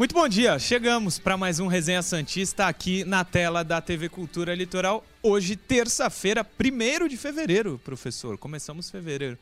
Muito 0.00 0.14
bom 0.14 0.26
dia, 0.26 0.58
chegamos 0.58 1.18
para 1.18 1.36
mais 1.36 1.60
um 1.60 1.66
Resenha 1.66 2.00
Santista 2.00 2.66
aqui 2.66 3.04
na 3.04 3.22
tela 3.22 3.62
da 3.62 3.82
TV 3.82 4.08
Cultura 4.08 4.54
Litoral. 4.54 5.04
Hoje, 5.22 5.56
terça-feira, 5.56 6.40
1 6.58 7.06
de 7.06 7.18
fevereiro, 7.18 7.78
professor. 7.84 8.38
Começamos 8.38 8.90
fevereiro 8.90 9.36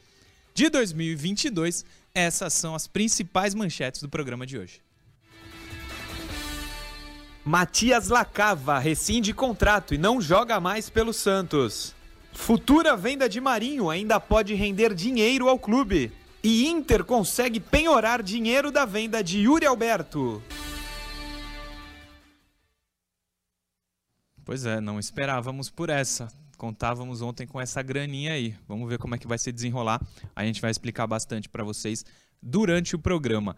de 0.52 0.68
2022. 0.68 1.84
Essas 2.12 2.54
são 2.54 2.74
as 2.74 2.88
principais 2.88 3.54
manchetes 3.54 4.02
do 4.02 4.08
programa 4.08 4.44
de 4.44 4.58
hoje. 4.58 4.82
Matias 7.44 8.08
Lacava 8.08 8.80
rescinde 8.80 9.32
contrato 9.32 9.94
e 9.94 9.96
não 9.96 10.20
joga 10.20 10.58
mais 10.58 10.90
pelo 10.90 11.12
Santos. 11.12 11.94
Futura 12.32 12.96
venda 12.96 13.28
de 13.28 13.40
Marinho 13.40 13.88
ainda 13.88 14.18
pode 14.18 14.54
render 14.54 14.92
dinheiro 14.92 15.48
ao 15.48 15.56
clube. 15.56 16.10
E 16.42 16.68
Inter 16.68 17.04
consegue 17.04 17.58
penhorar 17.58 18.22
dinheiro 18.22 18.70
da 18.70 18.84
venda 18.84 19.22
de 19.24 19.40
Yuri 19.40 19.66
Alberto. 19.66 20.42
Pois 24.44 24.64
é, 24.64 24.80
não 24.80 25.00
esperávamos 25.00 25.68
por 25.68 25.90
essa. 25.90 26.28
Contávamos 26.56 27.22
ontem 27.22 27.46
com 27.46 27.60
essa 27.60 27.82
graninha 27.82 28.32
aí. 28.32 28.56
Vamos 28.68 28.88
ver 28.88 28.98
como 28.98 29.14
é 29.14 29.18
que 29.18 29.26
vai 29.26 29.36
se 29.36 29.50
desenrolar. 29.50 30.00
A 30.34 30.44
gente 30.44 30.60
vai 30.60 30.70
explicar 30.70 31.06
bastante 31.06 31.48
para 31.48 31.64
vocês 31.64 32.04
durante 32.40 32.94
o 32.94 32.98
programa. 32.98 33.56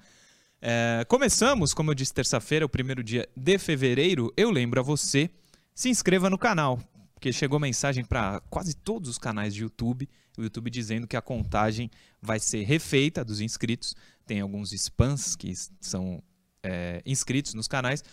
É, 0.60 1.04
começamos, 1.06 1.74
como 1.74 1.90
eu 1.90 1.94
disse, 1.94 2.12
terça-feira, 2.12 2.64
o 2.64 2.68
primeiro 2.68 3.04
dia 3.04 3.28
de 3.36 3.58
fevereiro. 3.58 4.32
Eu 4.36 4.50
lembro 4.50 4.80
a 4.80 4.82
você, 4.82 5.30
se 5.74 5.90
inscreva 5.90 6.28
no 6.30 6.38
canal, 6.38 6.78
porque 7.14 7.32
chegou 7.32 7.60
mensagem 7.60 8.04
para 8.04 8.40
quase 8.50 8.74
todos 8.74 9.08
os 9.10 9.18
canais 9.18 9.54
de 9.54 9.62
YouTube 9.62 10.08
o 10.40 10.44
YouTube 10.44 10.70
dizendo 10.70 11.06
que 11.06 11.16
a 11.16 11.22
contagem 11.22 11.90
vai 12.20 12.38
ser 12.38 12.62
refeita 12.64 13.24
dos 13.24 13.40
inscritos. 13.40 13.94
Tem 14.26 14.40
alguns 14.40 14.72
spams 14.72 15.34
que 15.36 15.52
são 15.80 16.22
é, 16.62 17.02
inscritos 17.04 17.54
nos 17.54 17.66
canais 17.66 18.04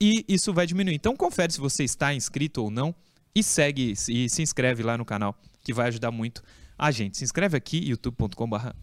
e 0.00 0.24
isso 0.28 0.52
vai 0.52 0.66
diminuir. 0.66 0.94
Então 0.94 1.16
confere 1.16 1.52
se 1.52 1.60
você 1.60 1.84
está 1.84 2.14
inscrito 2.14 2.62
ou 2.62 2.70
não 2.70 2.94
e 3.34 3.42
segue 3.42 3.92
e 3.92 4.28
se 4.28 4.42
inscreve 4.42 4.82
lá 4.82 4.96
no 4.96 5.04
canal 5.04 5.38
que 5.60 5.72
vai 5.72 5.88
ajudar 5.88 6.10
muito 6.10 6.42
a 6.78 6.90
gente. 6.90 7.18
Se 7.18 7.24
inscreve 7.24 7.56
aqui 7.56 7.78
youtube.com/barra 7.88 8.74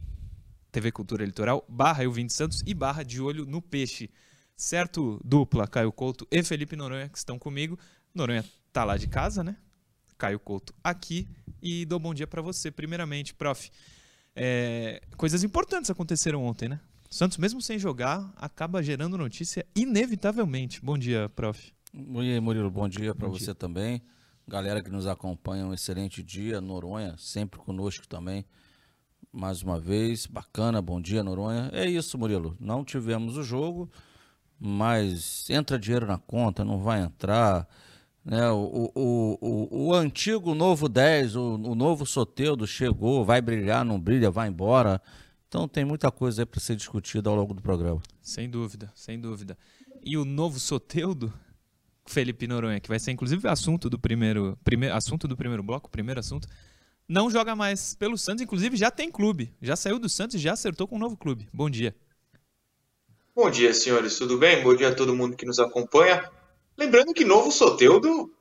TV 0.71 0.91
Cultura 0.91 1.25
Litoral 1.25 1.65
barra 1.69 2.03
eu 2.03 2.13
Santos 2.29 2.61
e 2.65 2.73
barra 2.73 3.03
de 3.03 3.21
olho 3.21 3.45
no 3.45 3.61
peixe. 3.61 4.09
Certo, 4.57 5.19
dupla 5.23 5.67
Caio 5.67 5.91
Couto 5.91 6.27
e 6.29 6.43
Felipe 6.43 6.75
Noronha 6.75 7.09
que 7.09 7.17
estão 7.17 7.39
comigo. 7.39 7.79
Noronha 8.13 8.43
tá 8.71 8.83
lá 8.83 8.97
de 8.97 9.07
casa, 9.07 9.43
né? 9.43 9.57
Caio 10.17 10.39
Couto 10.39 10.73
aqui 10.83 11.27
e 11.61 11.85
dou 11.85 11.99
bom 11.99 12.13
dia 12.13 12.27
para 12.27 12.41
você. 12.41 12.71
Primeiramente, 12.71 13.33
prof, 13.33 13.69
é, 14.35 15.01
coisas 15.15 15.43
importantes 15.43 15.89
aconteceram 15.89 16.43
ontem, 16.43 16.67
né? 16.67 16.79
Santos, 17.09 17.37
mesmo 17.37 17.61
sem 17.61 17.79
jogar, 17.79 18.33
acaba 18.35 18.83
gerando 18.83 19.17
notícia 19.17 19.65
inevitavelmente. 19.75 20.83
Bom 20.83 20.97
dia, 20.97 21.29
prof. 21.33 21.71
Oi, 22.13 22.39
Murilo, 22.41 22.69
bom 22.69 22.89
dia 22.89 23.15
para 23.15 23.29
você 23.29 23.45
dia. 23.45 23.55
também. 23.55 24.01
Galera 24.45 24.83
que 24.83 24.89
nos 24.91 25.07
acompanha, 25.07 25.65
um 25.65 25.73
excelente 25.73 26.21
dia. 26.21 26.59
Noronha, 26.59 27.15
sempre 27.17 27.59
conosco 27.59 28.05
também. 28.07 28.45
Mais 29.31 29.61
uma 29.61 29.79
vez, 29.79 30.25
bacana, 30.25 30.81
bom 30.81 30.99
dia, 30.99 31.23
Noronha. 31.23 31.69
É 31.71 31.89
isso, 31.89 32.17
Murilo. 32.17 32.57
Não 32.59 32.83
tivemos 32.83 33.37
o 33.37 33.43
jogo, 33.43 33.89
mas 34.59 35.49
entra 35.49 35.79
dinheiro 35.79 36.05
na 36.05 36.17
conta, 36.17 36.65
não 36.65 36.79
vai 36.79 37.01
entrar. 37.01 37.67
Né? 38.25 38.49
O, 38.49 38.91
o, 38.95 39.37
o, 39.39 39.85
o 39.87 39.93
antigo 39.93 40.55
novo 40.55 40.89
10, 40.89 41.35
o, 41.35 41.53
o 41.55 41.75
novo 41.75 42.05
Soteudo 42.05 42.65
chegou, 42.65 43.23
vai 43.23 43.39
brilhar, 43.39 43.85
não 43.85 43.99
brilha, 43.99 44.31
vai 44.31 44.47
embora. 44.47 44.99
Então 45.47 45.67
tem 45.67 45.85
muita 45.85 46.11
coisa 46.11 46.41
aí 46.41 46.45
para 46.45 46.59
ser 46.59 46.75
discutida 46.75 47.29
ao 47.29 47.35
longo 47.35 47.53
do 47.53 47.61
programa. 47.61 48.01
Sem 48.21 48.49
dúvida, 48.49 48.91
sem 48.95 49.19
dúvida. 49.19 49.55
E 50.03 50.17
o 50.17 50.25
novo 50.25 50.59
Soteudo, 50.59 51.31
Felipe 52.07 52.47
Noronha, 52.47 52.79
que 52.79 52.89
vai 52.89 52.99
ser 52.99 53.11
inclusive 53.11 53.47
assunto 53.47 53.89
do 53.89 53.99
primeiro, 53.99 54.57
primeiro 54.63 54.95
assunto 54.95 55.27
do 55.27 55.37
primeiro 55.37 55.61
bloco, 55.61 55.89
primeiro 55.89 56.19
assunto, 56.19 56.47
não 57.07 57.29
joga 57.29 57.55
mais 57.55 57.93
pelo 57.93 58.17
Santos, 58.17 58.41
inclusive 58.41 58.75
já 58.75 58.89
tem 58.89 59.11
clube. 59.11 59.53
Já 59.61 59.75
saiu 59.75 59.99
do 59.99 60.09
Santos 60.09 60.35
e 60.35 60.39
já 60.39 60.53
acertou 60.53 60.87
com 60.87 60.95
um 60.95 60.99
novo 60.99 61.15
clube. 61.15 61.47
Bom 61.53 61.69
dia. 61.69 61.95
Bom 63.35 63.51
dia, 63.51 63.71
senhores. 63.73 64.17
Tudo 64.17 64.37
bem? 64.37 64.63
Bom 64.63 64.75
dia 64.75 64.89
a 64.89 64.95
todo 64.95 65.15
mundo 65.15 65.35
que 65.35 65.45
nos 65.45 65.59
acompanha. 65.59 66.31
Lembrando 66.77 67.13
que 67.13 67.23
novo 67.23 67.51
Soteudo 67.51 68.31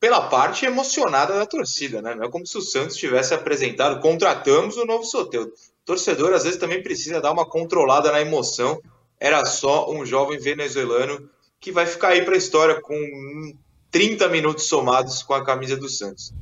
pela 0.00 0.28
parte 0.28 0.64
emocionada 0.64 1.34
da 1.34 1.44
torcida, 1.44 2.00
né? 2.00 2.14
Não 2.14 2.24
é 2.24 2.30
como 2.30 2.46
se 2.46 2.56
o 2.56 2.62
Santos 2.62 2.96
tivesse 2.96 3.34
apresentado, 3.34 4.00
contratamos 4.00 4.78
o 4.78 4.86
novo 4.86 5.04
Soteudo. 5.04 5.52
Torcedor 5.84 6.32
às 6.32 6.44
vezes 6.44 6.58
também 6.58 6.82
precisa 6.82 7.20
dar 7.20 7.32
uma 7.32 7.44
controlada 7.44 8.10
na 8.10 8.20
emoção. 8.20 8.80
Era 9.18 9.44
só 9.44 9.90
um 9.90 10.06
jovem 10.06 10.38
venezuelano 10.38 11.28
que 11.60 11.70
vai 11.70 11.84
ficar 11.84 12.08
aí 12.08 12.24
para 12.24 12.34
a 12.34 12.38
história 12.38 12.80
com 12.80 13.54
30 13.90 14.28
minutos 14.28 14.64
somados 14.64 15.22
com 15.22 15.34
a 15.34 15.44
camisa 15.44 15.76
do 15.76 15.88
Santos. 15.88 16.32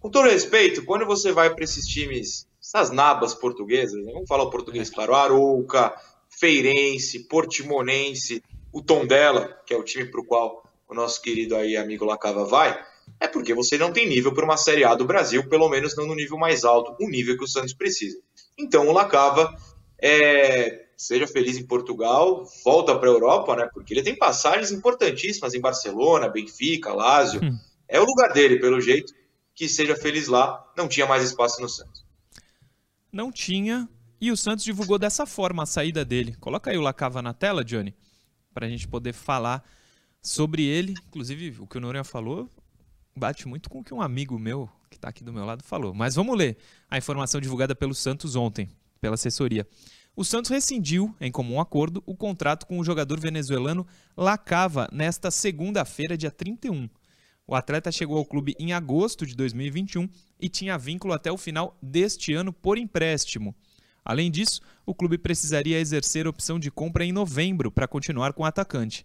Com 0.00 0.10
todo 0.10 0.28
respeito, 0.28 0.84
quando 0.84 1.06
você 1.06 1.30
vai 1.30 1.54
para 1.54 1.62
esses 1.62 1.86
times, 1.86 2.48
essas 2.60 2.90
nabas 2.90 3.34
portuguesas, 3.34 4.04
né? 4.04 4.12
vamos 4.12 4.28
falar 4.28 4.42
o 4.42 4.50
português 4.50 4.90
claro, 4.90 5.14
Arouca, 5.14 5.94
Feirense, 6.28 7.28
Portimonense, 7.28 8.42
o 8.72 8.82
Tondela, 8.82 9.56
que 9.64 9.72
é 9.72 9.76
o 9.76 9.84
time 9.84 10.06
para 10.06 10.20
o 10.20 10.24
qual 10.24 10.63
o 10.88 10.94
nosso 10.94 11.20
querido 11.20 11.56
aí 11.56 11.76
amigo 11.76 12.04
Lacava 12.04 12.44
vai, 12.44 12.78
é 13.20 13.28
porque 13.28 13.54
você 13.54 13.76
não 13.78 13.92
tem 13.92 14.08
nível 14.08 14.32
para 14.32 14.44
uma 14.44 14.56
Série 14.56 14.84
A 14.84 14.94
do 14.94 15.04
Brasil, 15.04 15.48
pelo 15.48 15.68
menos 15.68 15.96
não 15.96 16.06
no 16.06 16.14
nível 16.14 16.38
mais 16.38 16.64
alto, 16.64 16.96
o 17.00 17.08
nível 17.08 17.36
que 17.36 17.44
o 17.44 17.48
Santos 17.48 17.74
precisa. 17.74 18.18
Então 18.58 18.88
o 18.88 18.92
Lacava 18.92 19.54
é, 20.00 20.84
seja 20.96 21.26
feliz 21.26 21.56
em 21.56 21.66
Portugal, 21.66 22.44
volta 22.64 22.96
para 22.98 23.08
a 23.08 23.12
Europa, 23.12 23.56
né? 23.56 23.68
Porque 23.72 23.94
ele 23.94 24.02
tem 24.02 24.16
passagens 24.16 24.70
importantíssimas 24.70 25.54
em 25.54 25.60
Barcelona, 25.60 26.28
Benfica, 26.28 26.92
Lazio. 26.92 27.40
Hum. 27.42 27.58
É 27.88 28.00
o 28.00 28.04
lugar 28.04 28.32
dele, 28.32 28.58
pelo 28.58 28.80
jeito. 28.80 29.12
Que 29.54 29.68
seja 29.68 29.94
feliz 29.94 30.26
lá. 30.26 30.64
Não 30.76 30.88
tinha 30.88 31.06
mais 31.06 31.22
espaço 31.22 31.60
no 31.60 31.68
Santos. 31.68 32.04
Não 33.12 33.30
tinha. 33.30 33.88
E 34.20 34.32
o 34.32 34.36
Santos 34.36 34.64
divulgou 34.64 34.98
dessa 34.98 35.26
forma 35.26 35.62
a 35.62 35.66
saída 35.66 36.04
dele. 36.04 36.34
Coloca 36.40 36.70
aí 36.70 36.78
o 36.78 36.82
Lacava 36.82 37.22
na 37.22 37.32
tela, 37.32 37.64
Johnny, 37.64 37.94
para 38.52 38.66
a 38.66 38.68
gente 38.68 38.88
poder 38.88 39.12
falar 39.12 39.64
sobre 40.24 40.64
ele. 40.64 40.94
Inclusive, 41.08 41.60
o 41.60 41.66
que 41.66 41.76
o 41.76 41.80
Noronha 41.80 42.02
falou 42.02 42.50
bate 43.14 43.46
muito 43.46 43.70
com 43.70 43.80
o 43.80 43.84
que 43.84 43.94
um 43.94 44.02
amigo 44.02 44.38
meu, 44.38 44.68
que 44.90 44.96
está 44.96 45.08
aqui 45.08 45.22
do 45.22 45.32
meu 45.32 45.44
lado, 45.44 45.62
falou. 45.62 45.94
Mas 45.94 46.16
vamos 46.16 46.36
ler 46.36 46.56
a 46.90 46.98
informação 46.98 47.40
divulgada 47.40 47.74
pelo 47.74 47.94
Santos 47.94 48.34
ontem, 48.34 48.68
pela 49.00 49.14
assessoria. 49.14 49.66
O 50.16 50.24
Santos 50.24 50.50
rescindiu, 50.50 51.14
em 51.20 51.30
comum 51.30 51.60
acordo, 51.60 52.02
o 52.06 52.16
contrato 52.16 52.66
com 52.66 52.78
o 52.78 52.84
jogador 52.84 53.20
venezuelano 53.20 53.86
Lacava 54.16 54.88
nesta 54.92 55.30
segunda-feira, 55.30 56.16
dia 56.16 56.30
31. 56.30 56.88
O 57.46 57.54
atleta 57.54 57.92
chegou 57.92 58.16
ao 58.16 58.24
clube 58.24 58.54
em 58.58 58.72
agosto 58.72 59.26
de 59.26 59.34
2021 59.34 60.08
e 60.40 60.48
tinha 60.48 60.78
vínculo 60.78 61.12
até 61.12 61.30
o 61.30 61.36
final 61.36 61.76
deste 61.82 62.32
ano 62.32 62.52
por 62.52 62.78
empréstimo. 62.78 63.54
Além 64.04 64.30
disso, 64.30 64.60
o 64.86 64.94
clube 64.94 65.18
precisaria 65.18 65.78
exercer 65.78 66.26
opção 66.26 66.58
de 66.58 66.70
compra 66.70 67.04
em 67.04 67.12
novembro 67.12 67.70
para 67.70 67.88
continuar 67.88 68.32
com 68.32 68.42
o 68.44 68.46
atacante. 68.46 69.04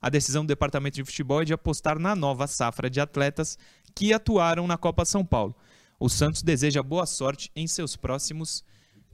A 0.00 0.08
decisão 0.08 0.44
do 0.44 0.48
departamento 0.48 0.96
de 0.96 1.04
futebol 1.04 1.42
é 1.42 1.44
de 1.44 1.52
apostar 1.52 1.98
na 1.98 2.16
nova 2.16 2.46
safra 2.46 2.88
de 2.88 3.00
atletas 3.00 3.58
que 3.94 4.12
atuaram 4.12 4.66
na 4.66 4.78
Copa 4.78 5.04
São 5.04 5.24
Paulo. 5.24 5.54
O 5.98 6.08
Santos 6.08 6.42
deseja 6.42 6.82
boa 6.82 7.04
sorte 7.04 7.50
em 7.54 7.66
seus 7.66 7.96
próximos 7.96 8.64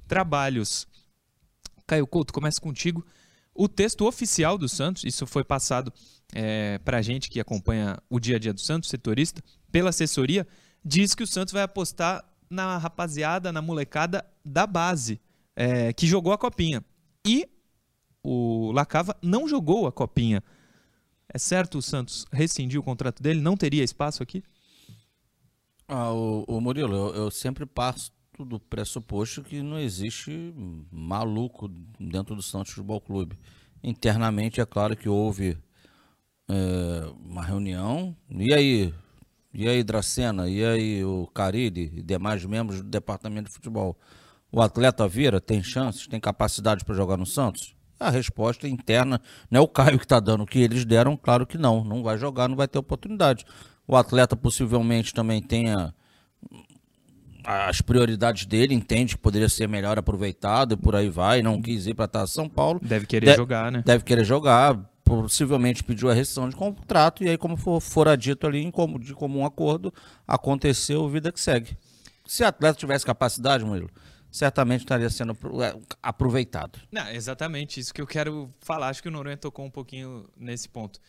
trabalhos. 0.07 0.87
Caio 1.87 2.07
Couto, 2.07 2.33
começa 2.33 2.61
contigo. 2.61 3.05
O 3.55 3.69
texto 3.69 4.07
oficial 4.07 4.57
do 4.57 4.69
Santos, 4.69 5.03
isso 5.03 5.27
foi 5.27 5.43
passado 5.43 5.93
é, 6.35 6.79
para 6.79 6.99
a 6.99 7.03
gente 7.03 7.29
que 7.29 7.41
acompanha 7.41 7.99
o 8.09 8.21
dia 8.21 8.37
a 8.37 8.39
dia 8.39 8.53
do 8.53 8.61
Santos, 8.61 8.91
setorista, 8.91 9.43
pela 9.73 9.91
assessoria, 9.91 10.47
diz 10.85 11.15
que 11.15 11.23
o 11.23 11.27
Santos 11.27 11.53
vai 11.53 11.63
apostar 11.63 12.25
na 12.49 12.79
rapaziada, 12.79 13.51
na 13.51 13.61
molecada 13.61 14.25
da 14.45 14.67
base, 14.67 15.21
é, 15.57 15.93
que 15.93 16.07
jogou 16.07 16.33
a 16.33 16.39
copinha. 16.39 16.85
E 17.27 17.49
o 18.23 18.71
Lacava 18.73 19.17
não 19.23 19.49
jogou 19.49 19.87
a 19.87 19.93
copinha. 19.93 20.43
É 21.33 21.39
certo 21.39 21.79
o 21.79 21.83
Santos 21.83 22.25
rescindir 22.33 22.79
o 22.79 22.83
contrato 22.83 23.23
dele? 23.23 23.41
Não 23.41 23.57
teria 23.57 23.85
espaço 23.85 24.23
aqui? 24.23 24.43
Ah, 25.89 26.13
o, 26.13 26.45
o 26.49 26.61
Murilo, 26.61 26.95
eu, 26.95 27.15
eu 27.15 27.31
sempre 27.31 27.65
passo 27.65 28.11
do 28.39 28.59
pressuposto 28.59 29.43
que 29.43 29.63
não 29.63 29.79
existe 29.79 30.53
maluco 30.91 31.69
dentro 31.99 32.35
do 32.35 32.43
Santos 32.43 32.73
Futebol 32.73 33.01
Clube. 33.01 33.39
Internamente, 33.83 34.61
é 34.61 34.67
claro 34.67 34.97
que 34.97 35.09
houve 35.09 35.57
é, 36.49 37.13
uma 37.25 37.43
reunião. 37.43 38.17
E 38.29 38.53
aí? 38.53 38.95
E 39.55 39.69
aí, 39.69 39.83
Dracena? 39.83 40.49
E 40.49 40.65
aí, 40.65 41.05
o 41.05 41.27
Carille 41.29 41.93
e 41.95 42.03
demais 42.03 42.45
membros 42.45 42.83
do 42.83 42.89
departamento 42.89 43.49
de 43.49 43.55
futebol? 43.55 43.97
O 44.51 44.61
atleta 44.61 45.07
vira? 45.09 45.41
Tem 45.41 45.63
chances? 45.63 46.07
Tem 46.07 46.21
capacidade 46.21 46.85
para 46.85 46.95
jogar 46.95 47.17
no 47.17 47.27
Santos? 47.27 47.76
A 47.99 48.11
resposta 48.11 48.69
interna, 48.69 49.21
não 49.51 49.61
é 49.61 49.63
o 49.63 49.69
Caio 49.69 49.99
que 49.99 50.05
está 50.05 50.21
dando 50.21 50.43
o 50.43 50.47
que 50.47 50.59
eles 50.59 50.85
deram, 50.85 51.17
claro 51.17 51.47
que 51.47 51.57
não, 51.57 51.83
não 51.83 52.03
vai 52.03 52.19
jogar, 52.19 52.49
não 52.49 52.57
vai 52.57 52.69
ter 52.69 52.79
oportunidade. 52.79 53.45
O 53.89 53.97
atleta 53.97 54.37
possivelmente 54.37 55.15
também 55.15 55.41
tenha 55.41 55.95
as 57.45 57.81
prioridades 57.81 58.45
dele, 58.45 58.75
entende 58.75 59.15
que 59.15 59.23
poderia 59.23 59.49
ser 59.49 59.69
melhor 59.69 59.99
aproveitado 59.99 60.75
e 60.75 60.77
por 60.77 60.97
aí 60.97 61.09
vai, 61.09 61.43
não 61.43 61.63
quis 61.63 61.87
ir 61.87 61.95
para 61.95 62.07
estar 62.07 62.27
São 62.27 62.49
Paulo. 62.49 62.81
Deve 62.83 63.07
querer 63.07 63.37
jogar, 63.37 63.71
né? 63.71 63.83
Deve 63.87 64.03
querer 64.03 64.25
jogar, 64.25 64.77
possivelmente 65.05 65.85
pediu 65.85 66.11
a 66.11 66.15
rescisão 66.15 66.49
de 66.49 66.57
contrato, 66.57 67.23
e 67.23 67.29
aí, 67.29 67.39
como 67.39 67.57
for, 67.57 67.81
fora 67.81 68.17
dito 68.17 68.47
ali, 68.47 68.65
em 68.65 68.71
comum, 68.71 68.99
de 68.99 69.15
comum 69.15 69.47
acordo, 69.47 69.95
aconteceu, 70.27 71.09
vida 71.09 71.31
que 71.31 71.41
segue. 71.41 71.77
Se 72.27 72.43
o 72.43 72.47
atleta 72.49 72.77
tivesse 72.77 73.07
capacidade, 73.07 73.65
Murilo, 73.65 73.89
certamente 74.37 74.83
estaria 74.83 75.09
sendo 75.09 75.35
é, 75.63 75.75
aproveitado. 76.03 76.79
Não, 76.93 77.09
exatamente 77.09 77.81
isso 77.81 77.95
que 77.95 78.03
eu 78.03 78.07
quero 78.07 78.53
falar. 78.61 78.89
Acho 78.89 79.03
que 79.03 79.09
o 79.09 79.11
Noronha 79.11 79.37
tocou 79.39 79.65
um 79.65 79.71
pouquinho 79.71 80.29
nesse 80.37 80.69
ponto. 80.69 81.01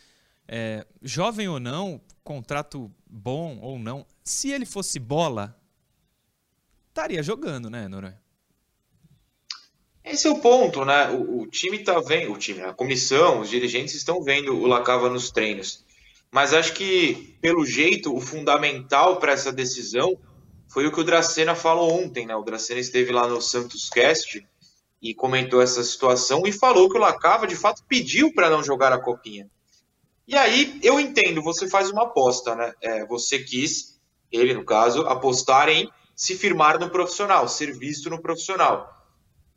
É, 0.48 0.88
jovem 1.02 1.46
ou 1.50 1.60
não, 1.60 2.00
contrato 2.24 2.90
bom 3.06 3.60
ou 3.60 3.78
não, 3.78 4.06
se 4.24 4.50
ele 4.50 4.66
fosse 4.66 4.98
bola, 4.98 5.60
estaria 6.88 7.22
jogando, 7.22 7.70
né, 7.70 7.90
Noronha? 7.90 8.18
Esse 10.06 10.26
é 10.26 10.32
o 10.32 10.40
ponto, 10.40 10.86
né? 10.86 11.10
O, 11.10 11.42
o 11.42 11.48
time 11.48 11.80
está 11.80 12.00
vendo, 12.00 12.32
o 12.32 12.38
time, 12.38 12.62
a 12.62 12.74
comissão, 12.74 13.42
os 13.42 13.50
dirigentes 13.50 13.94
estão 13.94 14.24
vendo 14.24 14.56
o 14.56 14.66
Lacava 14.66 15.10
nos 15.10 15.32
treinos. 15.32 15.84
Mas 16.32 16.54
acho 16.54 16.74
que, 16.74 17.38
pelo 17.42 17.66
jeito, 17.66 18.16
o 18.16 18.22
fundamental 18.22 19.18
para 19.18 19.34
essa 19.34 19.52
decisão 19.52 20.18
foi 20.68 20.86
o 20.86 20.92
que 20.92 21.00
o 21.00 21.04
Dracena 21.04 21.56
falou 21.56 21.92
ontem, 21.92 22.26
né? 22.26 22.36
O 22.36 22.44
Dracena 22.44 22.80
esteve 22.80 23.12
lá 23.12 23.28
no 23.28 23.42
Santos 23.42 23.90
Cast 23.90 24.46
e 25.02 25.14
comentou 25.14 25.62
essa 25.62 25.84
situação 25.84 26.44
e 26.46 26.52
falou 26.52 26.90
que 26.90 26.98
o 26.98 27.00
Lacava, 27.00 27.48
de 27.48 27.56
fato, 27.56 27.84
pediu 27.88 28.34
para 28.34 28.50
não 28.50 28.64
jogar 28.64 28.92
a 28.92 29.00
copinha. 29.00 29.50
E 30.28 30.36
aí, 30.36 30.78
eu 30.84 31.00
entendo, 31.00 31.42
você 31.42 31.70
faz 31.70 31.90
uma 31.90 32.04
aposta, 32.04 32.54
né? 32.54 32.74
É, 32.82 33.06
você 33.06 33.40
quis, 33.40 34.00
ele 34.32 34.54
no 34.54 34.66
caso, 34.66 35.02
apostar 35.02 35.70
em 35.70 35.90
se 36.16 36.36
firmar 36.36 36.80
no 36.80 36.90
profissional, 36.90 37.48
ser 37.48 37.72
visto 37.78 38.10
no 38.10 38.22
profissional. 38.22 38.94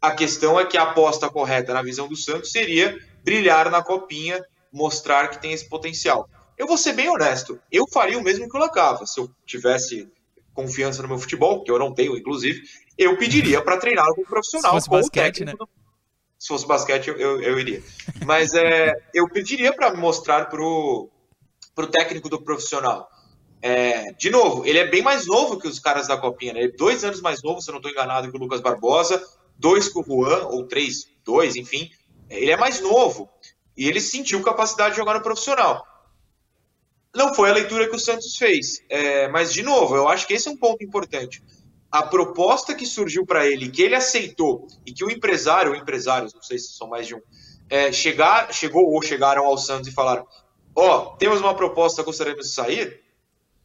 A 0.00 0.12
questão 0.12 0.60
é 0.60 0.64
que 0.64 0.76
a 0.76 0.82
aposta 0.84 1.28
correta 1.28 1.74
na 1.74 1.82
visão 1.82 2.06
do 2.06 2.16
Santos 2.16 2.52
seria 2.52 2.96
brilhar 3.24 3.70
na 3.70 3.82
copinha, 3.82 4.44
mostrar 4.72 5.28
que 5.28 5.40
tem 5.40 5.52
esse 5.52 5.68
potencial. 5.68 6.28
Eu 6.56 6.66
vou 6.66 6.76
ser 6.76 6.92
bem 6.92 7.08
honesto, 7.08 7.58
eu 7.72 7.86
faria 7.88 8.18
o 8.18 8.22
mesmo 8.22 8.48
que 8.48 8.56
o 8.56 8.60
Lacava. 8.60 9.06
Se 9.06 9.18
eu 9.18 9.30
tivesse 9.44 10.08
confiança 10.54 11.02
no 11.02 11.08
meu 11.08 11.18
futebol, 11.18 11.62
que 11.62 11.70
eu 11.70 11.78
não 11.78 11.94
tenho, 11.94 12.16
inclusive, 12.16 12.62
eu 12.98 13.16
pediria 13.16 13.62
para 13.62 13.78
treinar 13.78 14.06
como 14.14 14.26
profissional. 14.26 14.72
Se 14.80 14.88
fosse 14.88 14.90
basquete, 14.90 15.44
né? 15.44 15.54
Se 16.38 16.48
fosse 16.48 16.66
basquete, 16.66 17.08
eu, 17.08 17.16
eu, 17.16 17.42
eu 17.42 17.58
iria. 17.58 17.82
Mas 18.24 18.54
é, 18.54 18.94
eu 19.14 19.28
pediria 19.28 19.72
para 19.72 19.94
mostrar 19.94 20.46
para 20.46 20.62
o 20.62 21.10
técnico 21.90 22.28
do 22.28 22.42
profissional. 22.42 23.08
É, 23.62 24.12
de 24.12 24.30
novo, 24.30 24.64
ele 24.64 24.78
é 24.78 24.86
bem 24.86 25.02
mais 25.02 25.26
novo 25.26 25.58
que 25.58 25.68
os 25.68 25.78
caras 25.78 26.08
da 26.08 26.16
Copinha, 26.16 26.54
né? 26.54 26.60
Ele 26.60 26.72
é 26.72 26.76
dois 26.76 27.04
anos 27.04 27.20
mais 27.20 27.42
novo, 27.42 27.60
se 27.60 27.68
eu 27.68 27.72
não 27.72 27.78
estou 27.78 27.92
enganado, 27.92 28.30
que 28.30 28.36
o 28.36 28.40
Lucas 28.40 28.60
Barbosa 28.60 29.22
dois 29.60 29.88
com 29.88 30.00
o 30.00 30.04
Juan, 30.04 30.46
ou 30.46 30.66
três, 30.66 31.06
dois, 31.22 31.54
enfim. 31.54 31.90
Ele 32.28 32.50
é 32.50 32.56
mais 32.56 32.80
novo 32.80 33.28
e 33.76 33.86
ele 33.86 34.00
sentiu 34.00 34.42
capacidade 34.42 34.92
de 34.92 34.96
jogar 34.96 35.14
no 35.14 35.22
profissional. 35.22 35.84
Não 37.14 37.34
foi 37.34 37.50
a 37.50 37.54
leitura 37.54 37.88
que 37.88 37.96
o 37.96 37.98
Santos 37.98 38.36
fez, 38.36 38.82
é, 38.88 39.26
mas 39.28 39.52
de 39.52 39.62
novo, 39.62 39.96
eu 39.96 40.08
acho 40.08 40.26
que 40.26 40.34
esse 40.34 40.48
é 40.48 40.50
um 40.50 40.56
ponto 40.56 40.84
importante. 40.84 41.42
A 41.90 42.04
proposta 42.04 42.72
que 42.72 42.86
surgiu 42.86 43.26
para 43.26 43.46
ele, 43.46 43.68
que 43.68 43.82
ele 43.82 43.96
aceitou 43.96 44.68
e 44.86 44.92
que 44.92 45.04
o 45.04 45.10
empresário, 45.10 45.72
ou 45.72 45.76
empresários, 45.76 46.32
não 46.32 46.42
sei 46.42 46.56
se 46.56 46.72
são 46.76 46.88
mais 46.88 47.08
de 47.08 47.16
um, 47.16 47.20
é, 47.68 47.90
chegar, 47.90 48.52
chegou 48.52 48.92
ou 48.92 49.02
chegaram 49.02 49.44
ao 49.44 49.58
Santos 49.58 49.88
e 49.88 49.92
falaram: 49.92 50.24
Ó, 50.74 50.98
oh, 50.98 51.16
temos 51.16 51.40
uma 51.40 51.54
proposta, 51.54 52.02
gostaríamos 52.02 52.46
de 52.46 52.52
sair. 52.52 53.00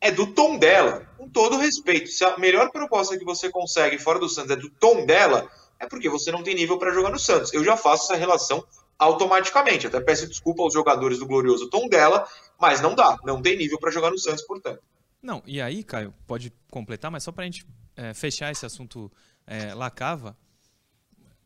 É 0.01 0.12
do 0.12 0.27
tom 0.27 0.57
dela, 0.57 1.07
com 1.18 1.30
todo 1.30 1.57
respeito. 1.57 2.09
Se 2.09 2.24
a 2.24 2.38
melhor 2.38 2.71
proposta 2.71 3.18
que 3.18 3.24
você 3.24 3.50
consegue 3.50 3.98
fora 3.98 4.19
do 4.19 4.27
Santos 4.30 4.51
é 4.51 4.56
do 4.56 4.69
tom 4.69 5.06
dela, 5.06 5.50
é 5.80 5.88
porque 5.88 6.09
você 6.09 6.31
não 6.31 6.44
tem 6.44 6.56
nível 6.56 6.77
para 6.77 6.94
jogar 6.94 7.12
no 7.12 7.19
Santos. 7.19 7.53
Eu 7.53 7.63
já 7.63 7.77
faço 7.77 8.06
essa 8.06 8.15
relação 8.15 8.63
automaticamente. 8.97 9.88
Até 9.88 10.00
peço 10.00 10.27
desculpa 10.27 10.63
aos 10.63 10.74
jogadores 10.74 11.19
do 11.19 11.25
glorioso 11.25 11.69
tom 11.69 11.88
dela, 11.88 12.27
mas 12.59 12.81
não 12.81 12.95
dá. 12.95 13.18
Não 13.24 13.42
tem 13.42 13.57
nível 13.57 13.80
para 13.80 13.92
jogar 13.92 14.12
no 14.12 14.18
Santos, 14.18 14.44
portanto. 14.44 14.81
Não, 15.21 15.42
e 15.45 15.59
aí, 15.59 15.83
Caio, 15.83 16.13
pode 16.27 16.53
completar, 16.69 17.09
mas 17.09 17.24
só 17.24 17.31
para 17.31 17.44
a 17.44 17.45
gente 17.45 17.65
é, 17.95 18.13
fechar 18.13 18.51
esse 18.51 18.65
assunto 18.65 19.12
é, 19.47 19.74
Lacava, 19.74 20.38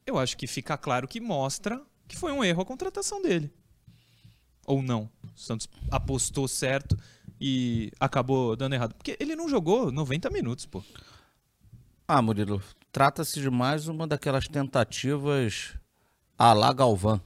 eu 0.06 0.18
acho 0.18 0.36
que 0.36 0.48
fica 0.48 0.78
claro 0.78 1.08
que 1.08 1.22
mostra 1.22 1.82
que 2.08 2.18
foi 2.18 2.32
um 2.32 2.44
erro 2.44 2.62
a 2.62 2.66
contratação 2.66 3.22
dele. 3.22 3.54
Ou 4.66 4.82
não. 4.82 5.10
O 5.36 5.40
Santos 5.40 5.70
apostou 5.90 6.48
certo 6.48 6.98
e 7.40 7.92
acabou 8.00 8.56
dando 8.56 8.74
errado. 8.74 8.94
Porque 8.96 9.16
ele 9.20 9.36
não 9.36 9.48
jogou 9.48 9.92
90 9.92 10.30
minutos, 10.30 10.66
pô. 10.66 10.84
Ah, 12.08 12.22
Murilo, 12.22 12.62
trata-se 12.92 13.40
de 13.40 13.50
mais 13.50 13.88
uma 13.88 14.08
daquelas 14.08 14.48
tentativas 14.48 15.78
à 16.38 16.54
la 16.54 16.74
Galvão. 16.74 17.22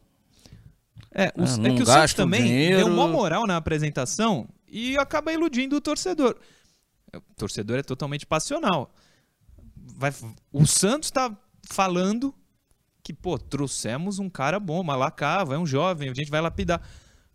É, 1.14 1.32
o, 1.38 1.44
é, 1.44 1.72
é 1.72 1.76
que 1.76 1.84
o 1.84 1.86
Santos 1.86 2.14
também 2.14 2.44
dinheiro... 2.44 2.78
deu 2.78 2.88
uma 2.88 3.08
moral 3.08 3.46
na 3.46 3.58
apresentação 3.58 4.48
e 4.68 4.98
acaba 4.98 5.32
iludindo 5.32 5.76
o 5.76 5.82
torcedor. 5.82 6.36
O 7.14 7.36
torcedor 7.36 7.78
é 7.78 7.84
totalmente 7.84 8.26
passional. 8.26 8.92
Vai, 9.76 10.12
o 10.52 10.66
Santos 10.66 11.08
está 11.08 11.36
falando 11.70 12.34
que, 13.04 13.14
pô, 13.14 13.38
trouxemos 13.38 14.18
um 14.18 14.30
cara 14.30 14.60
bom, 14.60 14.82
Malacava, 14.82 15.56
é 15.56 15.58
um 15.58 15.66
jovem, 15.66 16.10
a 16.10 16.14
gente 16.14 16.32
vai 16.32 16.42
lapidar. 16.42 16.82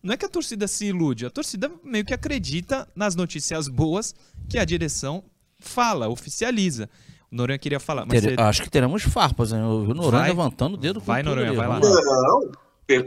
Não 0.02 0.14
é 0.14 0.16
que 0.16 0.24
a 0.24 0.28
torcida 0.28 0.66
se 0.66 0.86
ilude, 0.86 1.26
a 1.26 1.30
torcida 1.30 1.70
meio 1.84 2.04
que 2.04 2.14
acredita 2.14 2.88
nas 2.96 3.14
notícias 3.14 3.68
boas 3.68 4.14
que 4.48 4.58
a 4.58 4.64
direção 4.64 5.22
fala, 5.60 6.08
oficializa. 6.08 6.88
O 7.30 7.36
Noronha 7.36 7.58
queria 7.58 7.78
falar. 7.78 8.06
Mas 8.06 8.22
Ter, 8.22 8.34
você... 8.34 8.40
Acho 8.40 8.62
que 8.62 8.70
teremos 8.70 9.02
farpas, 9.02 9.52
hein? 9.52 9.60
O 9.60 9.92
Noronha 9.94 10.22
vai, 10.22 10.28
levantando 10.30 10.74
o 10.74 10.76
dedo. 10.76 10.98
Vai, 10.98 11.22
Noronha, 11.22 11.52
vai 11.52 11.68
lá. 11.68 11.80
Não, 11.80 12.52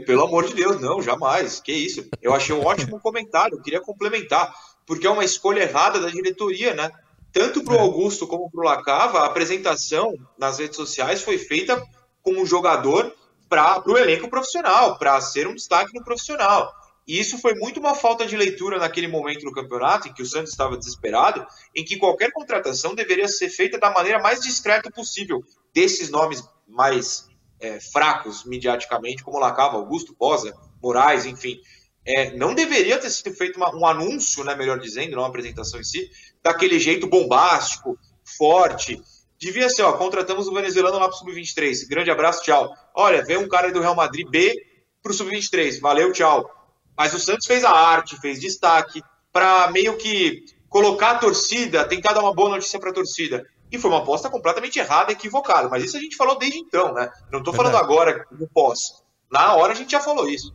pelo 0.06 0.24
amor 0.24 0.46
de 0.46 0.54
Deus, 0.54 0.80
não, 0.80 1.02
jamais. 1.02 1.60
Que 1.60 1.72
isso. 1.72 2.08
Eu 2.20 2.32
achei 2.32 2.54
um 2.54 2.62
ótimo 2.64 3.00
comentário, 3.00 3.56
eu 3.56 3.62
queria 3.62 3.80
complementar, 3.80 4.54
porque 4.86 5.06
é 5.06 5.10
uma 5.10 5.24
escolha 5.24 5.62
errada 5.62 6.00
da 6.00 6.08
diretoria, 6.08 6.72
né? 6.74 6.90
Tanto 7.32 7.64
para 7.64 7.74
o 7.74 7.78
é. 7.78 7.80
Augusto 7.80 8.26
como 8.26 8.50
para 8.50 8.60
o 8.60 8.64
Lacava, 8.64 9.20
a 9.20 9.26
apresentação 9.26 10.14
nas 10.38 10.58
redes 10.58 10.76
sociais 10.76 11.22
foi 11.22 11.38
feita 11.38 11.82
como 12.22 12.40
um 12.40 12.46
jogador 12.46 13.12
para 13.48 13.82
o 13.86 13.98
elenco 13.98 14.28
profissional, 14.28 14.98
para 14.98 15.20
ser 15.20 15.46
um 15.46 15.54
destaque 15.54 15.92
no 15.94 16.04
profissional. 16.04 16.72
E 17.06 17.18
isso 17.18 17.38
foi 17.38 17.54
muito 17.54 17.80
uma 17.80 17.94
falta 17.94 18.24
de 18.24 18.36
leitura 18.36 18.78
naquele 18.78 19.08
momento 19.08 19.44
do 19.44 19.52
campeonato, 19.52 20.08
em 20.08 20.12
que 20.12 20.22
o 20.22 20.26
Santos 20.26 20.52
estava 20.52 20.76
desesperado, 20.76 21.44
em 21.74 21.84
que 21.84 21.96
qualquer 21.96 22.30
contratação 22.32 22.94
deveria 22.94 23.26
ser 23.26 23.48
feita 23.48 23.78
da 23.78 23.90
maneira 23.90 24.20
mais 24.20 24.40
discreta 24.40 24.90
possível, 24.90 25.42
desses 25.74 26.10
nomes 26.10 26.44
mais 26.68 27.26
é, 27.62 27.80
fracos 27.80 28.44
mediaticamente, 28.44 29.22
como 29.22 29.38
Lacava, 29.38 29.76
Augusto, 29.76 30.14
Bosa, 30.18 30.54
Moraes, 30.82 31.24
enfim. 31.24 31.58
É, 32.04 32.36
não 32.36 32.54
deveria 32.54 32.98
ter 32.98 33.08
sido 33.08 33.32
feito 33.32 33.56
uma, 33.56 33.74
um 33.74 33.86
anúncio, 33.86 34.44
né, 34.44 34.54
melhor 34.54 34.78
dizendo, 34.78 35.12
não 35.12 35.22
uma 35.22 35.28
apresentação 35.28 35.80
em 35.80 35.84
si, 35.84 36.10
daquele 36.42 36.78
jeito 36.78 37.06
bombástico, 37.06 37.96
forte. 38.36 39.00
Devia 39.38 39.68
ser, 39.68 39.82
ó, 39.82 39.92
contratamos 39.92 40.48
o 40.48 40.52
venezuelano 40.52 40.98
lá 40.98 41.08
para 41.08 41.14
o 41.14 41.18
Sub-23. 41.18 41.88
Grande 41.88 42.10
abraço, 42.10 42.42
tchau. 42.42 42.74
Olha, 42.94 43.24
vem 43.24 43.38
um 43.38 43.48
cara 43.48 43.72
do 43.72 43.80
Real 43.80 43.94
Madrid 43.94 44.28
B 44.28 44.54
para 45.02 45.12
o 45.12 45.14
Sub-23. 45.14 45.80
Valeu, 45.80 46.12
tchau 46.12 46.62
mas 46.96 47.14
o 47.14 47.18
Santos 47.18 47.46
fez 47.46 47.64
a 47.64 47.70
arte, 47.70 48.20
fez 48.20 48.40
destaque, 48.40 49.02
para 49.32 49.70
meio 49.70 49.96
que 49.96 50.44
colocar 50.68 51.12
a 51.12 51.18
torcida, 51.18 51.84
tentar 51.84 52.12
dar 52.12 52.20
uma 52.20 52.34
boa 52.34 52.50
notícia 52.50 52.78
para 52.78 52.90
a 52.90 52.94
torcida. 52.94 53.44
E 53.72 53.78
foi 53.78 53.90
uma 53.90 54.00
aposta 54.00 54.28
completamente 54.28 54.78
errada, 54.78 55.12
equivocada. 55.12 55.68
Mas 55.68 55.82
isso 55.82 55.96
a 55.96 56.00
gente 56.00 56.14
falou 56.14 56.38
desde 56.38 56.58
então, 56.58 56.92
né? 56.92 57.10
Não 57.32 57.38
estou 57.38 57.54
falando 57.54 57.76
agora 57.76 58.26
no 58.30 58.46
pós. 58.46 59.02
Na 59.30 59.54
hora 59.54 59.72
a 59.72 59.74
gente 59.74 59.92
já 59.92 60.00
falou 60.00 60.28
isso. 60.28 60.54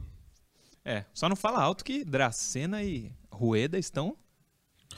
É, 0.86 1.04
só 1.14 1.28
não 1.28 1.36
fala 1.36 1.60
alto 1.60 1.84
que 1.84 2.06
Dracena 2.06 2.84
e 2.84 3.12
Rueda 3.32 3.78
estão 3.80 4.16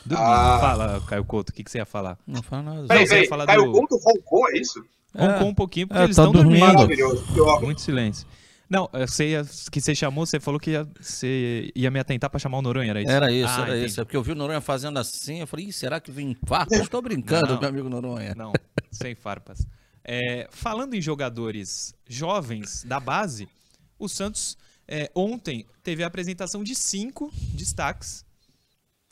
dormindo. 0.06 0.30
Ah. 0.30 0.60
Fala, 0.60 1.02
Caio 1.08 1.24
Couto, 1.24 1.52
o 1.52 1.56
que, 1.56 1.64
que 1.64 1.72
você 1.72 1.78
ia 1.78 1.86
falar? 1.86 2.18
Não 2.28 2.44
fala 2.44 2.62
nada. 2.62 2.88
Peraí, 2.88 3.08
peraí, 3.08 3.28
Caio 3.48 3.66
do... 3.66 3.72
Couto 3.72 3.98
roncou, 3.98 4.50
é 4.50 4.58
isso? 4.58 4.84
Roncou 5.16 5.48
é, 5.48 5.50
um 5.50 5.56
pouquinho 5.56 5.88
porque 5.88 6.02
é, 6.02 6.04
eles 6.04 6.16
tá 6.16 6.24
estão 6.24 6.34
dormindo. 6.34 6.76
dormindo. 6.76 7.62
Muito 7.62 7.82
silêncio. 7.82 8.28
Não, 8.70 8.88
você 8.94 9.42
que 9.72 9.82
você 9.82 9.96
chamou, 9.96 10.26
você 10.26 10.40
falou 10.40 10.60
que 10.60 10.72
ia, 10.72 10.88
você 11.00 11.72
ia 11.76 11.90
me 11.90 12.00
atentar 12.00 12.30
para 12.30 12.40
chamar 12.40 12.60
o 12.60 12.62
Noronha, 12.62 12.92
era 12.92 13.02
isso? 13.02 13.12
Era 13.12 13.32
isso, 13.32 13.48
ah, 13.48 13.62
era 13.62 13.70
entendi. 13.72 13.86
isso. 13.88 14.02
É 14.02 14.04
porque 14.04 14.16
eu 14.16 14.22
vi 14.22 14.32
o 14.32 14.36
Noronha 14.36 14.62
fazendo 14.62 15.00
assim, 15.00 15.40
eu 15.40 15.48
falei, 15.48 15.72
será 15.72 16.00
que 16.00 16.12
vem 16.12 16.38
farpas? 16.46 16.80
Estou 16.80 17.02
brincando, 17.02 17.54
não, 17.54 17.60
meu 17.60 17.70
amigo 17.70 17.90
Noronha. 17.90 18.36
Não, 18.36 18.54
sem 18.92 19.16
farpas. 19.16 19.66
É, 20.04 20.48
falando 20.52 20.94
em 20.94 21.02
jogadores 21.02 21.96
jovens 22.08 22.84
da 22.84 23.00
base, 23.00 23.50
o 23.98 24.08
Santos 24.08 24.56
é, 24.88 25.12
ontem 25.16 25.66
teve 25.84 26.04
a 26.04 26.08
apresentação 26.08 26.64
de 26.64 26.76
cinco 26.76 27.32
destaques, 27.54 28.24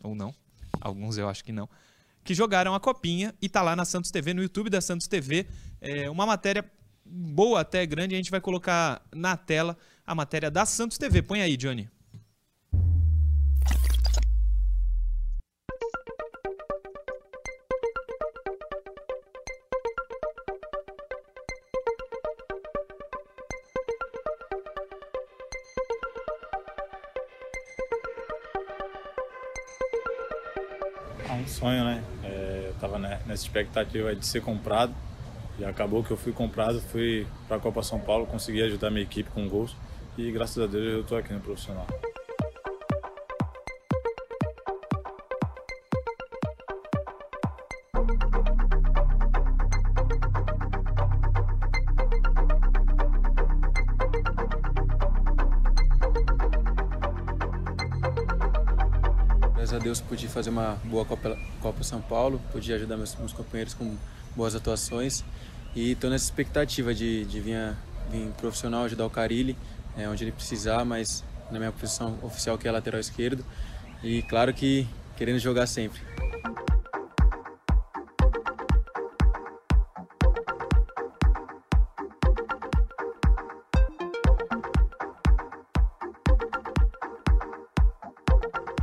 ou 0.04 0.14
não, 0.14 0.34
alguns 0.80 1.18
eu 1.18 1.28
acho 1.28 1.44
que 1.44 1.52
não, 1.52 1.68
que 2.24 2.36
jogaram 2.36 2.76
a 2.76 2.80
copinha 2.80 3.34
e 3.42 3.50
tá 3.50 3.62
lá 3.64 3.76
na 3.76 3.86
Santos 3.86 4.12
TV, 4.12 4.34
no 4.36 4.42
YouTube 4.44 4.70
da 4.70 4.82
Santos 4.82 5.08
TV, 5.08 5.48
é, 5.82 6.10
uma 6.10 6.26
matéria 6.26 6.64
boa 7.10 7.62
até 7.62 7.86
grande. 7.86 8.16
A 8.16 8.18
gente 8.18 8.32
vai 8.32 8.42
colocar 8.42 9.02
na 9.14 9.38
tela 9.38 9.78
a 10.06 10.16
matéria 10.16 10.52
da 10.52 10.66
Santos 10.66 10.98
TV. 10.98 11.22
Põe 11.22 11.42
aí, 11.42 11.58
Johnny. 11.58 11.90
É 31.28 31.34
um 31.34 31.48
sonho, 31.48 31.84
né? 31.84 32.04
É, 32.24 32.64
eu 32.68 32.72
estava 32.72 32.98
nessa 32.98 33.34
expectativa 33.34 34.16
de 34.16 34.26
ser 34.26 34.42
comprado 34.42 35.07
e 35.60 35.66
acabou 35.66 36.04
que 36.04 36.12
eu 36.12 36.18
fui 36.18 36.32
comprado, 36.32 36.80
fui 36.80 37.26
para 37.48 37.58
a 37.58 37.60
Copa 37.60 37.82
São 37.82 38.00
Paulo, 38.00 38.26
consegui 38.28 38.62
ajudar 38.62 38.92
minha 38.92 39.04
equipe 39.04 39.30
com 39.32 39.48
gols 39.48 39.76
e 40.18 40.32
graças 40.32 40.64
a 40.64 40.68
Deus 40.68 40.86
eu 40.86 41.02
estou 41.02 41.18
aqui 41.18 41.34
no 41.34 41.40
profissional. 41.40 41.88
Graças 59.56 59.74
a 59.74 59.80
Deus 59.80 60.00
pude 60.00 60.28
fazer 60.28 60.52
uma 60.52 60.78
boa 60.86 61.04
Copa, 61.04 61.38
Copa 61.62 61.84
São 61.84 62.00
Paulo, 62.00 62.40
pude 62.52 62.72
ajudar 62.72 62.96
meus, 62.96 63.16
meus 63.16 63.34
companheiros 63.34 63.74
com 63.74 63.98
boas 64.38 64.54
atuações 64.54 65.24
e 65.76 65.94
estou 65.94 66.12
nessa 66.12 66.26
expectativa 66.26 66.94
de, 66.94 67.26
de 67.26 67.40
vir, 67.40 67.76
vir 68.12 68.30
profissional 68.38 68.84
ajudar 68.84 69.08
o 69.08 69.10
Carilli, 69.10 69.58
é, 69.98 70.08
onde 70.08 70.24
ele 70.24 70.32
precisar, 70.32 70.86
mas 70.86 71.24
na 71.52 71.58
minha 71.58 71.72
posição 71.72 72.20
oficial 72.22 72.56
que 72.56 72.68
é 72.68 72.72
lateral 72.72 73.00
esquerdo 73.00 73.44
e 74.04 74.22
claro 74.22 74.54
que 74.54 74.88
querendo 75.18 75.40
jogar 75.40 75.66
sempre. 75.66 76.00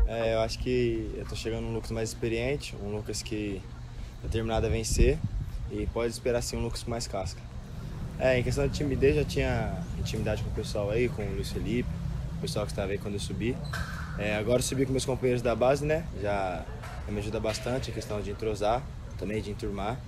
É, 0.07 0.35
eu 0.35 0.41
acho 0.41 0.59
que 0.59 1.15
eu 1.17 1.25
tô 1.27 1.37
chegando 1.37 1.69
um 1.69 1.73
Lucas 1.73 1.93
mais 1.93 2.09
experiente, 2.09 2.75
um 2.83 2.97
Lucas 2.97 3.23
que 3.23 3.63
é 4.21 4.27
determinado 4.27 4.67
a 4.67 4.69
vencer 4.69 5.17
e 5.71 5.87
pode 5.87 6.13
esperar 6.13 6.43
sim 6.43 6.57
um 6.57 6.63
Lucas 6.63 6.85
mais 6.85 7.07
casca. 7.07 7.41
É, 8.19 8.39
em 8.39 8.43
questão 8.43 8.67
de 8.67 8.75
timidez, 8.75 9.17
já 9.17 9.25
tinha 9.25 9.79
intimidade 9.99 10.43
com 10.43 10.51
o 10.51 10.53
pessoal 10.53 10.91
aí, 10.91 11.09
com 11.09 11.23
o 11.23 11.35
Luiz 11.35 11.51
Felipe, 11.51 11.89
o 12.39 12.41
pessoal 12.41 12.65
que 12.65 12.73
estava 12.73 12.93
aí 12.93 12.99
quando 12.99 13.15
eu 13.15 13.21
subi. 13.21 13.57
É, 14.19 14.37
agora 14.37 14.59
eu 14.59 14.63
subi 14.63 14.87
com 14.87 14.93
meus 14.93 15.05
companheiros 15.05 15.43
da 15.43 15.55
base, 15.55 15.85
né? 15.85 16.05
Já, 16.23 16.65
me 17.09 17.19
ajuda 17.19 17.41
bastante 17.41 17.91
a 17.91 17.95
questão 17.95 18.21
de 18.21 18.31
entrosar, 18.31 18.83
também 19.19 19.43
de 19.43 19.51
enturmar. 19.51 19.99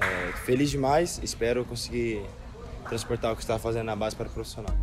É, 0.00 0.32
feliz 0.44 0.70
demais, 0.70 1.20
espero 1.22 1.64
conseguir 1.64 2.22
transportar 2.88 3.32
o 3.32 3.36
que 3.36 3.42
estava 3.42 3.58
fazendo 3.58 3.86
na 3.86 3.96
base 3.96 4.14
para 4.14 4.28
o 4.28 4.30
profissional. 4.30 4.74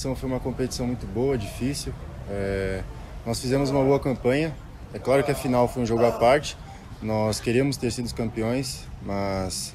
Competição 0.00 0.16
foi 0.16 0.28
uma 0.28 0.40
competição 0.40 0.86
muito 0.86 1.06
boa, 1.06 1.36
difícil. 1.36 1.92
É, 2.28 2.82
nós 3.26 3.38
fizemos 3.40 3.70
uma 3.70 3.84
boa 3.84 4.00
campanha. 4.00 4.54
É 4.94 4.98
claro 4.98 5.22
que 5.22 5.30
a 5.30 5.34
final 5.34 5.68
foi 5.68 5.82
um 5.82 5.86
jogo 5.86 6.04
à 6.04 6.12
parte. 6.12 6.56
Nós 7.02 7.38
queríamos 7.38 7.76
ter 7.76 7.90
sido 7.90 8.12
campeões, 8.14 8.86
mas 9.02 9.74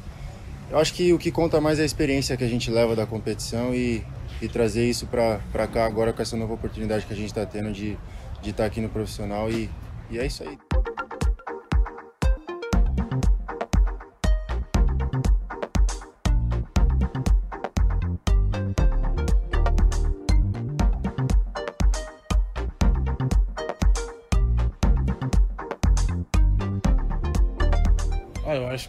eu 0.69 0.79
acho 0.79 0.93
que 0.93 1.13
o 1.13 1.19
que 1.19 1.31
conta 1.31 1.61
mais 1.61 1.79
é 1.79 1.83
a 1.83 1.85
experiência 1.85 2.35
que 2.35 2.43
a 2.43 2.47
gente 2.47 2.71
leva 2.71 2.95
da 2.95 3.05
competição 3.05 3.73
e, 3.73 4.03
e 4.41 4.47
trazer 4.47 4.89
isso 4.89 5.07
para 5.07 5.67
cá 5.67 5.85
agora 5.85 6.11
com 6.11 6.21
essa 6.21 6.35
nova 6.35 6.53
oportunidade 6.53 7.05
que 7.05 7.13
a 7.13 7.15
gente 7.15 7.27
está 7.27 7.45
tendo 7.45 7.71
de, 7.71 7.97
de 8.41 8.49
estar 8.49 8.65
aqui 8.65 8.81
no 8.81 8.89
profissional. 8.89 9.49
E, 9.49 9.69
e 10.09 10.17
é 10.17 10.25
isso 10.25 10.43
aí. 10.43 10.57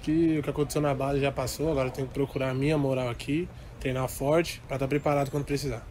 Que 0.06 0.38
o 0.38 0.42
que 0.42 0.50
aconteceu 0.50 0.80
na 0.80 0.94
base 0.94 1.20
já 1.20 1.32
passou, 1.32 1.68
agora 1.68 1.88
eu 1.88 1.92
tenho 1.92 2.06
que 2.06 2.14
procurar 2.14 2.50
a 2.50 2.54
minha 2.54 2.78
moral 2.78 3.08
aqui, 3.08 3.48
treinar 3.80 4.06
forte 4.08 4.62
para 4.68 4.76
estar 4.76 4.86
preparado 4.86 5.32
quando 5.32 5.44
precisar. 5.44 5.84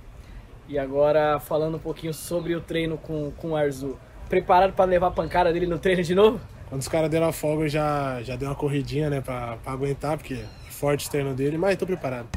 E 0.69 0.79
agora, 0.79 1.37
falando 1.37 1.75
um 1.75 1.79
pouquinho 1.79 2.13
sobre 2.13 2.55
o 2.55 2.61
treino 2.61 2.97
com, 2.97 3.31
com 3.31 3.51
o 3.51 3.55
Arzu. 3.57 3.99
Preparado 4.29 4.73
para 4.73 4.85
levar 4.85 5.07
a 5.07 5.11
pancada 5.11 5.51
dele 5.51 5.67
no 5.67 5.77
treino 5.77 6.01
de 6.01 6.15
novo? 6.15 6.39
Quando 6.69 6.81
os 6.81 6.87
caras 6.87 7.09
deram 7.09 7.27
a 7.27 7.33
folga, 7.33 7.65
eu 7.65 7.69
já, 7.69 8.23
já 8.23 8.37
dei 8.37 8.47
uma 8.47 8.55
corridinha, 8.55 9.09
né, 9.09 9.19
pra 9.19 9.57
aguentar, 9.65 10.17
porque 10.17 10.35
é 10.35 10.71
forte 10.71 11.07
o 11.07 11.11
treino 11.11 11.35
dele, 11.35 11.57
mas 11.57 11.75
tô 11.75 11.85
preparado. 11.85 12.27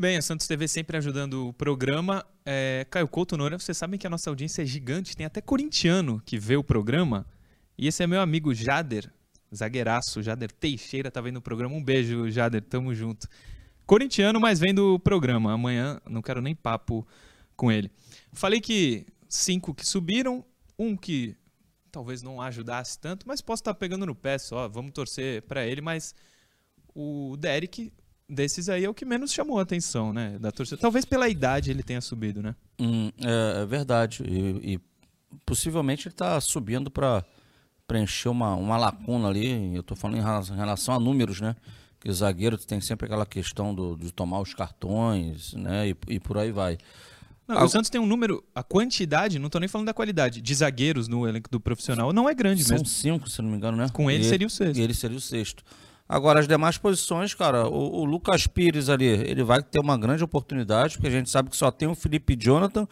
Bem, 0.00 0.16
a 0.16 0.22
Santos 0.22 0.46
TV 0.46 0.66
sempre 0.66 0.96
ajudando 0.96 1.48
o 1.48 1.52
programa. 1.52 2.24
É, 2.46 2.86
Caio 2.88 3.06
Couto 3.06 3.36
Noura, 3.36 3.58
vocês 3.58 3.76
sabem 3.76 3.98
que 3.98 4.06
a 4.06 4.10
nossa 4.10 4.30
audiência 4.30 4.62
é 4.62 4.64
gigante, 4.64 5.14
tem 5.14 5.26
até 5.26 5.42
corintiano 5.42 6.22
que 6.24 6.38
vê 6.38 6.56
o 6.56 6.64
programa. 6.64 7.26
E 7.76 7.86
esse 7.86 8.02
é 8.02 8.06
meu 8.06 8.22
amigo 8.22 8.54
Jader, 8.54 9.12
zagueiraço, 9.54 10.22
Jader 10.22 10.50
Teixeira, 10.50 11.10
tá 11.10 11.20
vendo 11.20 11.36
o 11.36 11.42
programa. 11.42 11.74
Um 11.74 11.84
beijo, 11.84 12.30
Jader, 12.30 12.62
tamo 12.62 12.94
junto. 12.94 13.28
Corintiano, 13.84 14.40
mas 14.40 14.58
vendo 14.58 14.94
o 14.94 14.98
programa. 14.98 15.52
Amanhã 15.52 16.00
não 16.08 16.22
quero 16.22 16.40
nem 16.40 16.54
papo 16.54 17.06
com 17.54 17.70
ele. 17.70 17.90
Falei 18.32 18.58
que 18.58 19.04
cinco 19.28 19.74
que 19.74 19.86
subiram, 19.86 20.42
um 20.78 20.96
que 20.96 21.36
talvez 21.92 22.22
não 22.22 22.40
ajudasse 22.40 22.98
tanto, 22.98 23.28
mas 23.28 23.42
posso 23.42 23.60
estar 23.60 23.74
pegando 23.74 24.06
no 24.06 24.14
pé 24.14 24.38
só, 24.38 24.66
vamos 24.66 24.92
torcer 24.92 25.42
para 25.42 25.66
ele, 25.66 25.82
mas 25.82 26.14
o 26.94 27.36
Derek 27.38 27.92
desses 28.30 28.68
aí 28.68 28.84
é 28.84 28.88
o 28.88 28.94
que 28.94 29.04
menos 29.04 29.32
chamou 29.32 29.58
a 29.58 29.62
atenção, 29.62 30.12
né, 30.12 30.38
da 30.38 30.50
torcida. 30.52 30.80
Talvez 30.80 31.04
pela 31.04 31.28
idade 31.28 31.70
ele 31.70 31.82
tenha 31.82 32.00
subido, 32.00 32.42
né? 32.42 32.54
Hum, 32.78 33.10
é, 33.20 33.62
é 33.62 33.66
verdade. 33.66 34.22
E, 34.26 34.74
e 34.74 34.80
possivelmente 35.44 36.08
ele 36.08 36.14
está 36.14 36.40
subindo 36.40 36.90
para 36.90 37.24
preencher 37.86 38.28
uma, 38.28 38.54
uma 38.54 38.76
lacuna 38.76 39.28
ali. 39.28 39.74
Eu 39.74 39.80
estou 39.80 39.96
falando 39.96 40.18
em 40.18 40.56
relação, 40.56 40.94
a 40.94 41.00
números, 41.00 41.40
né? 41.40 41.56
Que 41.98 42.10
zagueiro 42.12 42.56
tem 42.56 42.80
sempre 42.80 43.06
aquela 43.06 43.26
questão 43.26 43.74
do, 43.74 43.96
de 43.96 44.12
tomar 44.12 44.40
os 44.40 44.54
cartões, 44.54 45.52
né? 45.54 45.88
E, 45.88 45.96
e 46.08 46.20
por 46.20 46.38
aí 46.38 46.50
vai. 46.50 46.78
Não, 47.46 47.64
o 47.64 47.68
Santos 47.68 47.90
tem 47.90 48.00
um 48.00 48.06
número, 48.06 48.44
a 48.54 48.62
quantidade, 48.62 49.38
não 49.38 49.46
estou 49.46 49.60
nem 49.60 49.68
falando 49.68 49.86
da 49.86 49.94
qualidade, 49.94 50.40
de 50.40 50.54
zagueiros 50.54 51.08
no 51.08 51.28
elenco 51.28 51.50
do 51.50 51.58
profissional 51.58 52.12
não 52.12 52.28
é 52.28 52.34
grande 52.34 52.62
são 52.62 52.74
mesmo. 52.74 52.86
São 52.86 52.94
cinco, 52.94 53.28
se 53.28 53.42
não 53.42 53.50
me 53.50 53.56
engano, 53.56 53.76
né? 53.76 53.88
Com 53.92 54.08
ele 54.08 54.22
e 54.22 54.28
seria 54.28 54.46
o 54.46 54.50
sexto. 54.50 54.78
Ele 54.78 54.94
seria 54.94 55.16
o 55.16 55.20
sexto. 55.20 55.64
Agora, 56.12 56.40
as 56.40 56.48
demais 56.48 56.76
posições, 56.76 57.34
cara, 57.34 57.68
o, 57.68 58.00
o, 58.00 58.04
Lucas 58.04 58.44
Pires 58.44 58.88
ali, 58.88 59.06
ele 59.06 59.44
vai 59.44 59.62
ter 59.62 59.78
uma 59.78 59.96
grande 59.96 60.24
oportunidade, 60.24 60.94
porque 60.94 61.06
a 61.06 61.10
gente 61.12 61.30
sabe 61.30 61.50
que 61.50 61.56
só 61.56 61.70
tem 61.70 61.86
o 61.86 61.94
Felipe 61.94 62.34
Jonathan 62.34 62.88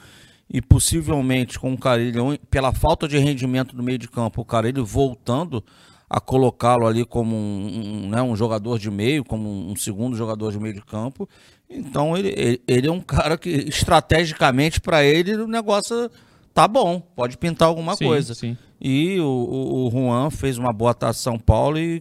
e 0.49 0.63
possivelmente 0.63 1.59
com 1.59 1.73
o 1.73 1.77
Carilho, 1.77 2.39
pela 2.49 2.73
falta 2.73 3.09
de 3.09 3.19
rendimento 3.19 3.77
no 3.77 3.83
meio 3.83 3.99
de 3.99 4.07
campo, 4.07 4.41
o 4.41 4.45
Carilho 4.45 4.87
voltando 4.87 5.65
a 6.09 6.21
colocá-lo 6.21 6.87
ali 6.87 7.05
como 7.05 7.35
um, 7.35 8.05
um, 8.05 8.09
né, 8.09 8.23
um 8.23 8.37
jogador 8.37 8.79
de 8.79 8.89
meio, 8.89 9.25
como 9.25 9.51
um, 9.69 9.75
segundo 9.75 10.17
jogador 10.17 10.53
de 10.53 10.61
meio 10.61 10.75
de 10.75 10.83
campo. 10.83 11.29
Então, 11.69 12.17
ele, 12.17 12.33
ele, 12.37 12.63
ele 12.69 12.87
é 12.87 12.93
um 12.93 13.01
cara 13.01 13.37
que, 13.37 13.51
estrategicamente, 13.51 14.81
para 14.81 15.03
ele, 15.03 15.35
o 15.35 15.49
negócio 15.49 16.09
tá 16.55 16.69
bom, 16.69 17.01
pode 17.01 17.37
pintar 17.37 17.67
alguma 17.67 17.97
sim, 17.97 18.07
coisa. 18.07 18.33
Sim. 18.33 18.57
E 18.81 19.19
o, 19.19 19.25
o, 19.25 19.89
o 19.89 19.91
Juan 19.91 20.31
fez 20.31 20.57
uma 20.57 20.73
boa 20.73 20.93
atuação 20.93 21.33
São 21.33 21.39
Paulo 21.41 21.81
e 21.81 22.01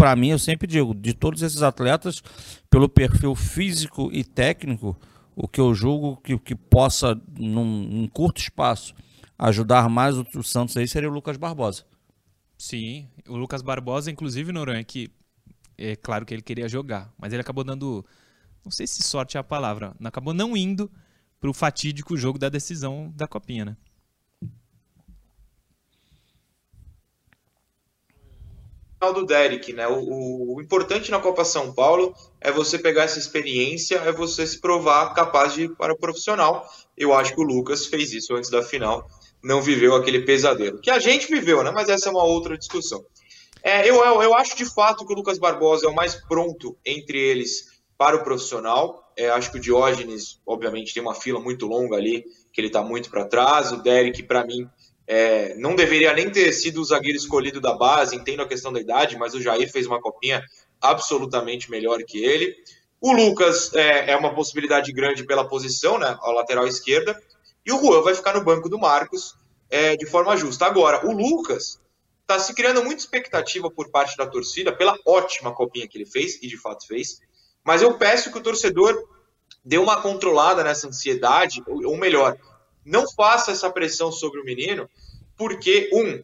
para 0.00 0.16
mim, 0.16 0.28
eu 0.28 0.38
sempre 0.38 0.66
digo, 0.66 0.94
de 0.94 1.12
todos 1.12 1.42
esses 1.42 1.60
atletas, 1.60 2.22
pelo 2.70 2.88
perfil 2.88 3.34
físico 3.34 4.08
e 4.10 4.24
técnico, 4.24 4.96
o 5.36 5.46
que 5.46 5.60
eu 5.60 5.74
julgo 5.74 6.16
que, 6.24 6.38
que 6.38 6.54
possa, 6.54 7.20
num, 7.38 7.82
num 7.82 8.08
curto 8.08 8.40
espaço, 8.40 8.94
ajudar 9.38 9.90
mais 9.90 10.16
o, 10.16 10.26
o, 10.34 10.42
Santos 10.42 10.74
aí 10.78 10.88
seria 10.88 11.10
o 11.10 11.12
Lucas 11.12 11.36
Barbosa. 11.36 11.84
Sim, 12.56 13.10
o 13.28 13.36
Lucas 13.36 13.60
Barbosa, 13.60 14.10
inclusive, 14.10 14.52
Noronha, 14.52 14.82
que 14.82 15.10
é 15.76 15.94
claro 15.96 16.24
que 16.24 16.32
ele 16.32 16.40
queria 16.40 16.66
jogar, 16.66 17.12
mas 17.18 17.34
ele 17.34 17.42
acabou 17.42 17.62
dando, 17.62 18.02
não 18.64 18.72
sei 18.72 18.86
se 18.86 19.02
sorte 19.02 19.36
é 19.36 19.40
a 19.40 19.44
palavra, 19.44 19.94
acabou 20.02 20.32
não 20.32 20.56
indo 20.56 20.90
para 21.38 21.50
o 21.50 21.52
fatídico 21.52 22.16
jogo 22.16 22.38
da 22.38 22.48
decisão 22.48 23.12
da 23.14 23.28
Copinha, 23.28 23.66
né? 23.66 23.76
Do 29.08 29.24
Derek, 29.24 29.72
né? 29.72 29.88
O, 29.88 30.56
o, 30.56 30.60
importante 30.60 31.10
na 31.10 31.18
Copa 31.18 31.42
São 31.44 31.72
Paulo 31.72 32.14
é 32.38 32.52
você 32.52 32.78
pegar 32.78 33.04
essa 33.04 33.18
experiência, 33.18 33.96
é 33.96 34.12
você 34.12 34.46
se 34.46 34.60
provar 34.60 35.14
capaz 35.14 35.54
de 35.54 35.62
ir 35.62 35.76
para 35.76 35.94
o 35.94 35.98
profissional. 35.98 36.68
Eu 36.96 37.14
acho 37.14 37.34
que 37.34 37.40
o 37.40 37.44
Lucas 37.44 37.86
fez 37.86 38.12
isso 38.12 38.34
antes 38.34 38.50
da 38.50 38.62
final, 38.62 39.06
não 39.42 39.62
viveu 39.62 39.94
aquele 39.94 40.20
pesadelo. 40.20 40.80
Que 40.80 40.90
a 40.90 40.98
gente 40.98 41.26
viveu, 41.28 41.64
né? 41.64 41.70
Mas 41.70 41.88
essa 41.88 42.08
é 42.08 42.12
uma 42.12 42.24
outra 42.24 42.58
discussão. 42.58 43.02
É, 43.62 43.88
eu, 43.88 44.04
eu, 44.04 44.22
eu 44.22 44.34
acho 44.34 44.56
de 44.56 44.66
fato 44.66 45.06
que 45.06 45.12
o 45.12 45.16
Lucas 45.16 45.38
Barbosa 45.38 45.86
é 45.86 45.88
o 45.88 45.94
mais 45.94 46.14
pronto 46.14 46.76
entre 46.84 47.18
eles 47.18 47.80
para 47.96 48.16
o 48.16 48.22
profissional. 48.22 49.12
É, 49.16 49.28
acho 49.30 49.50
que 49.50 49.58
o 49.58 49.60
Diógenes, 49.60 50.40
obviamente, 50.46 50.92
tem 50.94 51.02
uma 51.02 51.14
fila 51.14 51.40
muito 51.40 51.66
longa 51.66 51.96
ali, 51.96 52.24
que 52.52 52.60
ele 52.60 52.68
está 52.68 52.82
muito 52.82 53.10
para 53.10 53.26
trás. 53.26 53.72
O 53.72 53.82
Derek, 53.82 54.22
para 54.22 54.44
mim, 54.44 54.68
é, 55.12 55.56
não 55.56 55.74
deveria 55.74 56.12
nem 56.12 56.30
ter 56.30 56.52
sido 56.52 56.80
o 56.80 56.84
zagueiro 56.84 57.18
escolhido 57.18 57.60
da 57.60 57.72
base, 57.72 58.14
entendo 58.14 58.42
a 58.42 58.48
questão 58.48 58.72
da 58.72 58.78
idade, 58.78 59.18
mas 59.18 59.34
o 59.34 59.42
Jair 59.42 59.68
fez 59.68 59.84
uma 59.84 60.00
copinha 60.00 60.40
absolutamente 60.80 61.68
melhor 61.68 62.00
que 62.04 62.24
ele. 62.24 62.54
O 63.00 63.12
Lucas 63.12 63.74
é, 63.74 64.12
é 64.12 64.16
uma 64.16 64.32
possibilidade 64.32 64.92
grande 64.92 65.26
pela 65.26 65.48
posição, 65.48 65.98
né, 65.98 66.16
a 66.22 66.30
lateral 66.30 66.64
esquerda, 66.64 67.20
e 67.66 67.72
o 67.72 67.80
Juan 67.80 68.02
vai 68.02 68.14
ficar 68.14 68.34
no 68.34 68.44
banco 68.44 68.68
do 68.68 68.78
Marcos 68.78 69.34
é, 69.68 69.96
de 69.96 70.06
forma 70.06 70.36
justa. 70.36 70.64
Agora, 70.66 71.04
o 71.04 71.10
Lucas 71.10 71.80
está 72.20 72.38
se 72.38 72.54
criando 72.54 72.84
muita 72.84 73.00
expectativa 73.00 73.68
por 73.68 73.90
parte 73.90 74.16
da 74.16 74.28
torcida 74.28 74.70
pela 74.70 74.96
ótima 75.04 75.52
copinha 75.52 75.88
que 75.88 75.98
ele 75.98 76.06
fez, 76.06 76.40
e 76.40 76.46
de 76.46 76.56
fato 76.56 76.86
fez, 76.86 77.18
mas 77.64 77.82
eu 77.82 77.98
peço 77.98 78.30
que 78.30 78.38
o 78.38 78.42
torcedor 78.42 78.96
dê 79.64 79.76
uma 79.76 80.00
controlada 80.00 80.62
nessa 80.62 80.86
ansiedade, 80.86 81.64
ou 81.66 81.96
melhor, 81.96 82.38
não 82.90 83.08
faça 83.10 83.52
essa 83.52 83.70
pressão 83.70 84.10
sobre 84.10 84.40
o 84.40 84.44
menino, 84.44 84.90
porque, 85.36 85.88
um, 85.92 86.22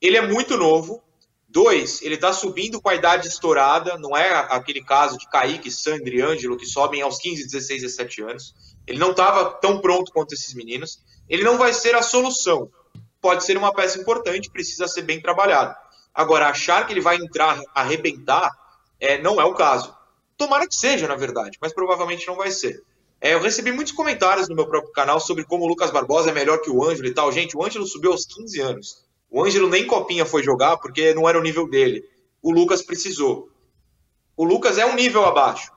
ele 0.00 0.16
é 0.16 0.26
muito 0.26 0.56
novo, 0.56 1.02
dois, 1.48 2.00
ele 2.02 2.14
está 2.14 2.32
subindo 2.32 2.80
com 2.80 2.88
a 2.88 2.94
idade 2.94 3.28
estourada, 3.28 3.98
não 3.98 4.16
é 4.16 4.30
aquele 4.50 4.82
caso 4.82 5.18
de 5.18 5.28
Kaique, 5.28 5.70
Sandro 5.70 6.14
e 6.14 6.22
Ângelo 6.22 6.56
que 6.56 6.66
sobem 6.66 7.02
aos 7.02 7.18
15, 7.18 7.44
16, 7.44 7.82
17 7.82 8.22
anos. 8.22 8.54
Ele 8.86 8.98
não 8.98 9.10
estava 9.10 9.50
tão 9.50 9.80
pronto 9.80 10.10
quanto 10.10 10.32
esses 10.32 10.54
meninos. 10.54 10.98
Ele 11.28 11.44
não 11.44 11.58
vai 11.58 11.74
ser 11.74 11.94
a 11.94 12.02
solução. 12.02 12.70
Pode 13.20 13.44
ser 13.44 13.56
uma 13.58 13.72
peça 13.72 14.00
importante, 14.00 14.50
precisa 14.50 14.88
ser 14.88 15.02
bem 15.02 15.20
trabalhado. 15.20 15.74
Agora, 16.14 16.48
achar 16.48 16.86
que 16.86 16.92
ele 16.92 17.00
vai 17.00 17.16
entrar, 17.16 17.60
arrebentar, 17.74 18.50
é, 18.98 19.20
não 19.20 19.40
é 19.40 19.44
o 19.44 19.54
caso. 19.54 19.94
Tomara 20.36 20.66
que 20.66 20.74
seja, 20.74 21.06
na 21.06 21.16
verdade, 21.16 21.58
mas 21.60 21.72
provavelmente 21.72 22.26
não 22.26 22.34
vai 22.34 22.50
ser. 22.50 22.82
É, 23.20 23.34
eu 23.34 23.40
recebi 23.40 23.72
muitos 23.72 23.92
comentários 23.92 24.48
no 24.48 24.54
meu 24.54 24.66
próprio 24.66 24.92
canal 24.92 25.18
sobre 25.18 25.44
como 25.44 25.64
o 25.64 25.68
Lucas 25.68 25.90
Barbosa 25.90 26.30
é 26.30 26.32
melhor 26.32 26.60
que 26.60 26.70
o 26.70 26.84
Ângelo 26.84 27.08
e 27.08 27.14
tal. 27.14 27.32
Gente, 27.32 27.56
o 27.56 27.64
Ângelo 27.64 27.86
subiu 27.86 28.12
aos 28.12 28.24
15 28.24 28.60
anos. 28.60 29.04
O 29.30 29.44
Ângelo 29.44 29.68
nem 29.68 29.86
copinha 29.86 30.24
foi 30.24 30.42
jogar 30.42 30.76
porque 30.78 31.12
não 31.14 31.28
era 31.28 31.38
o 31.38 31.42
nível 31.42 31.68
dele. 31.68 32.04
O 32.40 32.52
Lucas 32.52 32.82
precisou. 32.82 33.50
O 34.36 34.44
Lucas 34.44 34.78
é 34.78 34.86
um 34.86 34.94
nível 34.94 35.24
abaixo, 35.24 35.72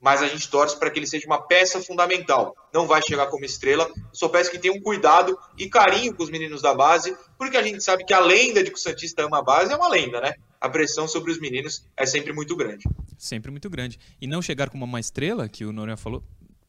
mas 0.00 0.20
a 0.20 0.26
gente 0.26 0.50
torce 0.50 0.76
para 0.76 0.90
que 0.90 0.98
ele 0.98 1.06
seja 1.06 1.24
uma 1.26 1.40
peça 1.40 1.80
fundamental. 1.80 2.54
Não 2.74 2.84
vai 2.84 3.00
chegar 3.00 3.28
como 3.28 3.44
estrela, 3.44 3.88
só 4.12 4.28
peço 4.28 4.50
que 4.50 4.58
tenham 4.58 4.80
cuidado 4.80 5.38
e 5.56 5.68
carinho 5.68 6.12
com 6.12 6.24
os 6.24 6.30
meninos 6.30 6.60
da 6.60 6.74
base, 6.74 7.16
porque 7.38 7.56
a 7.56 7.62
gente 7.62 7.80
sabe 7.80 8.04
que 8.04 8.12
a 8.12 8.18
lenda 8.18 8.64
de 8.64 8.72
que 8.72 8.76
o 8.76 8.80
Santista 8.80 9.24
ama 9.24 9.38
a 9.38 9.42
base 9.42 9.72
é 9.72 9.76
uma 9.76 9.88
lenda, 9.88 10.20
né? 10.20 10.34
A 10.60 10.68
pressão 10.68 11.06
sobre 11.06 11.30
os 11.30 11.38
meninos 11.38 11.86
é 11.96 12.04
sempre 12.04 12.32
muito 12.32 12.56
grande. 12.56 12.84
Sempre 13.16 13.52
muito 13.52 13.70
grande. 13.70 14.00
E 14.20 14.26
não 14.26 14.42
chegar 14.42 14.68
como 14.68 14.84
uma 14.84 14.98
estrela, 14.98 15.48
que 15.48 15.64
o 15.64 15.72
Noronha 15.72 15.96
falou, 15.96 16.24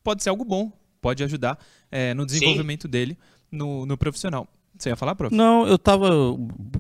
pode 0.07 0.23
ser 0.23 0.29
algo 0.29 0.45
bom, 0.45 0.71
pode 1.01 1.21
ajudar 1.21 1.59
é, 1.91 2.13
no 2.13 2.25
desenvolvimento 2.25 2.83
Sim. 2.83 2.87
dele 2.87 3.17
no, 3.51 3.85
no 3.85 3.98
profissional. 3.98 4.48
Você 4.77 4.87
ia 4.87 4.96
falar, 4.96 5.15
prof? 5.15 5.35
Não, 5.35 5.67
eu 5.67 5.77
tava. 5.77 6.07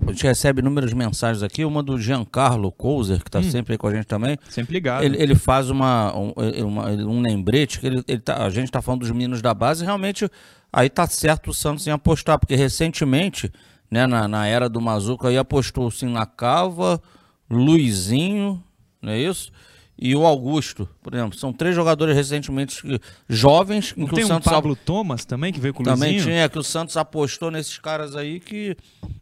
A 0.07 0.11
gente 0.11 0.23
recebe 0.23 0.61
inúmeras 0.61 0.93
mensagens 0.93 1.43
aqui, 1.43 1.65
uma 1.65 1.83
do 1.83 1.99
Giancarlo 1.99 2.71
Couser, 2.71 3.21
que 3.21 3.27
está 3.27 3.39
hum. 3.39 3.51
sempre 3.51 3.73
aí 3.73 3.77
com 3.77 3.87
a 3.87 3.93
gente 3.93 4.05
também. 4.05 4.37
Sempre 4.49 4.75
ligado. 4.75 5.03
Ele, 5.03 5.21
ele 5.21 5.35
faz 5.35 5.69
uma, 5.69 6.15
um, 6.15 6.31
uma, 6.65 6.89
um 6.89 7.19
lembrete, 7.19 7.81
que 7.81 7.87
ele, 7.87 8.01
ele 8.07 8.21
tá, 8.21 8.45
a 8.45 8.49
gente 8.49 8.65
está 8.65 8.81
falando 8.81 9.01
dos 9.01 9.11
meninos 9.11 9.41
da 9.41 9.53
base, 9.53 9.83
realmente 9.83 10.29
aí 10.71 10.89
tá 10.89 11.05
certo 11.05 11.49
o 11.49 11.53
Santos 11.53 11.85
em 11.85 11.91
apostar, 11.91 12.39
porque 12.39 12.55
recentemente, 12.55 13.51
né, 13.91 14.07
na, 14.07 14.25
na 14.25 14.47
era 14.47 14.69
do 14.69 14.79
Mazuca, 14.79 15.27
aí 15.27 15.37
apostou 15.37 15.91
sim 15.91 16.07
na 16.07 16.25
Cava, 16.25 17.01
Luizinho, 17.49 18.63
não 19.01 19.11
é 19.11 19.19
isso? 19.19 19.51
E 19.99 20.15
o 20.15 20.25
Augusto, 20.25 20.87
por 21.01 21.13
exemplo. 21.13 21.37
São 21.37 21.51
três 21.51 21.75
jogadores 21.75 22.15
recentemente 22.15 22.81
jovens. 23.27 23.93
Não 23.97 24.07
tem 24.07 24.23
o 24.23 24.27
Santos 24.27 24.47
um 24.47 24.51
Pablo 24.51 24.75
Thomas 24.75 25.25
também, 25.25 25.51
que 25.51 25.59
veio 25.59 25.73
com 25.73 25.81
o 25.81 25.85
Também 25.85 26.11
Luizinho? 26.11 26.35
tinha, 26.35 26.49
que 26.49 26.59
o 26.59 26.63
Santos 26.63 26.95
apostou 26.95 27.49
nesses 27.49 27.79
caras 27.79 28.15
aí 28.15 28.39
que 28.39 28.77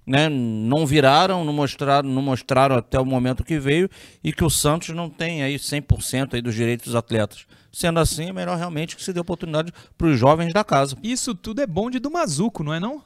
né, 0.06 0.28
não 0.28 0.86
viraram, 0.86 1.46
não 1.46 1.54
mostraram, 1.54 2.10
não 2.10 2.22
mostraram 2.22 2.76
até 2.76 3.00
o 3.00 3.06
momento 3.06 3.44
que 3.44 3.58
veio 3.58 3.90
e 4.22 4.34
que 4.34 4.44
o 4.44 4.50
Santos 4.50 4.90
não 4.90 5.10
tem 5.10 5.44
aí 5.44 5.56
100% 5.56 6.34
aí 6.34 6.42
dos 6.42 6.54
direitos 6.54 6.88
dos 6.88 6.96
atletas. 6.96 7.46
Sendo 7.72 8.00
assim, 8.00 8.30
é 8.30 8.34
melhor 8.34 8.58
realmente 8.58 8.96
que 8.96 9.04
se 9.04 9.14
dê 9.14 9.20
oportunidade 9.20 9.72
para 9.98 10.08
os 10.08 10.20
jovens 10.20 10.54
da 10.54 10.64
casa. 10.64 10.98
Isso 11.02 11.34
tudo 11.34 11.62
é 11.62 11.68
bom 11.68 11.90
de 11.90 12.00
Mazuco, 12.10 12.64
não 12.64 12.74
é 12.74 12.80
não? 12.80 13.04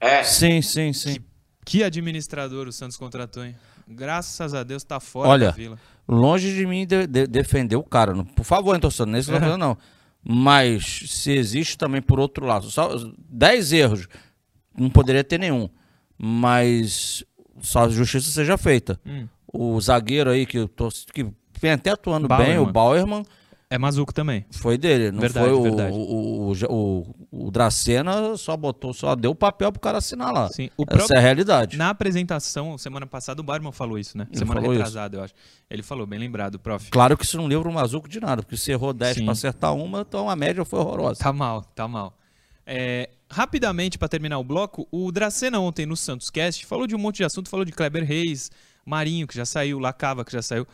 É. 0.00 0.22
Sim, 0.24 0.62
sim, 0.62 0.92
sim. 0.92 1.14
Que, 1.14 1.78
que 1.78 1.84
administrador 1.84 2.66
o 2.66 2.72
Santos 2.72 2.96
contratou, 2.96 3.44
hein? 3.44 3.54
Graças 3.86 4.54
a 4.54 4.62
Deus 4.62 4.84
tá 4.84 5.00
fora 5.00 5.28
Olha, 5.28 5.46
da 5.46 5.52
vila. 5.52 5.78
Longe 6.08 6.54
de 6.54 6.66
mim 6.66 6.86
de, 6.86 7.06
de, 7.06 7.26
defender 7.26 7.76
o 7.76 7.82
cara. 7.82 8.14
Por 8.24 8.44
favor, 8.44 8.74
hein, 8.74 8.80
torcedor, 8.80 9.06
nesse 9.06 9.30
não, 9.30 9.56
não. 9.56 9.78
Mas 10.22 11.04
se 11.08 11.32
existe 11.32 11.78
também 11.78 12.02
por 12.02 12.20
outro 12.20 12.46
lado, 12.46 12.70
só 12.70 12.90
10 13.28 13.72
erros, 13.72 14.08
não 14.76 14.90
poderia 14.90 15.24
ter 15.24 15.38
nenhum. 15.38 15.68
Mas 16.18 17.24
só 17.60 17.84
a 17.84 17.88
justiça 17.88 18.30
seja 18.30 18.58
feita. 18.58 19.00
Hum. 19.06 19.26
O 19.52 19.80
zagueiro 19.80 20.30
aí 20.30 20.46
que, 20.46 20.66
tô, 20.68 20.88
que 21.12 21.26
vem 21.60 21.72
até 21.72 21.90
atuando 21.90 22.28
Bauerman. 22.28 22.56
bem, 22.56 22.58
o 22.58 22.70
Bauerman, 22.70 23.24
é 23.72 23.78
Mazuco 23.78 24.12
também. 24.12 24.44
Foi 24.50 24.76
dele, 24.76 25.12
não 25.12 25.20
verdade, 25.20 25.46
foi 25.46 25.56
o, 25.56 25.62
verdade. 25.62 25.92
O, 25.92 25.96
o, 25.96 26.52
o, 26.68 27.46
o, 27.46 27.50
Dracena 27.52 28.36
só 28.36 28.56
botou, 28.56 28.92
só 28.92 29.14
deu 29.14 29.30
o 29.30 29.34
papel 29.34 29.70
pro 29.70 29.80
cara 29.80 29.98
assinar 29.98 30.32
lá. 30.32 30.48
Sim. 30.48 30.70
O 30.76 30.82
Essa 30.82 30.96
próprio, 30.96 31.14
é 31.14 31.18
a 31.18 31.22
realidade. 31.22 31.76
Na 31.76 31.90
apresentação, 31.90 32.76
semana 32.76 33.06
passada, 33.06 33.40
o 33.40 33.44
Barman 33.44 33.70
falou 33.70 33.96
isso, 33.96 34.18
né? 34.18 34.26
Ele 34.28 34.38
semana 34.38 34.60
retrasada, 34.60 35.14
isso. 35.14 35.20
eu 35.20 35.24
acho. 35.24 35.34
Ele 35.70 35.84
falou, 35.84 36.04
bem 36.04 36.18
lembrado, 36.18 36.58
prof. 36.58 36.90
Claro 36.90 37.16
que 37.16 37.24
isso 37.24 37.36
não 37.36 37.46
livra 37.46 37.68
o 37.68 37.72
Mazuco 37.72 38.08
de 38.08 38.18
nada, 38.18 38.42
porque 38.42 38.56
se 38.56 38.72
errou 38.72 38.92
10 38.92 39.20
para 39.22 39.32
acertar 39.32 39.72
uma, 39.72 40.00
então 40.00 40.28
a 40.28 40.34
média 40.34 40.64
foi 40.64 40.80
horrorosa. 40.80 41.20
Tá 41.20 41.32
mal, 41.32 41.62
tá 41.62 41.86
mal. 41.86 42.18
É, 42.66 43.08
rapidamente, 43.30 43.98
para 43.98 44.08
terminar 44.08 44.40
o 44.40 44.44
bloco, 44.44 44.88
o 44.90 45.12
Dracena 45.12 45.60
ontem 45.60 45.86
no 45.86 45.96
Santos 45.96 46.28
Cast 46.28 46.66
falou 46.66 46.88
de 46.88 46.96
um 46.96 46.98
monte 46.98 47.18
de 47.18 47.24
assunto, 47.24 47.48
falou 47.48 47.64
de 47.64 47.70
Kleber 47.70 48.04
Reis, 48.04 48.50
Marinho, 48.84 49.28
que 49.28 49.36
já 49.36 49.44
saiu, 49.44 49.78
Lacava, 49.78 50.24
que 50.24 50.32
já 50.32 50.42
saiu. 50.42 50.66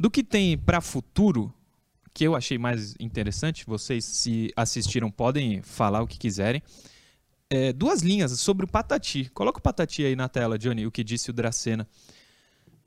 Do 0.00 0.10
que 0.10 0.22
tem 0.22 0.56
para 0.56 0.80
futuro, 0.80 1.52
que 2.12 2.24
eu 2.24 2.34
achei 2.34 2.58
mais 2.58 2.94
interessante, 2.98 3.64
vocês 3.66 4.04
se 4.04 4.52
assistiram 4.56 5.10
podem 5.10 5.62
falar 5.62 6.02
o 6.02 6.06
que 6.06 6.18
quiserem. 6.18 6.62
É, 7.50 7.72
duas 7.72 8.02
linhas 8.02 8.38
sobre 8.40 8.64
o 8.64 8.68
Patati. 8.68 9.30
Coloca 9.32 9.58
o 9.58 9.62
Patati 9.62 10.04
aí 10.04 10.14
na 10.14 10.28
tela, 10.28 10.58
Johnny, 10.58 10.86
o 10.86 10.90
que 10.90 11.02
disse 11.02 11.30
o 11.30 11.32
Dracena. 11.32 11.88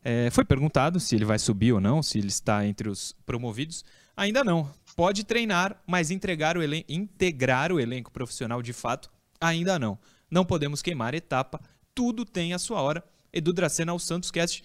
É, 0.03 0.29
foi 0.31 0.43
perguntado 0.43 0.99
se 0.99 1.15
ele 1.15 1.25
vai 1.25 1.37
subir 1.37 1.73
ou 1.73 1.79
não, 1.79 2.01
se 2.01 2.17
ele 2.17 2.27
está 2.27 2.65
entre 2.65 2.89
os 2.89 3.15
promovidos. 3.25 3.83
Ainda 4.15 4.43
não. 4.43 4.69
Pode 4.95 5.23
treinar, 5.23 5.81
mas 5.87 6.11
entregar 6.11 6.57
o 6.57 6.61
integrar 6.87 7.71
o 7.71 7.79
elenco 7.79 8.11
profissional 8.11 8.61
de 8.61 8.73
fato, 8.73 9.09
ainda 9.39 9.79
não. 9.79 9.97
Não 10.29 10.45
podemos 10.45 10.81
queimar 10.81 11.13
etapa. 11.13 11.59
Tudo 11.93 12.25
tem 12.25 12.53
a 12.53 12.59
sua 12.59 12.81
hora. 12.81 13.03
Edu 13.33 13.53
Dracena 13.53 13.91
ao 13.91 13.99
Santos 13.99 14.29
Cast 14.29 14.63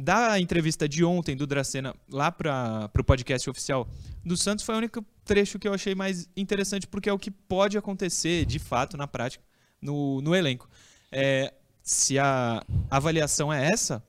da 0.00 0.38
entrevista 0.38 0.88
de 0.88 1.04
ontem 1.04 1.36
do 1.36 1.44
Dracena 1.44 1.92
lá 2.08 2.30
para 2.30 2.88
o 2.96 3.02
podcast 3.02 3.50
oficial 3.50 3.88
do 4.24 4.36
Santos 4.36 4.64
foi 4.64 4.76
o 4.76 4.78
único 4.78 5.04
trecho 5.24 5.58
que 5.58 5.66
eu 5.66 5.74
achei 5.74 5.92
mais 5.92 6.30
interessante, 6.36 6.86
porque 6.86 7.10
é 7.10 7.12
o 7.12 7.18
que 7.18 7.32
pode 7.32 7.76
acontecer 7.76 8.46
de 8.46 8.60
fato 8.60 8.96
na 8.96 9.08
prática 9.08 9.42
no, 9.82 10.20
no 10.20 10.36
elenco. 10.36 10.68
É, 11.10 11.52
se 11.82 12.16
a 12.16 12.62
avaliação 12.88 13.52
é 13.52 13.72
essa, 13.72 14.00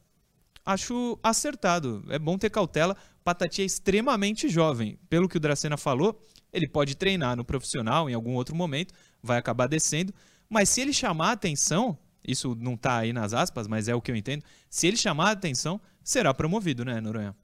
acho 0.63 1.17
acertado. 1.23 2.05
É 2.09 2.19
bom 2.19 2.37
ter 2.37 2.51
cautela. 2.51 2.95
Patati 3.23 3.63
é 3.63 3.65
extremamente 3.65 4.47
jovem. 4.47 4.99
Pelo 5.09 5.27
que 5.27 5.37
o 5.37 5.39
Dracena 5.39 5.75
falou, 5.75 6.21
ele 6.53 6.67
pode 6.67 6.95
treinar 6.95 7.35
no 7.35 7.43
profissional 7.43 8.07
em 8.07 8.13
algum 8.13 8.35
outro 8.35 8.55
momento, 8.55 8.93
vai 9.23 9.39
acabar 9.39 9.65
descendo. 9.65 10.13
Mas 10.47 10.69
se 10.69 10.81
ele 10.81 10.93
chamar 10.93 11.29
a 11.29 11.31
atenção, 11.31 11.97
isso 12.25 12.55
não 12.59 12.73
está 12.73 12.97
aí 12.97 13.13
nas 13.13 13.33
aspas, 13.33 13.67
mas 13.67 13.87
é 13.87 13.95
o 13.95 14.01
que 14.01 14.11
eu 14.11 14.15
entendo. 14.15 14.43
Se 14.69 14.87
ele 14.87 14.97
chamar 14.97 15.29
a 15.29 15.31
atenção, 15.31 15.79
será 16.03 16.33
promovido, 16.33 16.85
né, 16.85 16.99
Noronha? 16.99 17.35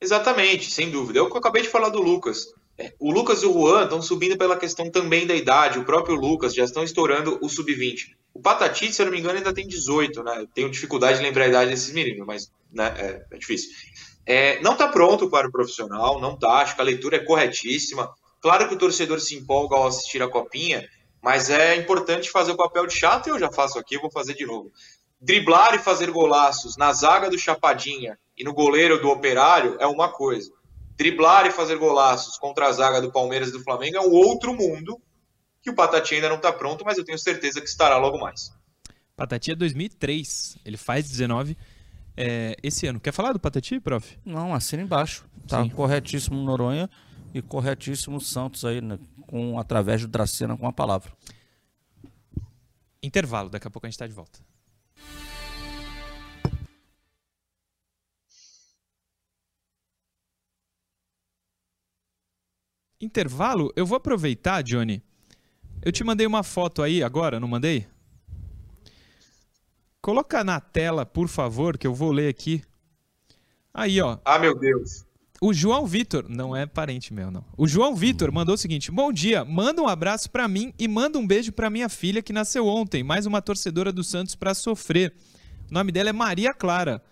Exatamente, 0.00 0.70
sem 0.70 0.90
dúvida. 0.90 1.18
É 1.18 1.22
o 1.22 1.28
que 1.28 1.34
eu 1.34 1.38
acabei 1.38 1.62
de 1.62 1.68
falar 1.68 1.88
do 1.88 2.02
Lucas. 2.02 2.46
É, 2.76 2.92
o 2.98 3.12
Lucas 3.12 3.42
e 3.42 3.46
o 3.46 3.52
Juan 3.52 3.84
estão 3.84 4.02
subindo 4.02 4.36
pela 4.36 4.56
questão 4.56 4.90
também 4.90 5.26
da 5.26 5.34
idade. 5.34 5.78
O 5.78 5.84
próprio 5.84 6.16
Lucas 6.16 6.54
já 6.54 6.64
estão 6.64 6.82
estourando 6.82 7.38
o 7.40 7.48
sub-20. 7.48 8.16
O 8.34 8.40
Patati, 8.40 8.92
se 8.92 9.00
eu 9.00 9.06
não 9.06 9.12
me 9.12 9.20
engano, 9.20 9.38
ainda 9.38 9.52
tem 9.52 9.68
18, 9.68 10.22
né? 10.22 10.40
Eu 10.40 10.46
tenho 10.46 10.70
dificuldade 10.70 11.18
de 11.18 11.24
lembrar 11.24 11.44
a 11.44 11.48
idade 11.48 11.70
desses 11.70 11.92
meninos, 11.92 12.26
mas 12.26 12.50
né, 12.72 12.94
é, 12.96 13.26
é 13.30 13.38
difícil. 13.38 13.70
É, 14.24 14.60
não 14.60 14.72
está 14.72 14.88
pronto 14.88 15.28
para 15.28 15.46
o 15.46 15.52
profissional, 15.52 16.20
não 16.20 16.34
está. 16.34 16.54
Acho 16.54 16.74
que 16.74 16.80
a 16.80 16.84
leitura 16.84 17.16
é 17.16 17.24
corretíssima. 17.24 18.12
Claro 18.40 18.68
que 18.68 18.74
o 18.74 18.78
torcedor 18.78 19.20
se 19.20 19.36
empolga 19.36 19.76
ao 19.76 19.86
assistir 19.86 20.22
a 20.22 20.28
copinha, 20.28 20.88
mas 21.22 21.48
é 21.48 21.76
importante 21.76 22.30
fazer 22.30 22.52
o 22.52 22.56
papel 22.56 22.86
de 22.86 22.94
chato 22.94 23.28
e 23.28 23.30
eu 23.30 23.38
já 23.38 23.50
faço 23.50 23.78
aqui, 23.78 23.94
eu 23.94 24.00
vou 24.00 24.10
fazer 24.10 24.34
de 24.34 24.44
novo. 24.44 24.72
driblar 25.20 25.74
e 25.76 25.78
fazer 25.78 26.10
golaços 26.10 26.76
na 26.76 26.92
zaga 26.92 27.30
do 27.30 27.38
Chapadinha 27.38 28.18
e 28.36 28.42
no 28.42 28.52
goleiro 28.52 29.00
do 29.00 29.08
Operário 29.08 29.76
é 29.78 29.86
uma 29.86 30.08
coisa. 30.08 30.50
Driblar 30.96 31.46
e 31.46 31.52
fazer 31.52 31.76
golaços 31.76 32.36
contra 32.36 32.66
a 32.66 32.72
zaga 32.72 33.00
do 33.00 33.12
Palmeiras 33.12 33.50
e 33.50 33.52
do 33.52 33.62
Flamengo 33.62 33.96
é 33.96 34.00
um 34.00 34.10
outro 34.10 34.52
mundo 34.52 35.00
que 35.62 35.70
o 35.70 35.74
Patati 35.74 36.16
ainda 36.16 36.28
não 36.28 36.36
está 36.36 36.52
pronto, 36.52 36.84
mas 36.84 36.98
eu 36.98 37.04
tenho 37.04 37.18
certeza 37.18 37.60
que 37.60 37.68
estará 37.68 37.96
logo 37.98 38.18
mais. 38.18 38.52
Patati 39.16 39.52
é 39.52 39.54
2003, 39.54 40.58
ele 40.64 40.76
faz 40.76 41.08
19 41.08 41.56
é, 42.16 42.56
esse 42.62 42.84
ano. 42.88 42.98
Quer 42.98 43.12
falar 43.12 43.32
do 43.32 43.38
Patati, 43.38 43.78
prof? 43.78 44.18
Não, 44.24 44.52
assina 44.52 44.82
embaixo. 44.82 45.24
Tá 45.46 45.62
Sim. 45.62 45.70
corretíssimo 45.70 46.42
Noronha 46.42 46.90
e 47.34 47.40
corretíssimo 47.40 48.20
Santos 48.20 48.64
aí, 48.64 48.80
né, 48.80 48.98
com, 49.26 49.58
através 49.58 50.02
do 50.02 50.08
Dracena 50.08 50.56
com 50.56 50.66
a 50.66 50.72
palavra. 50.72 51.12
Intervalo, 53.02 53.50
daqui 53.50 53.66
a 53.66 53.70
pouco 53.70 53.86
a 53.86 53.88
gente 53.88 53.94
está 53.94 54.06
de 54.06 54.12
volta. 54.12 54.38
Intervalo, 63.00 63.72
eu 63.74 63.84
vou 63.84 63.96
aproveitar, 63.96 64.62
Johnny. 64.62 65.02
Eu 65.84 65.90
te 65.90 66.04
mandei 66.04 66.24
uma 66.24 66.44
foto 66.44 66.82
aí 66.82 67.02
agora, 67.02 67.40
não 67.40 67.48
mandei? 67.48 67.88
Coloca 70.00 70.44
na 70.44 70.60
tela, 70.60 71.04
por 71.04 71.26
favor, 71.26 71.76
que 71.76 71.86
eu 71.86 71.92
vou 71.92 72.12
ler 72.12 72.28
aqui. 72.28 72.62
Aí, 73.74 74.00
ó. 74.00 74.18
Ah, 74.24 74.38
meu 74.38 74.56
Deus. 74.56 75.04
O 75.44 75.52
João 75.52 75.84
Vitor, 75.88 76.26
não 76.28 76.54
é 76.54 76.66
parente 76.66 77.12
meu, 77.12 77.28
não. 77.28 77.44
O 77.56 77.66
João 77.66 77.96
Vitor 77.96 78.30
mandou 78.30 78.54
o 78.54 78.58
seguinte: 78.58 78.92
Bom 78.92 79.12
dia, 79.12 79.44
manda 79.44 79.82
um 79.82 79.88
abraço 79.88 80.30
pra 80.30 80.46
mim 80.46 80.72
e 80.78 80.86
manda 80.86 81.18
um 81.18 81.26
beijo 81.26 81.50
pra 81.50 81.68
minha 81.68 81.88
filha 81.88 82.22
que 82.22 82.32
nasceu 82.32 82.64
ontem, 82.64 83.02
mais 83.02 83.26
uma 83.26 83.42
torcedora 83.42 83.90
do 83.92 84.04
Santos 84.04 84.36
pra 84.36 84.54
sofrer. 84.54 85.12
O 85.68 85.74
nome 85.74 85.90
dela 85.90 86.10
é 86.10 86.12
Maria 86.12 86.54
Clara. 86.54 87.02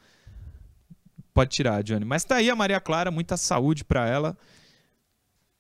Pode 1.34 1.50
tirar, 1.50 1.82
Johnny. 1.82 2.04
Mas 2.04 2.22
tá 2.22 2.36
aí 2.36 2.48
a 2.48 2.54
Maria 2.54 2.80
Clara, 2.80 3.10
muita 3.10 3.36
saúde 3.36 3.84
pra 3.84 4.08
ela. 4.08 4.38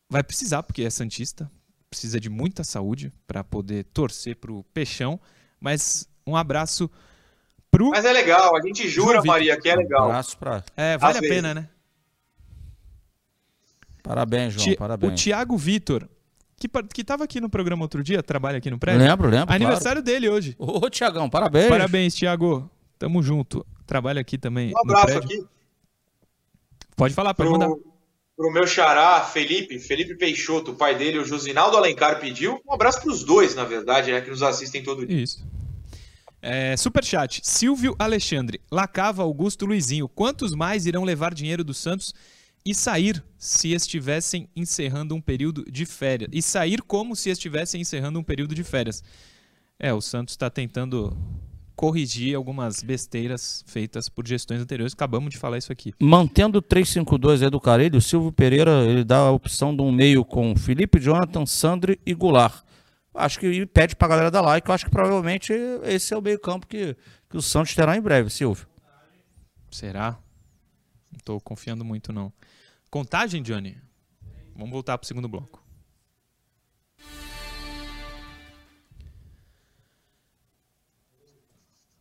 Vai 0.08 0.22
precisar, 0.22 0.62
porque 0.62 0.82
é 0.84 0.90
Santista. 0.90 1.50
Precisa 1.88 2.20
de 2.20 2.30
muita 2.30 2.62
saúde 2.62 3.12
pra 3.26 3.42
poder 3.42 3.82
torcer 3.92 4.36
pro 4.36 4.62
Peixão. 4.72 5.18
Mas 5.60 6.08
um 6.24 6.36
abraço 6.36 6.88
pro. 7.68 7.90
Mas 7.90 8.04
é 8.04 8.12
legal, 8.12 8.56
a 8.56 8.60
gente 8.64 8.88
jura. 8.88 9.20
Maria, 9.24 9.60
que 9.60 9.68
é 9.68 9.74
Um 9.74 9.78
legal. 9.78 10.04
abraço 10.04 10.38
pra... 10.38 10.62
É, 10.76 10.96
vale 10.96 11.12
Às 11.12 11.18
a 11.18 11.20
vezes. 11.20 11.34
pena, 11.36 11.52
né? 11.54 11.68
Parabéns, 14.02 14.54
João, 14.54 14.64
Ti- 14.66 14.76
parabéns. 14.76 15.12
O 15.12 15.14
Tiago 15.16 15.56
Vitor, 15.56 16.08
que, 16.56 16.68
que 16.92 17.04
tava 17.04 17.24
aqui 17.24 17.40
no 17.40 17.48
programa 17.48 17.82
outro 17.82 18.02
dia, 18.02 18.22
trabalha 18.22 18.58
aqui 18.58 18.70
no 18.70 18.78
prédio. 18.78 19.02
Lembro, 19.02 19.28
lembro, 19.28 19.52
Aniversário 19.52 20.02
dele 20.02 20.28
hoje. 20.28 20.54
Ô, 20.58 20.88
Tiagão, 20.90 21.28
parabéns. 21.28 21.68
Parabéns, 21.68 22.14
Tiago. 22.14 22.70
Tamo 22.98 23.22
junto. 23.22 23.66
Trabalha 23.86 24.20
aqui 24.20 24.36
também. 24.38 24.68
Um 24.68 24.72
no 24.72 24.80
abraço 24.80 25.06
prédio. 25.06 25.40
aqui 25.40 25.48
Pode 26.96 27.14
falar, 27.14 27.32
pode 27.32 27.48
mandar. 27.48 27.66
pro, 27.68 27.82
pro 28.36 28.52
meu 28.52 28.66
xará, 28.66 29.22
Felipe, 29.22 29.78
Felipe 29.78 30.14
Peixoto, 30.16 30.72
o 30.72 30.74
pai 30.74 30.94
dele, 30.96 31.18
o 31.18 31.24
Josinaldo 31.24 31.76
Alencar 31.76 32.20
pediu. 32.20 32.60
Um 32.68 32.74
abraço 32.74 33.00
pros 33.00 33.24
dois, 33.24 33.54
na 33.54 33.64
verdade, 33.64 34.12
né, 34.12 34.20
que 34.20 34.28
nos 34.28 34.42
assistem 34.42 34.82
todo 34.82 35.06
dia. 35.06 35.22
Isso. 35.22 35.42
É, 36.42 36.76
superchat. 36.76 37.40
Silvio 37.42 37.94
Alexandre. 37.98 38.60
Lacava 38.70 39.22
Augusto 39.22 39.64
Luizinho. 39.66 40.08
Quantos 40.08 40.54
mais 40.54 40.84
irão 40.86 41.04
levar 41.04 41.32
dinheiro 41.34 41.62
do 41.64 41.72
Santos 41.74 42.14
e 42.64 42.74
sair 42.74 43.22
se 43.38 43.72
estivessem 43.72 44.48
encerrando 44.54 45.14
um 45.14 45.20
período 45.20 45.64
de 45.70 45.86
férias? 45.86 46.30
E 46.32 46.42
sair 46.42 46.82
como 46.82 47.16
se 47.16 47.30
estivessem 47.30 47.80
encerrando 47.80 48.18
um 48.18 48.22
período 48.22 48.54
de 48.54 48.64
férias. 48.64 49.02
É, 49.78 49.92
o 49.92 50.00
Santos 50.00 50.34
está 50.34 50.50
tentando 50.50 51.16
corrigir 51.80 52.36
algumas 52.36 52.82
besteiras 52.82 53.64
feitas 53.66 54.06
por 54.06 54.28
gestões 54.28 54.60
anteriores. 54.60 54.92
Acabamos 54.92 55.30
de 55.30 55.38
falar 55.38 55.56
isso 55.56 55.72
aqui. 55.72 55.94
Mantendo 55.98 56.58
o 56.58 56.62
352 56.62 57.42
aí 57.42 57.48
do 57.48 57.58
Carelho, 57.58 57.96
o 57.96 58.02
Silvio 58.02 58.30
Pereira 58.30 58.84
ele 58.84 59.02
dá 59.02 59.16
a 59.16 59.30
opção 59.30 59.74
de 59.74 59.80
um 59.80 59.90
meio 59.90 60.22
com 60.22 60.54
Felipe, 60.54 61.00
Jonathan, 61.00 61.46
Sandri 61.46 61.98
e 62.04 62.12
Goulart. 62.12 62.62
Acho 63.14 63.40
que 63.40 63.64
pede 63.64 63.96
pra 63.96 64.08
galera 64.08 64.30
dar 64.30 64.42
like. 64.42 64.68
Eu 64.68 64.74
acho 64.74 64.84
que 64.84 64.90
provavelmente 64.90 65.54
esse 65.84 66.12
é 66.12 66.16
o 66.18 66.20
meio 66.20 66.38
campo 66.38 66.66
que, 66.66 66.94
que 67.30 67.36
o 67.38 67.40
Santos 67.40 67.74
terá 67.74 67.96
em 67.96 68.00
breve, 68.02 68.28
Silvio. 68.28 68.66
Será? 69.70 70.18
Não 71.10 71.18
tô 71.24 71.40
confiando 71.40 71.84
muito, 71.84 72.12
não. 72.12 72.32
Contagem, 72.90 73.42
Johnny? 73.42 73.78
Vamos 74.54 74.70
voltar 74.70 74.98
pro 74.98 75.06
segundo 75.06 75.28
bloco. 75.28 75.62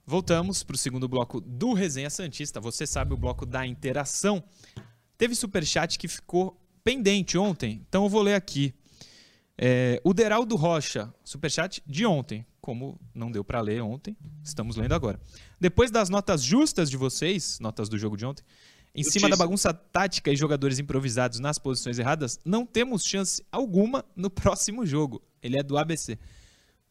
Voltamos 0.06 0.64
pro 0.64 0.76
segundo 0.76 1.08
bloco 1.08 1.40
do 1.40 1.74
Resenha 1.74 2.10
Santista. 2.10 2.60
Você 2.60 2.88
sabe 2.88 3.14
o 3.14 3.18
bloco 3.18 3.46
da 3.46 3.66
interação. 3.68 4.44
Teve 5.16 5.36
superchat 5.36 6.00
que 6.00 6.08
ficou 6.08 6.60
pendente 6.84 7.38
ontem, 7.38 7.86
então 7.88 8.06
eu 8.06 8.10
vou 8.10 8.24
ler 8.24 8.34
aqui. 8.34 8.74
É, 9.56 10.02
o 10.04 10.14
Deraldo 10.14 10.56
Rocha, 10.56 11.14
superchat 11.24 11.84
de 11.86 12.06
ontem. 12.06 12.44
Como 12.60 13.00
não 13.14 13.32
deu 13.32 13.44
para 13.44 13.62
ler 13.62 13.82
ontem, 13.84 14.18
estamos 14.44 14.76
lendo 14.76 14.94
agora. 14.94 15.20
Depois 15.60 15.92
das 15.92 16.10
notas 16.10 16.42
justas 16.42 16.90
de 16.90 16.98
vocês, 16.98 17.60
notas 17.60 17.88
do 17.88 17.98
jogo 17.98 18.18
de 18.18 18.26
ontem, 18.26 18.44
em 19.00 19.04
cima 19.04 19.30
da 19.30 19.36
bagunça 19.36 19.74
tática 19.74 20.32
e 20.32 20.36
jogadores 20.36 20.80
improvisados 20.80 21.40
nas 21.40 21.58
posições 21.58 22.00
erradas, 22.00 22.40
não 22.44 22.66
temos 22.66 23.04
chance 23.04 23.44
alguma 23.52 24.04
no 24.16 24.30
próximo 24.32 24.86
jogo. 24.86 25.22
Ele 25.42 25.58
é 25.58 25.64
do 25.64 25.78
ABC. 25.78 26.18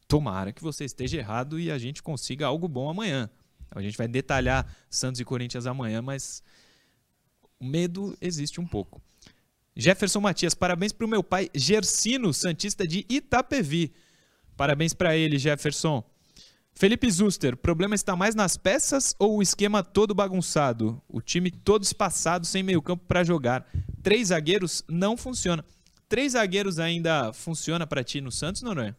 Tomara 0.07 0.53
que 0.53 0.63
você 0.63 0.85
esteja 0.85 1.19
errado 1.19 1.61
e 1.61 1.71
a 1.71 1.79
gente 1.79 2.03
consiga 2.03 2.47
algo 2.47 2.67
bom 2.67 2.89
amanhã. 2.89 3.29
A 3.71 3.83
gente 3.83 3.99
vai 3.99 4.09
detalhar 4.09 4.67
Santos 4.89 5.21
e 5.21 5.25
Corinthians 5.25 5.67
amanhã, 5.67 6.01
mas 6.01 6.43
o 7.61 7.65
medo 7.65 8.17
existe 8.21 8.61
um 8.61 8.67
pouco. 8.67 9.03
Jefferson 9.77 10.21
Matias, 10.21 10.55
parabéns 10.55 10.93
para 10.93 11.07
o 11.07 11.09
meu 11.09 11.23
pai 11.23 11.51
Gersino, 11.55 12.33
Santista 12.33 12.87
de 12.87 13.05
Itapevi. 13.09 13.93
Parabéns 14.57 14.93
para 14.93 15.17
ele, 15.17 15.39
Jefferson. 15.39 16.03
Felipe 16.79 17.11
Zuster, 17.11 17.57
problema 17.57 17.97
está 17.97 18.15
mais 18.15 18.37
nas 18.37 18.57
peças 18.57 19.13
ou 19.19 19.39
o 19.39 19.43
esquema 19.43 19.83
todo 19.83 20.15
bagunçado? 20.15 21.03
O 21.09 21.21
time 21.21 21.51
todo 21.51 21.83
espaçado, 21.83 22.47
sem 22.47 22.63
meio 22.63 22.81
campo 22.81 23.05
para 23.05 23.25
jogar. 23.25 23.67
Três 24.01 24.29
zagueiros 24.29 24.85
não 24.89 25.17
funciona. 25.17 25.65
Três 26.09 26.35
zagueiros 26.35 26.79
ainda 26.79 27.33
funciona 27.33 27.85
para 27.85 28.05
ti 28.05 28.21
no 28.21 28.31
Santos, 28.31 28.63
Noronha? 28.63 28.97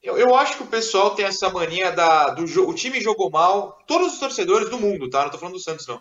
Eu, 0.00 0.16
eu 0.16 0.32
acho 0.36 0.58
que 0.58 0.62
o 0.62 0.68
pessoal 0.68 1.10
tem 1.16 1.24
essa 1.24 1.50
mania 1.50 1.90
da, 1.90 2.28
do 2.28 2.46
jogo. 2.46 2.70
O 2.70 2.74
time 2.74 3.00
jogou 3.00 3.32
mal. 3.32 3.80
Todos 3.84 4.12
os 4.12 4.20
torcedores 4.20 4.70
do 4.70 4.78
mundo, 4.78 5.10
tá? 5.10 5.24
Não 5.24 5.30
tô 5.30 5.38
falando 5.38 5.56
do 5.56 5.60
Santos, 5.60 5.88
não. 5.88 6.00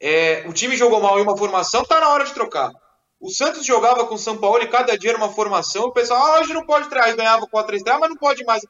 É, 0.00 0.42
o 0.48 0.54
time 0.54 0.74
jogou 0.74 1.02
mal 1.02 1.18
em 1.18 1.22
uma 1.22 1.36
formação, 1.36 1.84
tá 1.84 2.00
na 2.00 2.08
hora 2.08 2.24
de 2.24 2.32
trocar. 2.32 2.72
O 3.20 3.28
Santos 3.28 3.66
jogava 3.66 4.06
com 4.06 4.14
o 4.14 4.18
São 4.18 4.38
Paulo 4.38 4.62
e 4.62 4.68
cada 4.68 4.96
dia 4.96 5.10
era 5.10 5.18
uma 5.18 5.30
formação. 5.30 5.86
O 5.86 5.92
pessoal, 5.92 6.24
ah, 6.24 6.40
hoje 6.40 6.54
não 6.54 6.64
pode 6.64 6.88
trair, 6.88 7.14
ganhava 7.14 7.46
4 7.46 7.66
3 7.66 7.98
mas 8.00 8.08
não 8.08 8.16
pode 8.16 8.44
mais. 8.44 8.62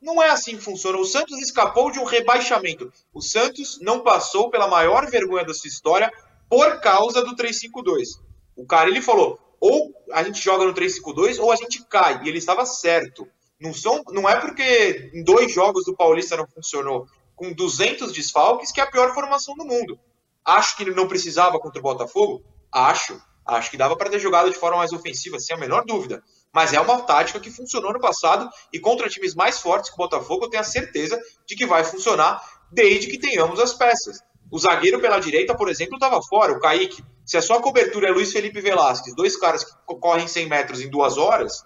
Não 0.00 0.22
é 0.22 0.30
assim 0.30 0.56
que 0.56 0.62
funciona. 0.62 0.98
O 0.98 1.04
Santos 1.04 1.38
escapou 1.40 1.90
de 1.90 1.98
um 1.98 2.04
rebaixamento. 2.04 2.92
O 3.12 3.20
Santos 3.20 3.78
não 3.80 4.00
passou 4.00 4.50
pela 4.50 4.68
maior 4.68 5.10
vergonha 5.10 5.44
da 5.44 5.54
sua 5.54 5.68
história 5.68 6.12
por 6.48 6.80
causa 6.80 7.24
do 7.24 7.34
3-5-2. 7.34 8.20
O 8.56 8.66
cara, 8.66 8.88
ele 8.88 9.02
falou, 9.02 9.38
ou 9.60 9.92
a 10.12 10.22
gente 10.22 10.42
joga 10.42 10.64
no 10.64 10.74
3-5-2 10.74 11.40
ou 11.40 11.50
a 11.50 11.56
gente 11.56 11.84
cai. 11.86 12.22
E 12.22 12.28
ele 12.28 12.38
estava 12.38 12.64
certo. 12.64 13.26
Não, 13.60 13.72
são, 13.72 14.02
não 14.08 14.28
é 14.28 14.38
porque 14.38 15.10
em 15.14 15.24
dois 15.24 15.52
jogos 15.52 15.84
do 15.84 15.96
Paulista 15.96 16.36
não 16.36 16.46
funcionou 16.46 17.06
com 17.34 17.52
200 17.52 18.12
desfalques 18.12 18.70
que 18.70 18.80
é 18.80 18.84
a 18.84 18.90
pior 18.90 19.14
formação 19.14 19.54
do 19.54 19.64
mundo. 19.64 19.98
Acho 20.44 20.76
que 20.76 20.82
ele 20.82 20.94
não 20.94 21.08
precisava 21.08 21.58
contra 21.58 21.80
o 21.80 21.82
Botafogo? 21.82 22.42
Acho. 22.70 23.20
Acho 23.44 23.70
que 23.70 23.76
dava 23.76 23.96
para 23.96 24.10
ter 24.10 24.18
jogado 24.18 24.50
de 24.50 24.56
forma 24.56 24.78
mais 24.78 24.92
ofensiva, 24.92 25.38
sem 25.38 25.56
a 25.56 25.58
menor 25.58 25.84
dúvida. 25.84 26.22
Mas 26.56 26.72
é 26.72 26.80
uma 26.80 27.02
tática 27.02 27.38
que 27.38 27.50
funcionou 27.50 27.92
no 27.92 28.00
passado 28.00 28.48
e 28.72 28.80
contra 28.80 29.10
times 29.10 29.34
mais 29.34 29.58
fortes 29.60 29.90
que 29.90 29.94
o 29.94 29.98
Botafogo, 29.98 30.46
eu 30.46 30.48
tenho 30.48 30.62
a 30.62 30.64
certeza 30.64 31.20
de 31.46 31.54
que 31.54 31.66
vai 31.66 31.84
funcionar 31.84 32.40
desde 32.72 33.08
que 33.10 33.18
tenhamos 33.18 33.60
as 33.60 33.74
peças. 33.74 34.20
O 34.50 34.58
zagueiro 34.58 34.98
pela 34.98 35.18
direita, 35.20 35.54
por 35.54 35.68
exemplo, 35.68 35.96
estava 35.96 36.18
fora, 36.22 36.52
o 36.54 36.58
Kaique. 36.58 37.04
Se 37.26 37.36
a 37.36 37.42
sua 37.42 37.60
cobertura 37.60 38.08
é 38.08 38.10
Luiz 38.10 38.32
Felipe 38.32 38.58
Velasquez, 38.62 39.14
dois 39.14 39.36
caras 39.38 39.64
que 39.64 39.72
co- 39.84 39.98
correm 39.98 40.26
100 40.26 40.48
metros 40.48 40.80
em 40.80 40.88
duas 40.88 41.18
horas, 41.18 41.62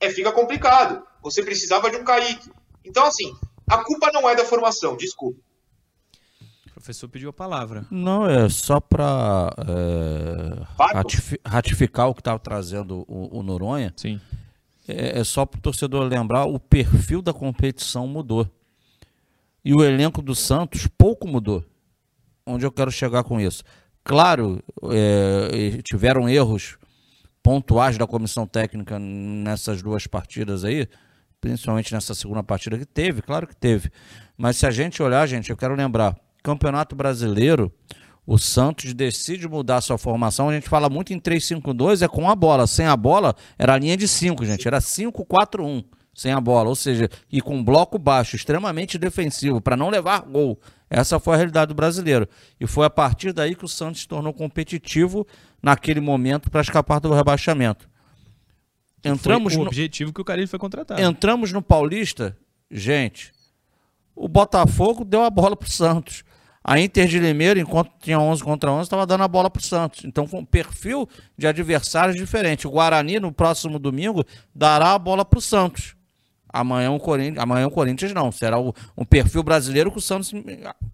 é, 0.00 0.10
fica 0.10 0.32
complicado. 0.32 1.00
Você 1.22 1.40
precisava 1.40 1.88
de 1.88 1.96
um 1.96 2.02
Kaique. 2.02 2.50
Então, 2.84 3.04
assim, 3.04 3.32
a 3.70 3.84
culpa 3.84 4.10
não 4.12 4.28
é 4.28 4.34
da 4.34 4.44
formação, 4.44 4.96
desculpa. 4.96 5.38
O 6.84 6.86
professor 6.86 7.08
pediu 7.08 7.30
a 7.30 7.32
palavra. 7.32 7.86
Não, 7.90 8.28
é 8.28 8.46
só 8.46 8.78
para 8.78 9.50
Fato. 10.76 11.16
ratificar 11.42 12.10
o 12.10 12.14
que 12.14 12.20
estava 12.20 12.38
trazendo 12.38 13.06
o, 13.08 13.38
o 13.38 13.42
Noronha. 13.42 13.90
Sim. 13.96 14.20
É, 14.86 15.20
é 15.20 15.24
só 15.24 15.46
para 15.46 15.56
o 15.56 15.62
torcedor 15.62 16.02
lembrar, 16.02 16.44
o 16.44 16.60
perfil 16.60 17.22
da 17.22 17.32
competição 17.32 18.06
mudou. 18.06 18.46
E 19.64 19.72
o 19.72 19.82
elenco 19.82 20.20
do 20.20 20.34
Santos 20.34 20.86
pouco 20.86 21.26
mudou. 21.26 21.64
Onde 22.44 22.66
eu 22.66 22.70
quero 22.70 22.90
chegar 22.90 23.24
com 23.24 23.40
isso? 23.40 23.64
Claro, 24.04 24.62
é, 24.92 25.80
tiveram 25.82 26.28
erros 26.28 26.76
pontuais 27.42 27.96
da 27.96 28.06
comissão 28.06 28.46
técnica 28.46 28.98
nessas 28.98 29.80
duas 29.80 30.06
partidas 30.06 30.66
aí, 30.66 30.86
principalmente 31.40 31.94
nessa 31.94 32.14
segunda 32.14 32.42
partida 32.42 32.76
que 32.76 32.84
teve, 32.84 33.22
claro 33.22 33.46
que 33.46 33.56
teve. 33.56 33.90
Mas 34.36 34.58
se 34.58 34.66
a 34.66 34.70
gente 34.70 35.02
olhar, 35.02 35.26
gente, 35.26 35.48
eu 35.48 35.56
quero 35.56 35.74
lembrar, 35.74 36.14
Campeonato 36.44 36.94
Brasileiro, 36.94 37.72
o 38.26 38.38
Santos 38.38 38.92
decide 38.92 39.48
mudar 39.48 39.80
sua 39.80 39.96
formação. 39.96 40.50
A 40.50 40.54
gente 40.54 40.68
fala 40.68 40.90
muito 40.90 41.14
em 41.14 41.18
3-5-2, 41.18 42.02
é 42.02 42.08
com 42.08 42.28
a 42.28 42.36
bola. 42.36 42.66
Sem 42.66 42.86
a 42.86 42.96
bola, 42.96 43.34
era 43.58 43.72
a 43.72 43.78
linha 43.78 43.96
de 43.96 44.06
5, 44.06 44.44
gente. 44.44 44.68
Era 44.68 44.78
5-4-1 44.78 45.84
sem 46.14 46.32
a 46.32 46.40
bola. 46.40 46.68
Ou 46.68 46.76
seja, 46.76 47.08
e 47.32 47.40
com 47.40 47.64
bloco 47.64 47.98
baixo, 47.98 48.36
extremamente 48.36 48.98
defensivo, 48.98 49.58
para 49.58 49.74
não 49.74 49.88
levar 49.88 50.20
gol. 50.20 50.60
Essa 50.90 51.18
foi 51.18 51.34
a 51.34 51.36
realidade 51.38 51.68
do 51.68 51.74
brasileiro. 51.74 52.28
E 52.60 52.66
foi 52.66 52.84
a 52.84 52.90
partir 52.90 53.32
daí 53.32 53.54
que 53.54 53.64
o 53.64 53.68
Santos 53.68 54.02
se 54.02 54.08
tornou 54.08 54.32
competitivo 54.32 55.26
naquele 55.62 56.00
momento 56.00 56.50
para 56.50 56.60
escapar 56.60 57.00
do 57.00 57.12
rebaixamento. 57.12 57.88
Entramos 59.02 59.54
foi 59.54 59.62
o 59.62 59.64
no... 59.64 59.68
objetivo 59.70 60.12
que 60.12 60.20
o 60.20 60.24
Carilho 60.24 60.48
foi 60.48 60.58
contratado. 60.58 61.00
Entramos 61.00 61.52
no 61.52 61.62
Paulista, 61.62 62.36
gente. 62.70 63.32
O 64.14 64.28
Botafogo 64.28 65.04
deu 65.04 65.22
a 65.22 65.30
bola 65.30 65.56
para 65.56 65.66
o 65.66 65.70
Santos. 65.70 66.22
A 66.66 66.80
Inter 66.80 67.06
de 67.06 67.18
Limeira, 67.18 67.60
enquanto 67.60 67.92
tinha 68.00 68.18
11 68.18 68.42
contra 68.42 68.72
11, 68.72 68.84
estava 68.84 69.06
dando 69.06 69.22
a 69.22 69.28
bola 69.28 69.50
para 69.50 69.60
o 69.60 69.62
Santos. 69.62 70.02
Então 70.06 70.26
foi 70.26 70.40
um 70.40 70.44
perfil 70.46 71.06
de 71.36 71.46
adversários 71.46 72.16
diferente. 72.16 72.66
O 72.66 72.70
Guarani, 72.70 73.20
no 73.20 73.30
próximo 73.30 73.78
domingo, 73.78 74.24
dará 74.54 74.94
a 74.94 74.98
bola 74.98 75.26
para 75.26 75.38
o 75.38 75.42
Santos. 75.42 75.94
Amanhã 76.48 76.90
o 76.92 76.98
Corinthians, 76.98 77.38
amanhã 77.38 77.66
o 77.66 77.70
Corinthians 77.70 78.14
não. 78.14 78.32
Será 78.32 78.58
o, 78.58 78.72
um 78.96 79.04
perfil 79.04 79.42
brasileiro 79.42 79.92
que 79.92 79.98
o 79.98 80.00
Santos 80.00 80.32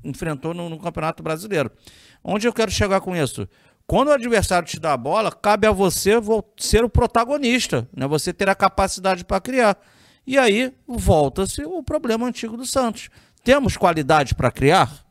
enfrentou 0.02 0.52
no, 0.52 0.68
no 0.68 0.78
Campeonato 0.80 1.22
Brasileiro. 1.22 1.70
Onde 2.24 2.48
eu 2.48 2.52
quero 2.52 2.70
chegar 2.72 3.00
com 3.00 3.14
isso? 3.14 3.48
Quando 3.86 4.08
o 4.08 4.12
adversário 4.12 4.66
te 4.66 4.80
dá 4.80 4.92
a 4.92 4.96
bola, 4.96 5.30
cabe 5.30 5.68
a 5.68 5.72
você 5.72 6.12
ser 6.56 6.82
o 6.82 6.88
protagonista, 6.88 7.88
né? 7.96 8.08
Você 8.08 8.32
ter 8.32 8.48
a 8.48 8.56
capacidade 8.56 9.24
para 9.24 9.40
criar. 9.40 9.78
E 10.26 10.36
aí 10.36 10.72
volta-se 10.86 11.62
o 11.64 11.80
problema 11.82 12.26
antigo 12.26 12.56
do 12.56 12.66
Santos. 12.66 13.08
Temos 13.44 13.76
qualidade 13.76 14.34
para 14.34 14.50
criar? 14.50 15.09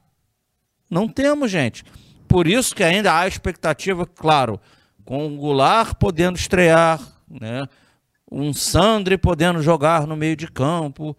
Não 0.90 1.08
temos, 1.08 1.52
gente. 1.52 1.84
Por 2.28 2.48
isso 2.48 2.76
que 2.76 2.84
ainda 2.84 3.18
há 3.18 3.28
expectativa, 3.28 4.06
claro, 4.06 4.60
com 5.06 5.28
o 5.28 5.38
Goulart 5.38 5.96
podendo 5.96 6.38
estrear, 6.38 7.00
né? 7.30 7.68
um 8.32 8.54
Sandri 8.54 9.18
podendo 9.18 9.62
jogar 9.62 10.06
no 10.06 10.16
meio 10.16 10.36
de 10.36 10.48
campo, 10.48 11.18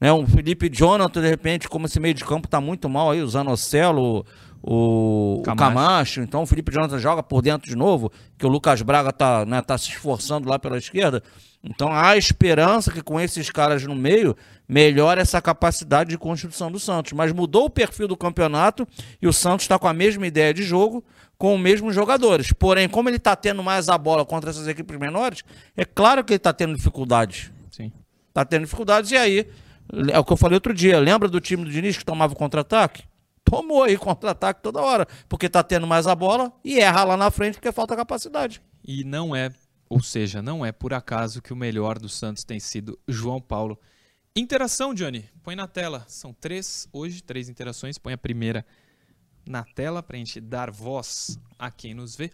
né? 0.00 0.12
um 0.12 0.26
Felipe 0.26 0.68
Jonathan, 0.68 1.20
de 1.20 1.28
repente, 1.28 1.68
como 1.68 1.86
esse 1.86 1.98
meio 1.98 2.14
de 2.14 2.24
campo 2.24 2.46
está 2.46 2.60
muito 2.60 2.88
mal 2.88 3.10
aí, 3.10 3.20
o 3.20 3.28
Zanocelo, 3.28 4.24
o 4.62 5.42
Camacho. 5.44 5.62
o 5.62 5.74
Camacho. 5.74 6.20
Então 6.20 6.42
o 6.42 6.46
Felipe 6.46 6.72
Jonathan 6.72 6.98
joga 6.98 7.22
por 7.22 7.42
dentro 7.42 7.68
de 7.68 7.76
novo, 7.76 8.12
que 8.38 8.46
o 8.46 8.48
Lucas 8.48 8.80
Braga 8.82 9.10
está 9.10 9.44
né, 9.44 9.60
tá 9.60 9.76
se 9.76 9.90
esforçando 9.90 10.48
lá 10.48 10.58
pela 10.58 10.78
esquerda. 10.78 11.22
Então 11.64 11.92
há 11.92 12.16
esperança 12.16 12.90
que 12.90 13.02
com 13.02 13.20
esses 13.20 13.50
caras 13.50 13.84
no 13.84 13.94
meio 13.94 14.36
melhore 14.68 15.20
essa 15.20 15.40
capacidade 15.42 16.10
de 16.10 16.18
construção 16.18 16.70
do 16.70 16.78
Santos. 16.78 17.12
Mas 17.12 17.32
mudou 17.32 17.66
o 17.66 17.70
perfil 17.70 18.06
do 18.06 18.16
campeonato 18.16 18.86
e 19.20 19.26
o 19.26 19.32
Santos 19.32 19.64
está 19.64 19.78
com 19.78 19.88
a 19.88 19.92
mesma 19.92 20.26
ideia 20.26 20.54
de 20.54 20.62
jogo, 20.62 21.04
com 21.36 21.54
os 21.54 21.60
mesmos 21.60 21.94
jogadores. 21.94 22.52
Porém, 22.52 22.88
como 22.88 23.08
ele 23.08 23.16
está 23.16 23.34
tendo 23.34 23.62
mais 23.62 23.88
a 23.88 23.98
bola 23.98 24.24
contra 24.24 24.50
essas 24.50 24.68
equipes 24.68 24.96
menores, 24.98 25.42
é 25.76 25.84
claro 25.84 26.22
que 26.24 26.32
ele 26.32 26.38
está 26.38 26.52
tendo 26.52 26.74
dificuldades. 26.74 27.50
Sim. 27.70 27.92
Está 28.28 28.44
tendo 28.44 28.62
dificuldades 28.62 29.10
e 29.10 29.16
aí, 29.16 29.48
é 30.10 30.18
o 30.18 30.24
que 30.24 30.32
eu 30.32 30.36
falei 30.36 30.54
outro 30.54 30.72
dia, 30.72 30.98
lembra 30.98 31.28
do 31.28 31.40
time 31.40 31.64
do 31.64 31.70
Diniz 31.70 31.98
que 31.98 32.04
tomava 32.04 32.32
o 32.32 32.36
contra-ataque? 32.36 33.04
Tomou 33.44 33.82
aí 33.82 33.96
contra-ataque 33.96 34.62
toda 34.62 34.80
hora, 34.80 35.06
porque 35.28 35.46
está 35.46 35.62
tendo 35.62 35.86
mais 35.86 36.06
a 36.06 36.14
bola 36.14 36.52
e 36.64 36.78
erra 36.78 37.04
lá 37.04 37.16
na 37.16 37.30
frente 37.30 37.54
porque 37.54 37.72
falta 37.72 37.96
capacidade. 37.96 38.62
E 38.84 39.04
não 39.04 39.34
é, 39.34 39.50
ou 39.88 40.02
seja, 40.02 40.40
não 40.40 40.64
é 40.64 40.72
por 40.72 40.94
acaso 40.94 41.42
que 41.42 41.52
o 41.52 41.56
melhor 41.56 41.98
do 41.98 42.08
Santos 42.08 42.44
tem 42.44 42.58
sido 42.58 42.98
João 43.06 43.40
Paulo. 43.40 43.78
Interação, 44.34 44.94
Johnny, 44.94 45.28
põe 45.42 45.54
na 45.54 45.68
tela. 45.68 46.04
São 46.08 46.32
três 46.32 46.88
hoje, 46.90 47.22
três 47.22 47.50
interações. 47.50 47.98
Põe 47.98 48.14
a 48.14 48.18
primeira 48.18 48.64
na 49.46 49.62
tela 49.62 50.02
para 50.02 50.16
a 50.16 50.18
gente 50.18 50.40
dar 50.40 50.70
voz 50.70 51.38
a 51.58 51.70
quem 51.70 51.92
nos 51.92 52.16
vê. 52.16 52.30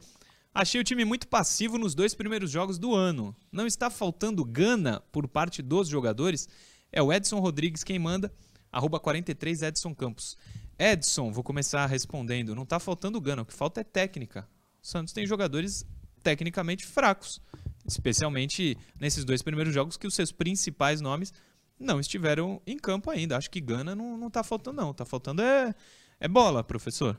Achei 0.55 0.81
o 0.81 0.85
time 0.85 1.05
muito 1.05 1.29
passivo 1.29 1.79
nos 1.79 1.95
dois 1.95 2.15
primeiros 2.15 2.51
jogos 2.51 2.79
do 2.79 2.95
ano. 2.95 3.35
Não 3.51 3.67
está 3.67 3.91
faltando 3.91 4.45
gana 4.45 5.01
por 5.13 5.27
parte 5.27 5.63
dos 5.63 5.89
jogadores? 5.89 6.49
É 6.93 7.03
o 7.03 7.13
Edson 7.13 7.39
Rodrigues 7.39 7.85
quem 7.85 7.99
manda, 7.99 8.33
arroba 8.73 8.99
43 8.99 9.63
Edson 9.63 9.95
Campos. 9.95 10.37
Edson, 10.79 11.33
vou 11.33 11.43
começar 11.43 11.87
respondendo. 11.87 12.55
Não 12.55 12.63
está 12.63 12.79
faltando 12.79 13.21
gana, 13.21 13.43
o 13.43 13.47
que 13.47 13.55
falta 13.55 13.81
é 13.81 13.85
técnica. 13.85 14.49
O 14.83 14.87
Santos 14.87 15.13
tem 15.13 15.27
jogadores 15.27 15.85
tecnicamente 16.23 16.87
fracos, 16.87 17.41
especialmente 17.87 18.77
nesses 19.01 19.25
dois 19.25 19.43
primeiros 19.43 19.75
jogos 19.75 19.97
que 19.97 20.07
os 20.07 20.15
seus 20.15 20.31
principais 20.31 21.01
nomes 21.01 21.33
não 21.79 21.99
estiveram 21.99 22.61
em 22.67 22.77
campo 22.77 23.11
ainda. 23.11 23.37
Acho 23.37 23.51
que 23.51 23.61
gana 23.61 23.95
não, 23.95 24.17
não 24.17 24.31
tá 24.31 24.43
faltando 24.43 24.77
não, 24.77 24.91
está 24.91 25.05
faltando 25.05 25.43
é 25.43 25.75
é 26.21 26.27
bola, 26.27 26.65
professor? 26.65 27.17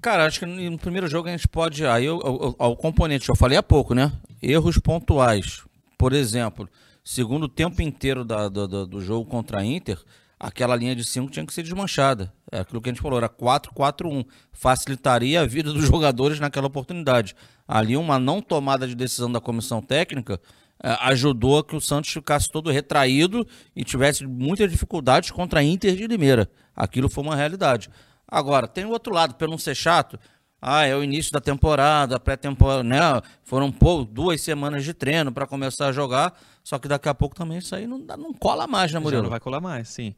Cara, 0.00 0.26
acho 0.26 0.40
que 0.40 0.46
no 0.46 0.78
primeiro 0.78 1.08
jogo 1.08 1.28
a 1.28 1.32
gente 1.32 1.46
pode. 1.48 1.84
Aí 1.86 2.08
o 2.08 2.76
componente, 2.76 3.28
eu 3.28 3.36
falei 3.36 3.58
há 3.58 3.62
pouco, 3.62 3.94
né? 3.94 4.12
Erros 4.42 4.78
pontuais. 4.78 5.62
Por 5.98 6.12
exemplo, 6.12 6.68
segundo 7.04 7.48
tempo 7.48 7.82
inteiro 7.82 8.24
da, 8.24 8.48
do, 8.48 8.86
do 8.86 9.00
jogo 9.00 9.28
contra 9.28 9.60
a 9.60 9.64
Inter, 9.64 9.98
aquela 10.38 10.76
linha 10.76 10.94
de 10.94 11.04
5 11.04 11.30
tinha 11.30 11.46
que 11.46 11.52
ser 11.52 11.62
desmanchada. 11.62 12.32
É 12.50 12.60
aquilo 12.60 12.80
que 12.80 12.88
a 12.88 12.92
gente 12.92 13.02
falou, 13.02 13.18
era 13.18 13.28
4-4-1. 13.28 14.26
Facilitaria 14.52 15.40
a 15.40 15.46
vida 15.46 15.72
dos 15.72 15.84
jogadores 15.86 16.40
naquela 16.40 16.66
oportunidade. 16.66 17.34
Ali, 17.66 17.96
uma 17.96 18.18
não 18.18 18.40
tomada 18.40 18.86
de 18.86 18.94
decisão 18.94 19.30
da 19.30 19.40
comissão 19.40 19.80
técnica 19.80 20.40
é, 20.82 20.96
ajudou 21.08 21.58
a 21.58 21.64
que 21.64 21.74
o 21.74 21.80
Santos 21.80 22.10
ficasse 22.10 22.50
todo 22.50 22.70
retraído 22.70 23.46
e 23.74 23.82
tivesse 23.82 24.26
muitas 24.26 24.70
dificuldades 24.70 25.30
contra 25.30 25.60
a 25.60 25.64
Inter 25.64 25.96
de 25.96 26.06
Limeira. 26.06 26.50
Aquilo 26.74 27.08
foi 27.08 27.24
uma 27.24 27.34
realidade. 27.34 27.88
Agora, 28.28 28.68
tem 28.68 28.84
o 28.84 28.90
outro 28.90 29.14
lado, 29.14 29.34
para 29.34 29.48
não 29.48 29.56
ser 29.56 29.74
chato, 29.74 30.18
ah, 30.60 30.84
é 30.84 30.94
o 30.96 31.02
início 31.04 31.32
da 31.32 31.40
temporada, 31.40 32.18
pré-temporada, 32.18 32.82
né? 32.82 32.98
Foram 33.44 33.70
pô, 33.70 34.04
duas 34.04 34.40
semanas 34.40 34.84
de 34.84 34.92
treino 34.92 35.32
para 35.32 35.46
começar 35.46 35.88
a 35.88 35.92
jogar, 35.92 36.34
só 36.66 36.80
que 36.80 36.88
daqui 36.88 37.08
a 37.08 37.14
pouco 37.14 37.36
também 37.36 37.58
isso 37.58 37.76
aí 37.76 37.86
não, 37.86 37.98
não 37.98 38.34
cola 38.34 38.66
mais, 38.66 38.92
né, 38.92 38.98
Murilo? 38.98 39.20
Já 39.20 39.22
não 39.22 39.30
vai 39.30 39.38
colar 39.38 39.60
mais, 39.60 39.88
sim. 39.88 40.16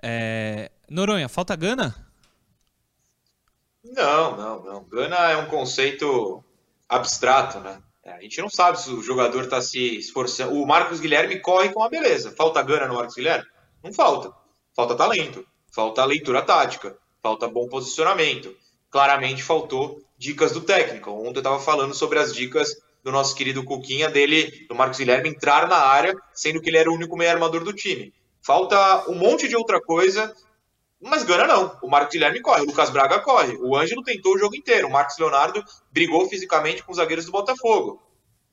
É... 0.00 0.70
Noronha, 0.88 1.28
falta 1.28 1.56
gana? 1.56 1.92
Não, 3.82 4.36
não, 4.36 4.62
não. 4.62 4.84
Gana 4.84 5.16
é 5.32 5.36
um 5.36 5.46
conceito 5.46 6.44
abstrato, 6.88 7.58
né? 7.58 7.82
É, 8.04 8.12
a 8.12 8.20
gente 8.20 8.40
não 8.40 8.48
sabe 8.48 8.80
se 8.80 8.90
o 8.90 9.02
jogador 9.02 9.42
está 9.42 9.60
se 9.60 9.98
esforçando. 9.98 10.54
O 10.54 10.64
Marcos 10.64 11.00
Guilherme 11.00 11.40
corre 11.40 11.70
com 11.70 11.82
a 11.82 11.88
beleza. 11.88 12.30
Falta 12.30 12.62
gana 12.62 12.86
no 12.86 12.94
Marcos 12.94 13.16
Guilherme? 13.16 13.48
Não 13.82 13.92
falta. 13.92 14.32
Falta 14.76 14.94
talento. 14.94 15.44
Falta 15.74 16.04
leitura 16.04 16.42
tática. 16.42 16.96
Falta 17.20 17.48
bom 17.48 17.66
posicionamento. 17.66 18.54
Claramente 18.88 19.42
faltou 19.42 20.00
dicas 20.16 20.52
do 20.52 20.60
técnico. 20.60 21.10
Ontem 21.10 21.38
eu 21.38 21.40
estava 21.40 21.58
falando 21.58 21.92
sobre 21.92 22.20
as 22.20 22.32
dicas 22.32 22.86
do 23.02 23.12
nosso 23.12 23.34
querido 23.34 23.64
Cuquinha, 23.64 24.10
dele, 24.10 24.66
do 24.68 24.74
Marcos 24.74 24.98
Guilherme, 24.98 25.28
entrar 25.28 25.68
na 25.68 25.76
área, 25.76 26.14
sendo 26.32 26.60
que 26.60 26.68
ele 26.68 26.78
era 26.78 26.90
o 26.90 26.94
único 26.94 27.16
meio 27.16 27.30
armador 27.30 27.64
do 27.64 27.72
time. 27.72 28.12
Falta 28.42 29.08
um 29.10 29.14
monte 29.14 29.48
de 29.48 29.56
outra 29.56 29.80
coisa, 29.80 30.34
mas 31.00 31.22
Gana 31.22 31.46
não. 31.46 31.78
O 31.82 31.88
Marcos 31.88 32.12
Guilherme 32.12 32.40
corre, 32.40 32.62
o 32.62 32.66
Lucas 32.66 32.90
Braga 32.90 33.20
corre. 33.20 33.56
O 33.56 33.76
Ângelo 33.76 34.02
tentou 34.02 34.34
o 34.34 34.38
jogo 34.38 34.56
inteiro. 34.56 34.88
O 34.88 34.92
Marcos 34.92 35.18
Leonardo 35.18 35.62
brigou 35.92 36.28
fisicamente 36.28 36.82
com 36.82 36.90
os 36.90 36.96
zagueiros 36.96 37.26
do 37.26 37.32
Botafogo. 37.32 38.02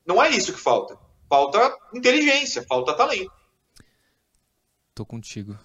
Não 0.06 0.22
é 0.22 0.30
isso 0.30 0.54
que 0.54 0.60
falta. 0.60 0.98
Falta 1.28 1.76
inteligência, 1.94 2.64
falta 2.64 2.94
talento. 2.94 3.32
Tô 4.94 5.06
contigo. 5.06 5.58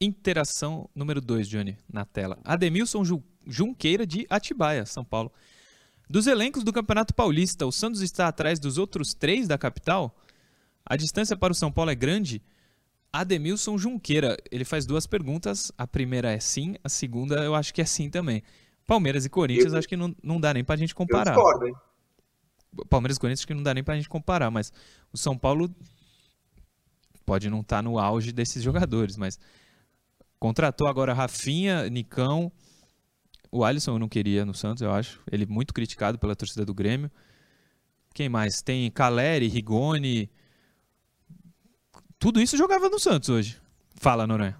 Interação 0.00 0.88
número 0.94 1.20
2, 1.20 1.48
Johnny, 1.48 1.76
na 1.92 2.04
tela. 2.04 2.38
Ademilson 2.44 3.02
Junqueira, 3.46 4.06
de 4.06 4.26
Atibaia, 4.28 4.86
São 4.86 5.04
Paulo. 5.04 5.30
Dos 6.12 6.26
elencos 6.26 6.62
do 6.62 6.74
Campeonato 6.74 7.14
Paulista, 7.14 7.64
o 7.64 7.72
Santos 7.72 8.02
está 8.02 8.28
atrás 8.28 8.60
dos 8.60 8.76
outros 8.76 9.14
três 9.14 9.48
da 9.48 9.56
capital? 9.56 10.14
A 10.84 10.94
distância 10.94 11.34
para 11.34 11.52
o 11.52 11.54
São 11.54 11.72
Paulo 11.72 11.90
é 11.90 11.94
grande? 11.94 12.42
Ademilson 13.10 13.78
Junqueira, 13.78 14.36
ele 14.50 14.62
faz 14.62 14.84
duas 14.84 15.06
perguntas. 15.06 15.72
A 15.78 15.86
primeira 15.86 16.30
é 16.30 16.38
sim, 16.38 16.76
a 16.84 16.88
segunda 16.90 17.42
eu 17.42 17.54
acho 17.54 17.72
que 17.72 17.80
é 17.80 17.86
sim 17.86 18.10
também. 18.10 18.42
Palmeiras 18.86 19.24
e 19.24 19.30
Corinthians, 19.30 19.72
eu, 19.72 19.78
acho 19.78 19.88
que 19.88 19.96
não, 19.96 20.14
não 20.22 20.38
dá 20.38 20.52
nem 20.52 20.62
pra 20.62 20.76
gente 20.76 20.94
comparar. 20.94 21.32
Discordo, 21.32 21.68
hein? 21.68 21.74
Palmeiras 22.90 23.16
e 23.16 23.20
Corinthians, 23.20 23.40
acho 23.40 23.46
que 23.46 23.54
não 23.54 23.62
dá 23.62 23.72
nem 23.72 23.82
pra 23.82 23.96
gente 23.96 24.10
comparar, 24.10 24.50
mas 24.50 24.70
o 25.10 25.16
São 25.16 25.38
Paulo 25.38 25.74
pode 27.24 27.48
não 27.48 27.62
estar 27.62 27.76
tá 27.76 27.82
no 27.82 27.98
auge 27.98 28.32
desses 28.32 28.62
jogadores, 28.62 29.16
mas 29.16 29.38
Contratou 30.42 30.88
agora 30.88 31.12
Rafinha, 31.12 31.88
Nicão. 31.88 32.50
O 33.54 33.62
Alisson 33.62 33.92
eu 33.92 33.98
não 33.98 34.08
queria 34.08 34.46
no 34.46 34.54
Santos, 34.54 34.80
eu 34.80 34.90
acho. 34.90 35.20
Ele 35.30 35.44
muito 35.44 35.74
criticado 35.74 36.18
pela 36.18 36.34
torcida 36.34 36.64
do 36.64 36.72
Grêmio. 36.72 37.10
Quem 38.14 38.26
mais? 38.26 38.62
Tem 38.62 38.90
Caleri, 38.90 39.46
Rigoni. 39.46 40.30
Tudo 42.18 42.40
isso 42.40 42.56
jogava 42.56 42.88
no 42.88 42.98
Santos 42.98 43.28
hoje. 43.28 43.60
Fala, 44.00 44.26
Noronha. 44.26 44.58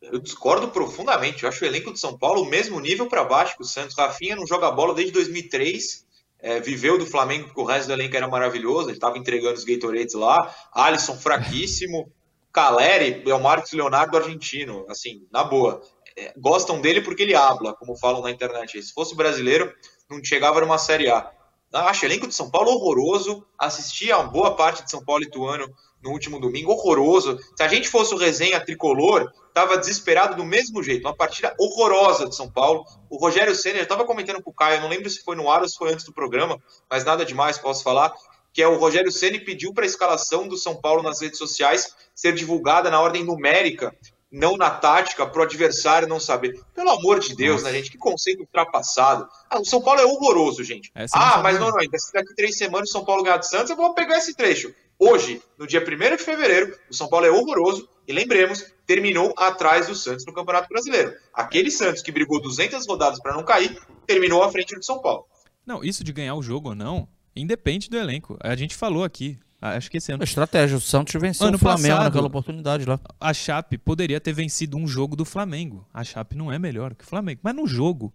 Eu 0.00 0.20
discordo 0.20 0.68
profundamente. 0.68 1.42
Eu 1.42 1.48
acho 1.48 1.64
o 1.64 1.66
elenco 1.66 1.92
de 1.92 1.98
São 1.98 2.16
Paulo 2.16 2.42
o 2.42 2.48
mesmo 2.48 2.78
nível 2.78 3.08
para 3.08 3.24
baixo 3.24 3.56
que 3.56 3.62
o 3.62 3.66
Santos. 3.66 3.96
Rafinha 3.96 4.36
não 4.36 4.46
joga 4.46 4.70
bola 4.70 4.94
desde 4.94 5.12
2003. 5.12 6.04
É, 6.38 6.60
viveu 6.60 6.96
do 6.96 7.06
Flamengo, 7.06 7.46
porque 7.46 7.60
o 7.60 7.64
resto 7.64 7.88
do 7.88 7.94
elenco 7.94 8.16
era 8.16 8.28
maravilhoso. 8.28 8.90
Ele 8.90 8.96
estava 8.96 9.18
entregando 9.18 9.54
os 9.54 9.64
Gatorades 9.64 10.14
lá. 10.14 10.54
Alisson 10.72 11.16
fraquíssimo. 11.16 12.12
Caleri 12.52 13.24
é 13.26 13.34
o 13.34 13.42
Marcos 13.42 13.72
Leonardo 13.72 14.16
argentino, 14.16 14.86
assim, 14.88 15.26
na 15.32 15.42
boa. 15.42 15.82
É, 16.16 16.32
gostam 16.36 16.80
dele 16.80 17.00
porque 17.00 17.22
ele 17.22 17.34
habla, 17.34 17.74
como 17.74 17.96
falam 17.96 18.22
na 18.22 18.30
internet. 18.30 18.80
Se 18.82 18.92
fosse 18.92 19.16
brasileiro, 19.16 19.72
não 20.08 20.22
chegava 20.22 20.60
numa 20.60 20.78
Série 20.78 21.10
A. 21.10 21.30
Acho 21.72 22.04
elenco 22.04 22.28
de 22.28 22.34
São 22.34 22.50
Paulo 22.50 22.70
horroroso. 22.70 23.44
Assisti 23.58 24.12
a 24.12 24.22
boa 24.22 24.54
parte 24.54 24.84
de 24.84 24.90
São 24.90 25.04
Paulo 25.04 25.24
e 25.24 25.26
Ituano 25.26 25.74
no 26.04 26.10
último 26.10 26.38
domingo, 26.38 26.70
horroroso. 26.70 27.38
Se 27.56 27.62
a 27.62 27.68
gente 27.68 27.88
fosse 27.88 28.14
o 28.14 28.18
resenha 28.18 28.64
tricolor, 28.64 29.32
tava 29.54 29.78
desesperado 29.78 30.36
do 30.36 30.44
mesmo 30.44 30.82
jeito. 30.82 31.06
Uma 31.06 31.16
partida 31.16 31.54
horrorosa 31.58 32.28
de 32.28 32.36
São 32.36 32.48
Paulo. 32.48 32.84
O 33.08 33.16
Rogério 33.16 33.54
Senna, 33.54 33.78
eu 33.78 33.86
tava 33.86 34.04
comentando 34.04 34.42
com 34.42 34.50
o 34.50 34.54
Caio, 34.54 34.82
não 34.82 34.88
lembro 34.88 35.08
se 35.08 35.22
foi 35.24 35.34
no 35.34 35.50
ar 35.50 35.62
ou 35.62 35.68
se 35.68 35.76
foi 35.76 35.92
antes 35.92 36.04
do 36.04 36.12
programa, 36.12 36.62
mas 36.88 37.04
nada 37.04 37.24
demais, 37.24 37.58
posso 37.58 37.82
falar. 37.82 38.12
Que 38.52 38.62
é 38.62 38.68
o 38.68 38.78
Rogério 38.78 39.10
Ceni 39.10 39.40
pediu 39.40 39.72
para 39.72 39.84
a 39.84 39.86
escalação 39.86 40.46
do 40.46 40.56
São 40.56 40.76
Paulo 40.76 41.02
nas 41.02 41.20
redes 41.20 41.38
sociais 41.38 41.96
ser 42.14 42.34
divulgada 42.34 42.90
na 42.90 43.00
ordem 43.00 43.24
numérica 43.24 43.92
não 44.34 44.56
na 44.56 44.68
tática, 44.68 45.24
para 45.24 45.40
o 45.40 45.44
adversário 45.44 46.08
não 46.08 46.18
saber. 46.18 46.60
Pelo 46.74 46.90
amor 46.90 47.20
de 47.20 47.36
Deus, 47.36 47.62
Nossa. 47.62 47.72
né, 47.72 47.78
gente? 47.78 47.92
Que 47.92 47.96
conceito 47.96 48.40
ultrapassado. 48.40 49.28
Ah, 49.48 49.60
o 49.60 49.64
São 49.64 49.80
Paulo 49.80 50.00
é 50.00 50.04
horroroso, 50.04 50.64
gente. 50.64 50.90
Essa 50.92 51.16
ah, 51.16 51.40
mas 51.40 51.58
não, 51.60 51.70
não, 51.70 51.78
ainda 51.78 51.96
se 51.96 52.12
daqui 52.12 52.34
três 52.34 52.58
semanas 52.58 52.88
o 52.88 52.92
São 52.92 53.04
Paulo 53.04 53.22
ganhar 53.22 53.36
de 53.36 53.48
Santos, 53.48 53.70
eu 53.70 53.76
vou 53.76 53.94
pegar 53.94 54.18
esse 54.18 54.34
trecho. 54.34 54.74
Hoje, 54.98 55.40
no 55.56 55.68
dia 55.68 55.80
1 55.80 56.16
de 56.16 56.22
fevereiro, 56.22 56.76
o 56.90 56.94
São 56.94 57.08
Paulo 57.08 57.26
é 57.26 57.30
horroroso 57.30 57.88
e 58.08 58.12
lembremos, 58.12 58.66
terminou 58.84 59.32
atrás 59.36 59.86
do 59.86 59.94
Santos 59.94 60.26
no 60.26 60.32
Campeonato 60.32 60.68
Brasileiro. 60.68 61.14
Aquele 61.32 61.70
Santos 61.70 62.02
que 62.02 62.10
brigou 62.10 62.42
200 62.42 62.84
rodadas 62.88 63.20
para 63.20 63.34
não 63.34 63.44
cair, 63.44 63.80
terminou 64.04 64.42
à 64.42 64.50
frente 64.50 64.74
do 64.74 64.84
São 64.84 65.00
Paulo. 65.00 65.26
Não, 65.64 65.84
isso 65.84 66.02
de 66.02 66.12
ganhar 66.12 66.34
o 66.34 66.42
jogo 66.42 66.70
ou 66.70 66.74
não, 66.74 67.08
independe 67.36 67.88
do 67.88 67.96
elenco. 67.96 68.36
A 68.42 68.56
gente 68.56 68.74
falou 68.74 69.04
aqui, 69.04 69.38
acho 69.70 69.90
que 69.90 69.98
esse 69.98 70.12
ano. 70.12 70.22
Estratégia. 70.22 70.76
O 70.76 70.80
Santos 70.80 71.14
venceu 71.20 71.46
ano 71.46 71.56
o 71.56 71.58
Flamengo 71.58 71.88
passado, 71.88 72.04
naquela 72.04 72.26
oportunidade 72.26 72.84
lá. 72.84 73.00
A 73.20 73.32
Chape 73.32 73.78
poderia 73.78 74.20
ter 74.20 74.32
vencido 74.32 74.76
um 74.76 74.86
jogo 74.86 75.16
do 75.16 75.24
Flamengo. 75.24 75.86
A 75.92 76.04
Chape 76.04 76.36
não 76.36 76.52
é 76.52 76.58
melhor 76.58 76.94
que 76.94 77.04
o 77.04 77.06
Flamengo. 77.06 77.40
Mas 77.42 77.54
no 77.54 77.66
jogo, 77.66 78.12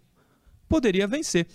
poderia 0.67 1.07
vencer. 1.07 1.47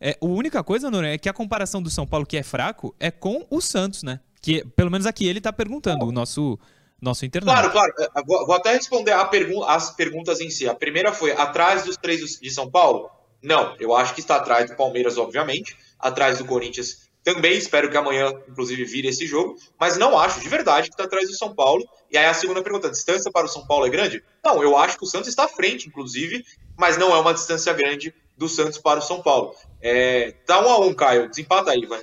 É, 0.00 0.16
a 0.20 0.24
única 0.24 0.64
coisa, 0.64 0.90
Noronha, 0.90 1.14
é 1.14 1.18
que 1.18 1.28
a 1.28 1.32
comparação 1.32 1.82
do 1.82 1.90
São 1.90 2.06
Paulo, 2.06 2.26
que 2.26 2.36
é 2.36 2.42
fraco, 2.42 2.94
é 2.98 3.10
com 3.10 3.46
o 3.50 3.60
Santos, 3.60 4.02
né? 4.02 4.20
Que 4.40 4.64
pelo 4.74 4.90
menos 4.90 5.06
aqui 5.06 5.26
ele 5.26 5.38
está 5.38 5.52
perguntando, 5.52 6.06
o 6.06 6.10
nosso, 6.10 6.58
nosso 7.00 7.24
internauta. 7.24 7.70
Claro, 7.70 7.92
claro. 7.94 8.10
É, 8.16 8.22
vou, 8.24 8.46
vou 8.46 8.56
até 8.56 8.72
responder 8.72 9.14
pergu 9.30 9.62
as 9.64 9.90
perguntas 9.90 10.40
em 10.40 10.50
si. 10.50 10.68
A 10.68 10.74
primeira 10.74 11.12
foi 11.12 11.30
atrás 11.32 11.84
dos 11.84 11.96
três 11.96 12.40
de 12.40 12.50
São 12.50 12.68
Paulo? 12.70 13.10
Não, 13.42 13.76
eu 13.78 13.94
acho 13.94 14.14
que 14.14 14.20
está 14.20 14.36
atrás 14.36 14.70
do 14.70 14.76
Palmeiras, 14.76 15.18
obviamente. 15.18 15.76
Atrás 15.98 16.38
do 16.38 16.44
Corinthians 16.44 17.11
também 17.22 17.56
espero 17.56 17.88
que 17.88 17.96
amanhã, 17.96 18.32
inclusive, 18.48 18.84
vire 18.84 19.08
esse 19.08 19.26
jogo, 19.26 19.56
mas 19.78 19.96
não 19.96 20.18
acho 20.18 20.40
de 20.40 20.48
verdade 20.48 20.88
que 20.88 20.94
está 20.94 21.04
atrás 21.04 21.28
do 21.28 21.36
São 21.36 21.54
Paulo. 21.54 21.88
E 22.10 22.18
aí 22.18 22.26
a 22.26 22.34
segunda 22.34 22.62
pergunta: 22.62 22.88
a 22.88 22.90
distância 22.90 23.30
para 23.30 23.46
o 23.46 23.48
São 23.48 23.66
Paulo 23.66 23.86
é 23.86 23.90
grande? 23.90 24.22
Não, 24.44 24.62
eu 24.62 24.76
acho 24.76 24.98
que 24.98 25.04
o 25.04 25.06
Santos 25.06 25.28
está 25.28 25.44
à 25.44 25.48
frente, 25.48 25.88
inclusive, 25.88 26.44
mas 26.76 26.98
não 26.98 27.14
é 27.14 27.18
uma 27.18 27.32
distância 27.32 27.72
grande 27.72 28.12
do 28.36 28.48
Santos 28.48 28.78
para 28.78 28.98
o 28.98 29.02
São 29.02 29.22
Paulo. 29.22 29.54
É, 29.80 30.32
tá 30.46 30.60
um 30.60 30.68
a 30.68 30.80
um, 30.80 30.92
Caio. 30.92 31.28
Desempata 31.28 31.70
aí, 31.70 31.86
vai. 31.86 32.02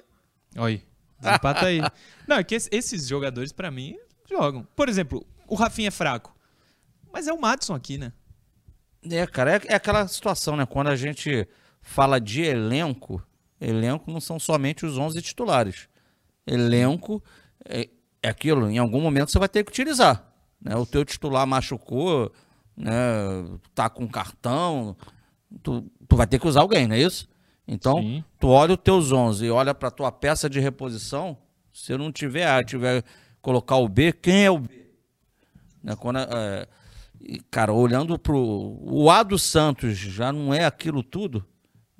Oi. 0.57 0.83
Desempata 1.19 1.65
aí. 1.65 1.81
não, 2.25 2.37
é 2.37 2.43
que 2.43 2.55
esses 2.55 3.07
jogadores, 3.07 3.51
para 3.51 3.69
mim, 3.69 3.97
jogam. 4.29 4.65
Por 4.75 4.87
exemplo, 4.87 5.25
o 5.47 5.55
Rafinha 5.55 5.89
é 5.89 5.91
fraco. 5.91 6.33
Mas 7.11 7.27
é 7.27 7.33
o 7.33 7.41
Madison 7.41 7.73
aqui, 7.73 7.97
né? 7.97 8.13
É, 9.09 9.25
cara, 9.27 9.55
é, 9.55 9.61
é 9.67 9.75
aquela 9.75 10.07
situação, 10.07 10.55
né? 10.55 10.65
Quando 10.65 10.87
a 10.87 10.95
gente 10.95 11.47
fala 11.81 12.19
de 12.19 12.41
elenco 12.41 13.21
Elenco 13.59 14.11
não 14.11 14.21
são 14.21 14.39
somente 14.39 14.85
os 14.85 14.97
11 14.97 15.21
titulares. 15.21 15.89
Elenco 16.45 17.23
é, 17.65 17.89
é 18.21 18.29
aquilo, 18.29 18.69
em 18.69 18.77
algum 18.77 19.01
momento 19.01 19.31
você 19.31 19.39
vai 19.39 19.49
ter 19.49 19.63
que 19.63 19.71
utilizar. 19.71 20.25
Né? 20.61 20.75
O 20.75 20.85
teu 20.85 21.05
titular 21.05 21.45
machucou, 21.45 22.31
né? 22.75 22.91
tá 23.75 23.89
com 23.89 24.07
cartão, 24.07 24.95
tu, 25.61 25.89
tu 26.07 26.15
vai 26.15 26.27
ter 26.27 26.39
que 26.39 26.47
usar 26.47 26.61
alguém, 26.61 26.87
não 26.87 26.95
é 26.95 26.99
isso? 26.99 27.27
Então, 27.67 28.01
Sim. 28.01 28.23
tu 28.39 28.47
olha 28.47 28.73
os 28.73 28.79
teus 28.79 29.11
11 29.11 29.45
e 29.45 29.51
olha 29.51 29.75
para 29.75 29.91
tua 29.91 30.11
peça 30.11 30.49
de 30.49 30.59
reposição, 30.59 31.37
se 31.71 31.95
não 31.95 32.11
tiver 32.11 32.47
A, 32.47 32.63
tiver 32.63 33.03
colocar 33.41 33.77
o 33.77 33.87
B, 33.87 34.11
quem 34.11 34.45
é 34.45 34.51
o 34.51 34.57
B? 34.57 34.87
Né? 35.83 35.95
Quando, 35.95 36.19
é, 36.19 36.67
cara, 37.51 37.71
olhando 37.71 38.17
pro 38.17 38.39
o 38.81 39.09
A 39.09 39.23
do 39.23 39.37
Santos 39.37 39.97
já 39.97 40.31
não 40.31 40.53
é 40.53 40.65
aquilo 40.65 41.03
tudo? 41.03 41.45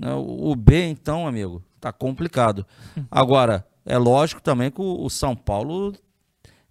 O 0.02 0.56
B, 0.56 0.86
então, 0.88 1.28
amigo, 1.28 1.62
tá 1.80 1.92
complicado. 1.92 2.66
Agora, 3.12 3.68
é 3.86 3.98
lógico 3.98 4.42
também 4.42 4.72
que 4.72 4.82
o, 4.82 5.10
São 5.10 5.36
Paulo 5.36 5.94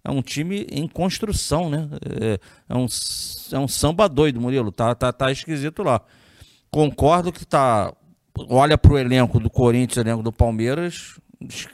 é 0.03 0.09
um 0.09 0.21
time 0.21 0.65
em 0.71 0.87
construção, 0.87 1.69
né? 1.69 1.89
É, 2.21 2.39
é, 2.69 2.75
um, 2.75 2.87
é 3.51 3.59
um 3.59 3.67
samba 3.67 4.07
doido, 4.07 4.41
Murilo. 4.41 4.71
Tá, 4.71 4.95
tá, 4.95 5.11
tá 5.13 5.31
esquisito 5.31 5.83
lá. 5.83 6.01
Concordo 6.71 7.31
que 7.31 7.45
tá. 7.45 7.93
Olha 8.49 8.77
pro 8.77 8.97
elenco 8.97 9.39
do 9.39 9.49
Corinthians, 9.49 9.97
elenco 9.97 10.23
do 10.23 10.31
Palmeiras, 10.31 11.19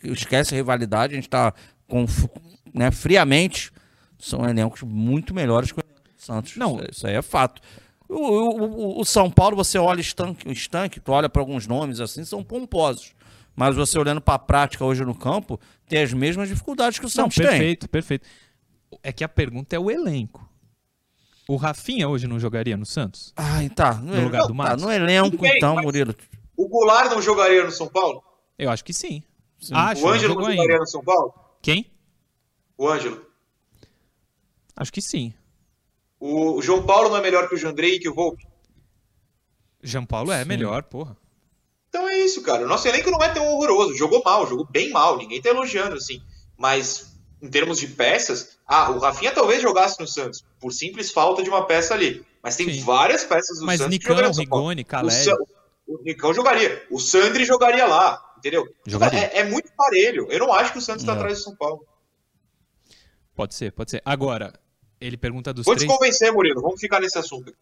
esquece 0.03 0.55
a 0.55 0.57
rivalidade, 0.57 1.13
a 1.13 1.15
gente 1.15 1.29
tá 1.29 1.53
com, 1.87 2.05
né, 2.73 2.89
friamente. 2.89 3.71
São 4.17 4.49
elencos 4.49 4.81
muito 4.81 5.33
melhores 5.33 5.71
que 5.71 5.79
o 5.79 5.83
Santos. 6.17 6.57
Não, 6.57 6.79
isso 6.89 7.05
aí 7.05 7.13
é 7.13 7.21
fato. 7.21 7.61
O, 8.07 8.15
o, 8.15 9.01
o, 9.01 9.05
São 9.05 9.29
Paulo, 9.31 9.55
você 9.55 9.77
olha 9.77 9.99
estanque, 9.99 10.49
estanque, 10.51 10.99
tu 10.99 11.11
olha 11.11 11.27
para 11.27 11.41
alguns 11.41 11.65
nomes 11.65 11.99
assim, 11.99 12.23
são 12.23 12.43
pomposos. 12.43 13.13
Mas 13.55 13.75
você 13.75 13.97
olhando 13.97 14.21
para 14.21 14.35
a 14.35 14.39
prática 14.39 14.83
hoje 14.83 15.03
no 15.03 15.15
campo, 15.15 15.59
tem 15.87 16.03
as 16.03 16.13
mesmas 16.13 16.49
dificuldades 16.49 16.99
que 16.99 17.05
o 17.05 17.09
Santos 17.09 17.37
não, 17.37 17.45
perfeito, 17.45 17.87
tem. 17.87 17.89
Perfeito, 17.89 18.27
perfeito. 18.27 18.27
É 19.01 19.11
que 19.11 19.23
a 19.23 19.29
pergunta 19.29 19.75
é 19.75 19.79
o 19.79 19.89
elenco. 19.89 20.47
O 21.47 21.55
Rafinha 21.55 22.09
hoje 22.09 22.27
não 22.27 22.39
jogaria 22.39 22.75
no 22.75 22.85
Santos? 22.85 23.33
Ah, 23.35 23.59
tá. 23.75 23.93
No, 23.95 24.15
no 24.15 24.23
lugar 24.23 24.41
não, 24.41 24.47
do? 24.47 24.57
Tá, 24.57 24.77
no 24.77 24.91
elenco, 24.91 25.37
bem, 25.37 25.53
então, 25.55 25.75
Murilo. 25.81 26.15
O 26.57 26.67
Goulart 26.67 27.11
não 27.11 27.21
jogaria 27.21 27.63
no 27.63 27.71
São 27.71 27.87
Paulo? 27.87 28.23
Eu 28.57 28.71
acho 28.71 28.83
que 28.83 28.93
sim. 28.93 29.23
sim. 29.59 29.73
Acho, 29.73 30.03
o 30.03 30.09
Ângelo 30.09 30.35
não 30.35 30.41
jogaria 30.41 30.61
ainda. 30.63 30.77
no 30.79 30.87
São 30.87 31.03
Paulo? 31.03 31.33
Quem? 31.61 31.91
O 32.77 32.87
Ângelo. 32.87 33.25
Acho 34.75 34.91
que 34.91 35.01
sim. 35.01 35.33
O 36.27 36.59
João 36.59 36.83
Paulo 36.83 37.09
não 37.09 37.17
é 37.17 37.21
melhor 37.21 37.47
que 37.47 37.53
o 37.53 37.57
Jandrei 37.57 37.95
e 37.95 37.99
que 37.99 38.09
o 38.09 38.13
Volpe? 38.13 38.47
João 39.83 40.05
Paulo 40.05 40.31
é 40.31 40.41
Sim. 40.41 40.47
melhor, 40.49 40.81
porra. 40.81 41.15
Então 41.87 42.09
é 42.09 42.17
isso, 42.17 42.41
cara. 42.41 42.65
O 42.65 42.67
nosso 42.67 42.87
elenco 42.87 43.11
não 43.11 43.21
é 43.21 43.29
tão 43.29 43.45
horroroso. 43.47 43.95
Jogou 43.95 44.23
mal, 44.25 44.47
jogou 44.47 44.65
bem 44.65 44.89
mal. 44.89 45.17
Ninguém 45.17 45.39
tá 45.39 45.49
elogiando, 45.49 45.95
assim. 45.95 46.19
Mas 46.57 47.15
em 47.39 47.47
termos 47.47 47.79
de 47.79 47.87
peças, 47.87 48.57
ah, 48.65 48.89
o 48.89 48.97
Rafinha 48.97 49.31
talvez 49.31 49.61
jogasse 49.61 49.99
no 49.99 50.07
Santos, 50.07 50.43
por 50.59 50.73
simples 50.73 51.11
falta 51.11 51.43
de 51.43 51.49
uma 51.49 51.67
peça 51.67 51.93
ali. 51.93 52.25
Mas 52.41 52.55
tem 52.55 52.73
Sim. 52.73 52.81
várias 52.81 53.23
peças 53.23 53.59
do 53.59 53.65
Mas 53.65 53.77
Santos 53.77 53.91
Nicão, 53.91 54.15
que 54.15 54.21
jogariam 54.21 54.39
Rigoni, 54.39 54.83
Caleri. 54.83 55.29
O, 55.87 55.99
o 55.99 56.03
Nicão 56.03 56.33
jogaria. 56.33 56.87
O 56.89 56.99
Sandri 56.99 57.45
jogaria 57.45 57.85
lá, 57.85 58.33
entendeu? 58.39 58.67
Jogaria. 58.87 59.19
É, 59.19 59.39
é, 59.41 59.43
muito 59.43 59.71
parelho. 59.77 60.27
Eu 60.31 60.39
não 60.39 60.51
acho 60.51 60.71
que 60.71 60.79
o 60.79 60.81
Santos 60.81 61.03
está 61.03 61.13
atrás 61.13 61.37
do 61.37 61.43
São 61.43 61.55
Paulo. 61.55 61.85
Pode 63.35 63.53
ser, 63.53 63.71
pode 63.71 63.91
ser. 63.91 64.01
Agora, 64.03 64.53
ele 65.05 65.17
pergunta 65.17 65.53
dos 65.53 65.65
Vou 65.65 65.75
três... 65.75 65.89
te 65.89 65.97
convencer, 65.97 66.31
Murilo. 66.31 66.61
Vamos 66.61 66.79
ficar 66.79 66.99
nesse 66.99 67.17
assunto. 67.17 67.53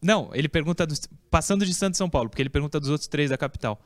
Não, 0.00 0.30
ele 0.32 0.48
pergunta 0.48 0.86
dos... 0.86 1.08
passando 1.30 1.66
de 1.66 1.74
Santos 1.74 1.96
e 1.96 1.98
São 1.98 2.08
Paulo, 2.08 2.28
porque 2.28 2.42
ele 2.42 2.50
pergunta 2.50 2.78
dos 2.78 2.88
outros 2.88 3.08
três 3.08 3.30
da 3.30 3.38
capital. 3.38 3.80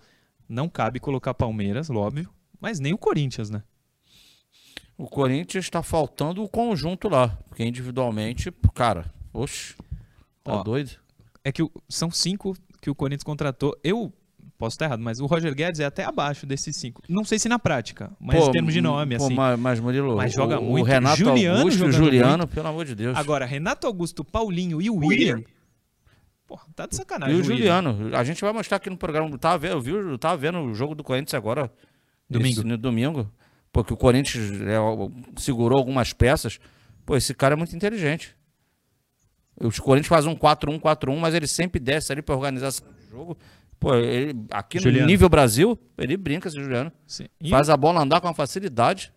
Não 0.48 0.68
cabe 0.68 1.00
colocar 1.00 1.34
Palmeiras, 1.34 1.90
óbvio, 1.90 2.28
mas 2.60 2.78
nem 2.78 2.92
o 2.92 2.98
Corinthians, 2.98 3.50
né? 3.50 3.62
O 4.98 5.06
Corinthians 5.08 5.64
está 5.64 5.82
faltando 5.82 6.42
o 6.42 6.48
conjunto 6.48 7.08
lá, 7.08 7.28
porque 7.48 7.64
individualmente, 7.64 8.50
cara, 8.74 9.12
oxe, 9.32 9.74
tá 10.42 10.54
Ó, 10.54 10.62
doido. 10.62 10.92
É 11.44 11.52
que 11.52 11.62
são 11.88 12.10
cinco 12.10 12.56
que 12.80 12.88
o 12.88 12.94
Corinthians 12.94 13.24
contratou. 13.24 13.78
Eu 13.84 14.12
Posso 14.58 14.74
estar 14.74 14.86
errado, 14.86 15.00
mas 15.00 15.20
o 15.20 15.26
Roger 15.26 15.54
Guedes 15.54 15.80
é 15.80 15.84
até 15.84 16.04
abaixo 16.04 16.46
desses 16.46 16.74
cinco. 16.76 17.02
Não 17.08 17.24
sei 17.24 17.38
se 17.38 17.46
na 17.48 17.58
prática, 17.58 18.10
mas 18.18 18.38
pô, 18.38 18.48
em 18.48 18.52
termos 18.52 18.72
de 18.72 18.80
nome, 18.80 19.18
pô, 19.18 19.24
assim. 19.24 19.34
Mas, 19.34 19.58
mas 19.60 19.80
Murilo, 19.80 20.16
mas 20.16 20.32
joga 20.32 20.58
o, 20.58 20.64
muito. 20.64 20.82
O 20.82 20.86
Renato 20.86 21.18
Juliano 21.18 21.58
Augusto, 21.58 21.84
o 21.84 21.92
Juliano, 21.92 22.38
muito. 22.38 22.54
pelo 22.54 22.68
amor 22.68 22.86
de 22.86 22.94
Deus. 22.94 23.18
Agora, 23.18 23.44
Renato 23.44 23.86
Augusto, 23.86 24.24
Paulinho 24.24 24.80
e 24.80 24.88
o 24.88 24.96
William. 24.96 25.42
Porra, 26.46 26.64
tá 26.74 26.86
de 26.86 26.96
sacanagem. 26.96 27.36
E 27.36 27.40
o, 27.40 27.44
Juliano. 27.44 28.16
A 28.16 28.24
gente 28.24 28.40
vai 28.40 28.52
mostrar 28.52 28.78
aqui 28.78 28.88
no 28.88 28.96
programa. 28.96 29.28
Eu 29.28 29.38
tava, 29.38 29.58
vendo, 29.58 29.86
eu, 29.86 30.10
eu 30.10 30.18
tava 30.18 30.36
vendo 30.36 30.58
o 30.60 30.74
jogo 30.74 30.94
do 30.94 31.04
Corinthians 31.04 31.34
agora. 31.34 31.70
Domingo. 32.30 32.60
Esse, 32.60 32.64
no 32.64 32.78
domingo. 32.78 33.30
Porque 33.72 33.92
o 33.92 33.96
Corinthians 33.96 34.52
é, 34.62 34.78
segurou 35.36 35.78
algumas 35.78 36.12
peças. 36.12 36.58
Pô, 37.04 37.16
esse 37.16 37.34
cara 37.34 37.54
é 37.54 37.56
muito 37.56 37.76
inteligente. 37.76 38.34
Os 39.60 39.78
Corinthians 39.78 40.08
fazem 40.08 40.30
um 40.30 40.36
4-1, 40.36 40.80
4-1, 40.80 41.18
mas 41.18 41.34
ele 41.34 41.46
sempre 41.46 41.80
desce 41.80 42.12
ali 42.12 42.22
para 42.22 42.34
organizar 42.34 42.70
o 42.70 43.10
jogo. 43.10 43.38
Pô, 43.78 43.94
ele, 43.94 44.34
aqui 44.50 44.78
Juliano. 44.78 45.02
no 45.02 45.06
nível 45.06 45.28
Brasil, 45.28 45.78
ele 45.98 46.16
brinca, 46.16 46.48
esse 46.48 46.58
Juliano. 46.58 46.90
Sim. 47.06 47.26
Faz 47.50 47.68
a 47.68 47.76
bola 47.76 48.00
andar 48.00 48.20
com 48.20 48.26
uma 48.26 48.34
facilidade. 48.34 49.12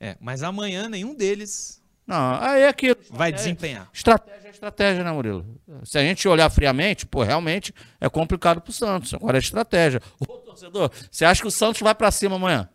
É, 0.00 0.16
mas 0.20 0.42
amanhã 0.42 0.88
nenhum 0.88 1.14
deles. 1.14 1.82
Não, 2.06 2.40
aí 2.40 2.62
é 2.62 2.72
que. 2.72 2.96
Vai 3.10 3.28
é, 3.28 3.32
desempenhar. 3.32 3.88
Estratégia 3.92 4.48
é 4.48 4.50
estratégia, 4.50 5.04
né, 5.04 5.12
Murilo? 5.12 5.44
Se 5.84 5.98
a 5.98 6.00
gente 6.00 6.26
olhar 6.26 6.48
friamente, 6.48 7.04
pô, 7.04 7.22
realmente 7.22 7.74
é 8.00 8.08
complicado 8.08 8.62
pro 8.62 8.72
Santos. 8.72 9.12
Agora 9.12 9.36
é 9.36 9.40
estratégia. 9.40 10.00
Ô, 10.18 10.24
torcedor, 10.26 10.90
você 11.10 11.26
acha 11.26 11.42
que 11.42 11.48
o 11.48 11.50
Santos 11.50 11.82
vai 11.82 11.94
para 11.94 12.10
cima 12.10 12.36
amanhã? 12.36 12.66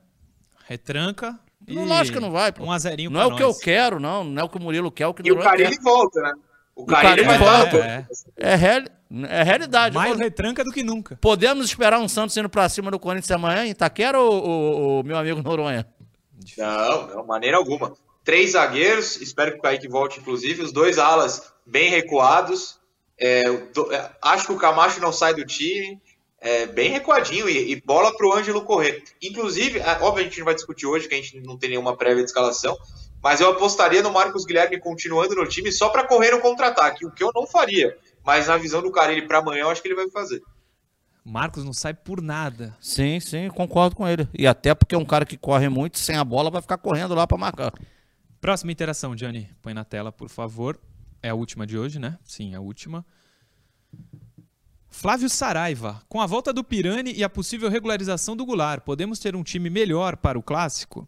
Retranca, 0.68 1.38
Não, 1.68 1.84
lógico 1.84 2.18
que 2.18 2.24
não 2.24 2.32
vai, 2.32 2.52
pô. 2.52 2.64
Um 2.64 2.72
a 2.72 2.78
zerinho 2.78 3.10
Não 3.10 3.22
é 3.22 3.26
o 3.26 3.36
que 3.36 3.44
eu 3.44 3.58
quero, 3.58 4.00
não. 4.00 4.24
Não 4.24 4.42
é 4.42 4.46
o 4.46 4.50
que 4.50 4.58
o 4.58 4.62
Murilo 4.62 4.92
quer, 4.92 5.04
é 5.04 5.08
o 5.08 5.14
que 5.14 5.24
o 5.24 5.28
E 5.28 5.32
o 5.32 5.40
Carilli 5.40 5.78
quer. 5.78 5.84
volta, 5.84 6.22
né? 6.22 6.34
O 6.76 6.86
Carilli 6.86 7.24
Carilli 7.24 7.28
vai 7.28 7.38
volta. 7.38 7.78
estar. 8.12 8.32
É, 8.38 8.54
É, 8.54 8.56
real, 8.56 8.82
é 9.30 9.44
realidade. 9.44 9.96
mais 9.96 10.18
retranca 10.18 10.64
do 10.64 10.72
que 10.72 10.82
nunca. 10.84 11.18
Podemos 11.22 11.66
esperar 11.68 12.00
um 12.00 12.08
Santos 12.08 12.36
indo 12.36 12.50
pra 12.50 12.68
cima 12.68 12.90
do 12.90 13.00
Corinthians 13.00 13.30
amanhã 13.32 13.66
em 13.66 13.70
Itaquera 13.70 14.20
ou, 14.20 14.44
ou- 14.44 14.82
ou 14.98 15.04
meu 15.04 15.16
amigo 15.18 15.42
Noronha? 15.44 15.86
Não, 16.58 17.08
não, 17.08 17.26
maneira 17.26 17.58
alguma. 17.58 17.94
Três 18.24 18.52
zagueiros, 18.52 19.18
espero 19.22 19.52
que 19.52 19.60
o 19.60 19.62
Kaique 19.62 19.88
volte, 19.88 20.20
inclusive. 20.20 20.64
Os 20.64 20.72
dois 20.72 20.98
alas 20.98 21.54
bem 21.66 21.90
recuados. 21.90 22.80
É, 23.20 23.50
o 23.50 23.72
do- 23.72 23.94
é, 23.94 24.10
acho 24.22 24.48
que 24.48 24.54
o 24.54 24.58
Camacho 24.58 25.00
não 25.00 25.12
sai 25.14 25.34
do 25.34 25.46
time. 25.46 26.02
É, 26.42 26.66
bem 26.66 26.90
recuadinho 26.90 27.48
e, 27.48 27.72
e 27.72 27.82
bola 27.82 28.14
para 28.18 28.28
o 28.28 28.34
Ângelo 28.34 28.64
correr. 28.66 29.02
Inclusive, 29.22 29.80
é, 29.80 29.98
óbvio, 30.02 30.22
a 30.22 30.28
gente 30.28 30.40
não 30.40 30.46
vai 30.46 30.54
discutir 30.56 30.86
hoje, 30.86 31.08
que 31.08 31.14
a 31.16 31.18
gente 31.18 31.40
não 31.40 31.58
tem 31.58 31.70
nenhuma 31.70 31.96
prévia 31.96 32.22
de 32.24 32.30
escalação. 32.30 32.76
Mas 33.24 33.40
eu 33.40 33.50
apostaria 33.50 34.04
no 34.04 34.12
Marcos 34.12 34.44
Guilherme 34.44 34.78
continuando 34.78 35.34
no 35.34 35.48
time 35.48 35.72
só 35.72 35.88
para 35.88 36.06
correr 36.06 36.32
no 36.32 36.42
contra-ataque, 36.42 37.06
o 37.06 37.12
que 37.12 37.24
eu 37.24 37.32
não 37.34 37.48
faria. 37.48 37.98
Mas 38.22 38.48
na 38.48 38.58
visão 38.58 38.82
do 38.82 38.92
Carilli 38.92 39.26
para 39.26 39.38
amanhã, 39.38 39.62
eu 39.62 39.70
acho 39.70 39.82
que 39.82 39.88
ele 39.88 39.96
vai 39.96 40.10
fazer. 40.10 40.42
Marcos 41.24 41.64
não 41.64 41.72
sai 41.72 41.94
por 41.94 42.22
nada. 42.22 42.76
Sim, 42.82 43.22
sim, 43.22 43.50
concordo 43.50 43.96
com 43.96 44.06
ele. 44.06 44.28
E 44.38 44.46
até 44.46 44.76
porque 44.76 44.94
é 44.94 44.98
um 44.98 45.06
cara 45.06 45.26
que 45.26 45.38
corre 45.38 45.70
muito, 45.70 46.00
sem 46.00 46.18
a 46.18 46.24
bola, 46.24 46.52
vai 46.52 46.62
ficar 46.62 46.78
correndo 46.78 47.16
lá 47.16 47.26
pra 47.26 47.38
marcar. 47.38 47.72
Próxima 48.42 48.74
interação, 48.74 49.16
Johnny. 49.16 49.50
Põe 49.62 49.74
na 49.74 49.86
tela, 49.86 50.12
por 50.12 50.28
favor. 50.28 50.78
É 51.22 51.30
a 51.30 51.34
última 51.34 51.66
de 51.66 51.78
hoje, 51.78 52.00
né? 52.00 52.20
Sim, 52.26 52.54
a 52.56 52.60
última. 52.60 53.06
Flávio 54.90 55.30
Saraiva. 55.30 56.02
Com 56.10 56.20
a 56.20 56.26
volta 56.26 56.52
do 56.52 56.62
Pirani 56.62 57.14
e 57.14 57.24
a 57.24 57.30
possível 57.30 57.70
regularização 57.70 58.36
do 58.36 58.46
Goulart, 58.46 58.84
podemos 58.84 59.18
ter 59.18 59.34
um 59.34 59.44
time 59.44 59.70
melhor 59.70 60.18
para 60.18 60.38
o 60.38 60.44
clássico? 60.44 61.08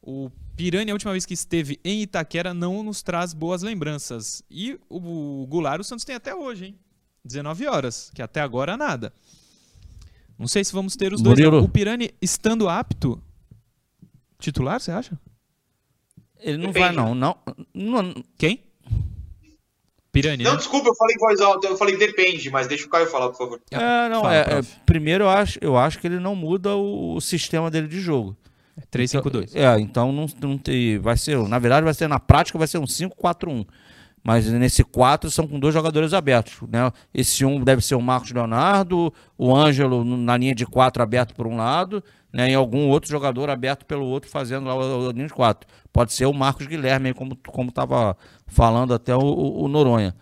O 0.00 0.30
Pirani, 0.56 0.90
a 0.90 0.94
última 0.94 1.12
vez 1.12 1.26
que 1.26 1.34
esteve 1.34 1.78
em 1.84 2.02
Itaquera, 2.02 2.54
não 2.54 2.82
nos 2.82 3.02
traz 3.02 3.34
boas 3.34 3.62
lembranças. 3.62 4.42
E 4.50 4.78
o 4.88 5.46
Goulart, 5.48 5.80
o 5.80 5.84
Santos 5.84 6.04
tem 6.04 6.16
até 6.16 6.34
hoje, 6.34 6.66
hein? 6.66 6.78
19 7.24 7.66
horas, 7.66 8.10
que 8.14 8.22
até 8.22 8.40
agora 8.40 8.76
nada. 8.76 9.12
Não 10.38 10.46
sei 10.46 10.64
se 10.64 10.72
vamos 10.72 10.96
ter 10.96 11.12
os 11.12 11.20
dois. 11.20 11.38
Murilo. 11.38 11.62
O 11.62 11.68
Pirani 11.68 12.10
estando 12.22 12.68
apto, 12.68 13.20
titular, 14.38 14.80
você 14.80 14.90
acha? 14.92 15.18
Ele 16.38 16.58
não 16.58 16.72
Depende. 16.72 16.86
vai, 16.86 16.92
não. 16.94 17.14
não, 17.14 17.36
não 17.74 18.14
Quem? 18.38 18.62
Pirani, 20.12 20.44
Não, 20.44 20.52
né? 20.52 20.56
desculpa, 20.56 20.88
eu 20.88 20.94
falei 20.94 21.14
em 21.14 21.18
voz 21.18 21.40
alta, 21.42 21.66
eu 21.66 21.76
falei 21.76 21.94
depende, 21.98 22.48
mas 22.48 22.66
deixa 22.66 22.86
o 22.86 22.88
Caio 22.88 23.06
falar, 23.06 23.28
por 23.28 23.36
favor. 23.36 23.60
é, 23.70 24.08
não, 24.08 24.22
Fala, 24.22 24.34
é, 24.34 24.40
é, 24.40 24.62
primeiro 24.86 25.24
eu 25.24 25.28
acho, 25.28 25.58
eu 25.60 25.76
acho 25.76 25.98
que 25.98 26.06
ele 26.06 26.18
não 26.18 26.34
muda 26.34 26.74
o, 26.74 27.16
o 27.16 27.20
sistema 27.20 27.70
dele 27.70 27.86
de 27.86 28.00
jogo. 28.00 28.34
3-5-2. 28.90 29.50
É, 29.54 29.78
então 29.80 30.12
não, 30.12 30.26
não 30.40 30.58
tem, 30.58 30.98
vai 30.98 31.16
ser, 31.16 31.38
na 31.48 31.58
verdade 31.58 31.84
vai 31.84 31.94
ser 31.94 32.08
na 32.08 32.20
prática 32.20 32.58
vai 32.58 32.66
ser 32.68 32.78
um 32.78 32.84
5-4-1. 32.84 33.66
Mas 34.22 34.50
nesse 34.50 34.82
4 34.82 35.30
são 35.30 35.46
com 35.46 35.56
dois 35.60 35.72
jogadores 35.72 36.12
abertos, 36.12 36.54
né? 36.68 36.90
Esse 37.14 37.44
um 37.44 37.62
deve 37.62 37.80
ser 37.80 37.94
o 37.94 38.02
Marcos 38.02 38.32
Leonardo, 38.32 39.14
o 39.38 39.54
Ângelo 39.54 40.04
na 40.04 40.36
linha 40.36 40.52
de 40.52 40.66
4 40.66 41.00
aberto 41.00 41.32
por 41.32 41.46
um 41.46 41.56
lado, 41.56 42.02
né? 42.32 42.50
E 42.50 42.54
algum 42.54 42.88
outro 42.88 43.08
jogador 43.08 43.48
aberto 43.48 43.86
pelo 43.86 44.04
outro 44.04 44.28
fazendo 44.28 44.66
lá 44.66 44.74
o, 44.74 45.06
o 45.06 45.10
linha 45.12 45.28
de 45.28 45.32
4. 45.32 45.68
Pode 45.92 46.12
ser 46.12 46.26
o 46.26 46.32
Marcos 46.32 46.66
Guilherme, 46.66 47.14
como 47.14 47.36
como 47.46 47.68
estava 47.68 48.16
falando 48.48 48.92
até 48.92 49.14
o, 49.14 49.20
o- 49.20 49.62
o 49.62 49.68
Noronha. 49.68 50.12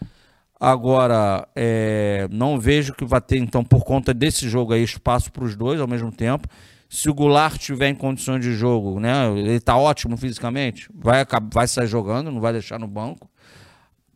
Agora, 0.61 1.47
é, 1.57 2.29
não 2.31 2.59
vejo 2.61 2.95
que 2.95 3.05
vai 3.05 3.21
ter, 3.21 3.39
então, 3.39 3.65
por 3.65 3.85
conta 3.85 4.15
desse 4.15 4.49
jogo 4.49 4.73
aí, 4.73 4.83
espaço 4.83 5.33
para 5.33 5.45
os 5.45 5.57
dois 5.57 5.81
ao 5.81 5.89
mesmo 5.89 6.13
tempo. 6.13 6.47
Se 6.95 7.11
o 7.11 7.15
Goulart 7.15 7.59
tiver 7.59 7.89
em 7.89 7.95
condições 7.95 8.41
de 8.41 8.55
jogo, 8.55 9.01
né? 9.01 9.29
Ele 9.37 9.59
tá 9.59 9.77
ótimo 9.77 10.17
fisicamente, 10.17 10.89
vai, 10.95 11.27
vai 11.53 11.67
sair 11.67 11.89
jogando, 11.89 12.31
não 12.31 12.41
vai 12.41 12.53
deixar 12.53 12.79
no 12.79 12.87
banco. 12.87 13.29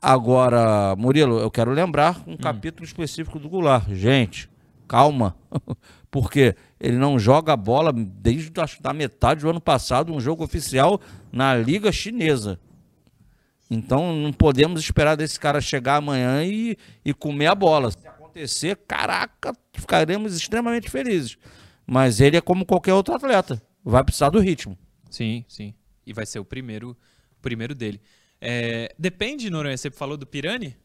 Agora, 0.00 0.94
Murilo, 0.96 1.40
eu 1.40 1.50
quero 1.50 1.72
lembrar 1.72 2.22
um 2.24 2.36
capítulo 2.36 2.84
específico 2.84 3.36
do 3.40 3.48
Goulart. 3.48 3.90
Gente, 3.90 4.48
calma. 4.86 5.34
Porque 6.08 6.54
ele 6.78 6.96
não 6.96 7.18
joga 7.18 7.52
a 7.52 7.56
bola 7.56 7.92
desde 7.92 8.52
da 8.80 8.92
metade 8.92 9.40
do 9.40 9.50
ano 9.50 9.60
passado, 9.60 10.14
um 10.14 10.20
jogo 10.20 10.44
oficial 10.44 11.00
na 11.32 11.56
Liga 11.56 11.90
Chinesa. 11.90 12.60
Então 13.68 14.14
não 14.14 14.32
podemos 14.32 14.80
esperar 14.80 15.16
desse 15.16 15.40
cara 15.40 15.60
chegar 15.60 15.96
amanhã 15.96 16.44
e, 16.44 16.78
e 17.04 17.12
comer 17.12 17.48
a 17.48 17.56
bola. 17.56 17.90
Se 17.90 18.06
acontecer, 18.06 18.78
caraca, 18.86 19.52
ficaremos 19.72 20.36
extremamente 20.36 20.88
felizes. 20.88 21.36
Mas 21.90 22.20
ele 22.20 22.36
é 22.36 22.40
como 22.42 22.66
qualquer 22.66 22.92
outro 22.92 23.14
atleta. 23.14 23.62
Vai 23.82 24.04
precisar 24.04 24.28
do 24.28 24.38
ritmo. 24.38 24.76
Sim, 25.10 25.42
sim. 25.48 25.74
E 26.04 26.12
vai 26.12 26.26
ser 26.26 26.38
o 26.38 26.44
primeiro, 26.44 26.90
o 26.90 27.40
primeiro 27.40 27.74
dele. 27.74 27.98
É, 28.38 28.94
depende, 28.98 29.48
Noronha, 29.48 29.74
você 29.74 29.90
falou 29.90 30.18
do 30.18 30.26
Pirani? 30.26 30.76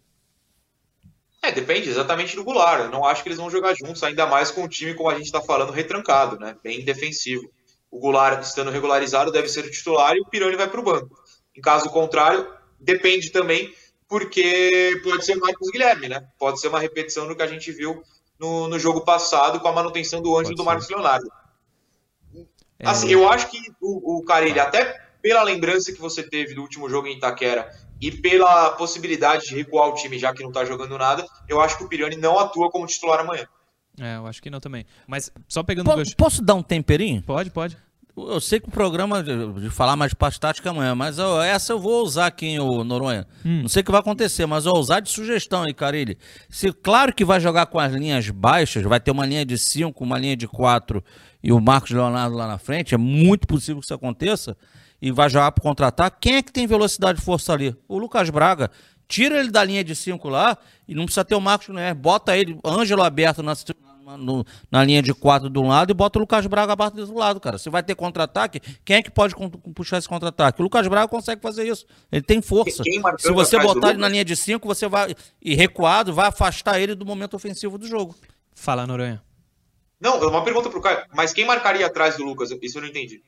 É, 1.42 1.52
depende 1.52 1.90
exatamente 1.90 2.38
do 2.38 2.44
Goulart. 2.46 2.86
Eu 2.86 2.90
não 2.90 3.06
acho 3.06 3.22
que 3.22 3.28
eles 3.28 3.38
vão 3.38 3.50
jogar 3.50 3.76
juntos, 3.76 4.02
ainda 4.02 4.26
mais 4.26 4.50
com 4.50 4.64
o 4.64 4.70
time, 4.70 4.94
como 4.94 5.10
a 5.10 5.16
gente 5.16 5.26
está 5.26 5.42
falando, 5.42 5.74
retrancado, 5.74 6.40
né? 6.40 6.56
Bem 6.64 6.86
defensivo. 6.86 7.52
O 7.92 8.00
Goulart, 8.00 8.42
estando 8.42 8.72
regularizado, 8.72 9.30
deve 9.30 9.50
ser 9.50 9.66
o 9.66 9.70
titular 9.70 10.16
e 10.16 10.22
o 10.22 10.30
Pirani 10.30 10.56
vai 10.56 10.70
para 10.70 10.80
o 10.80 10.84
banco. 10.84 11.22
Em 11.54 11.60
caso 11.60 11.90
contrário, 11.90 12.48
depende 12.80 13.30
também, 13.30 13.74
porque 14.08 15.02
pode 15.04 15.26
ser 15.26 15.36
o 15.36 15.42
Marcos 15.42 15.70
Guilherme, 15.70 16.08
né? 16.08 16.26
Pode 16.40 16.62
ser 16.62 16.70
uma 16.70 16.80
repetição 16.80 17.28
do 17.28 17.36
que 17.36 17.44
a 17.44 17.48
gente 17.48 17.74
viu 17.74 18.02
no, 18.40 18.68
no 18.68 18.78
jogo 18.80 19.02
passado 19.02 19.60
com 19.60 19.68
a 19.68 19.72
manutenção 19.72 20.22
do 20.22 20.38
Ângelo 20.38 20.56
do. 20.56 20.64
Marcos 20.64 20.90
Leonardo. 20.90 21.30
É, 22.80 22.88
Assim, 22.88 23.10
eu 23.10 23.30
acho 23.30 23.50
que 23.50 23.58
o, 23.82 24.18
o 24.20 24.24
Carilli, 24.26 24.60
até 24.60 25.02
pela 25.22 25.44
lembrança 25.44 25.94
que 25.94 26.02
você 26.02 26.22
teve 26.24 26.54
do 26.54 26.62
último 26.62 26.90
jogo 26.90 27.08
em 27.08 27.16
Itaquera 27.18 27.70
e 28.02 28.12
pela 28.12 28.72
possibilidade 28.72 29.46
de 29.48 29.56
recuar 29.56 29.88
o 29.90 29.94
time, 29.96 30.20
já 30.20 30.34
que 30.34 30.44
não 30.44 30.52
tá 30.52 30.66
jogando 30.66 30.98
nada, 30.98 31.26
eu 31.48 31.62
acho 31.62 31.78
que 31.78 31.84
o 31.86 31.88
Pirani 31.88 32.18
não 32.18 32.38
atua 32.38 32.70
como 32.70 32.86
titular 32.86 33.22
amanhã. 33.22 33.48
é, 34.00 34.18
eu 34.18 34.28
acho 34.28 34.42
que 34.42 34.50
não 34.50 34.60
também. 34.60 34.86
Mas 35.08 35.32
só 35.48 35.64
pegando 35.64 35.88
o 35.88 35.92
Po- 35.92 35.98
gancho. 35.98 36.16
posso 36.18 36.42
dar 36.42 36.56
um 36.56 36.64
temperinho? 36.64 37.22
Pode, 37.22 37.50
pode. 37.52 37.78
Eu 38.16 38.40
sei 38.40 38.60
que 38.60 38.68
o 38.68 38.72
programa 38.72 39.24
de, 39.24 39.72
falar 39.72 39.96
mais 39.96 40.12
de 40.12 40.16
parte 40.16 40.40
tática 40.40 40.70
amanhã, 40.70 40.94
mas 40.94 41.18
ó, 41.18 41.42
essa 41.44 41.74
eu 41.74 41.80
vou 41.80 42.04
usar 42.04 42.28
aqui 42.28 42.46
em 42.46 42.60
o 42.60 42.84
Noronha. 42.84 43.26
Não 43.44 43.68
sei 43.68 43.82
o 43.82 43.86
que 43.86 43.92
vai 43.92 44.02
acontecer, 44.02 44.46
mas 44.46 44.66
eu 44.66 44.72
vou 44.72 44.80
usar 44.80 45.00
de 45.00 45.10
sugestão 45.10 45.64
aí, 45.64 45.74
Carilli. 45.74 46.16
Se, 46.48 46.72
claro 46.72 47.12
que 47.12 47.26
vai 47.26 47.40
jogar 47.40 47.66
com 47.66 47.80
as 47.80 47.92
linhas 47.92 48.30
baixas, 48.30 48.84
vai 48.84 49.00
ter 49.00 49.10
uma 49.10 49.26
linha 49.26 49.44
de 49.44 49.58
5, 49.58 50.04
uma 50.04 50.20
linha 50.20 50.38
de 50.38 50.48
4 50.48 51.04
e 51.44 51.52
o 51.52 51.60
Marcos 51.60 51.90
Leonardo 51.90 52.36
lá 52.36 52.48
na 52.48 52.60
frente, 52.60 52.94
é 52.94 52.98
muito 52.98 53.48
possível 53.48 53.80
que 53.80 53.86
isso 53.86 53.94
aconteça, 53.94 54.56
e 55.02 55.12
vai 55.12 55.28
jogar 55.28 55.52
para 55.52 55.64
contra-ataque. 55.64 56.18
Quem 56.22 56.36
é 56.36 56.42
que 56.44 56.52
tem 56.52 56.68
velocidade 56.68 57.20
e 57.20 57.22
força 57.22 57.52
ali? 57.52 57.76
O 57.88 57.98
Lucas 57.98 58.30
Braga. 58.30 58.70
Tira 59.06 59.38
ele 59.38 59.52
da 59.52 59.64
linha 59.64 59.84
de 59.84 59.96
5 59.96 60.30
lá 60.30 60.58
e 60.88 60.96
não 60.96 61.04
precisa 61.06 61.26
ter 61.26 61.36
o 61.36 61.42
Marcos 61.42 61.68
Leonardo. 61.68 62.00
Bota 62.00 62.38
ele, 62.38 62.58
Ângelo 62.64 63.04
aberto 63.04 63.44
na, 63.44 63.54
no- 64.18 64.46
na 64.70 64.84
linha 64.84 65.02
de 65.02 65.14
quatro 65.14 65.50
de 65.50 65.58
um 65.60 65.68
lado 65.68 65.92
e 65.92 65.94
bota 65.94 66.20
o 66.20 66.22
Lucas 66.22 66.46
Braga 66.46 66.74
abaixo 66.74 66.96
do 66.96 67.02
outro 67.02 67.18
lado, 67.18 67.40
cara. 67.40 67.58
Se 67.58 67.70
vai 67.70 67.82
ter 67.82 67.96
contra-ataque, 67.96 68.60
quem 68.84 68.98
é 68.98 69.02
que 69.02 69.10
pode 69.10 69.34
puxar 69.74 69.98
esse 69.98 70.08
contra-ataque? 70.10 70.60
O 70.62 70.64
Lucas 70.64 70.88
Braga 70.88 71.08
consegue 71.08 71.42
fazer 71.42 71.66
isso. 71.68 71.86
Ele 72.12 72.22
tem 72.22 72.42
força. 72.42 72.84
Se 73.18 73.32
você 73.32 73.58
botar 73.60 73.90
ele 73.92 74.00
na 74.00 74.10
linha 74.10 74.26
de 74.26 74.36
cinco, 74.36 74.68
você 74.68 74.88
vai 74.88 75.16
e 75.42 75.56
recuado, 75.56 76.14
vai 76.14 76.28
afastar 76.28 76.80
ele 76.80 76.96
do 76.96 77.06
momento 77.06 77.36
ofensivo 77.36 77.78
do 77.78 77.88
jogo. 77.88 78.16
Fala, 78.54 78.86
Noronha. 78.86 79.22
Não, 80.00 80.20
uma 80.28 80.44
pergunta 80.44 80.70
pro 80.70 80.82
Caio, 80.82 81.06
mas 81.14 81.32
quem 81.34 81.46
marcaria 81.46 81.86
atrás 81.88 82.18
do 82.18 82.24
Lucas? 82.26 82.50
Isso 82.62 82.78
eu 82.78 82.82
não 82.82 82.90
entendi. 82.90 83.22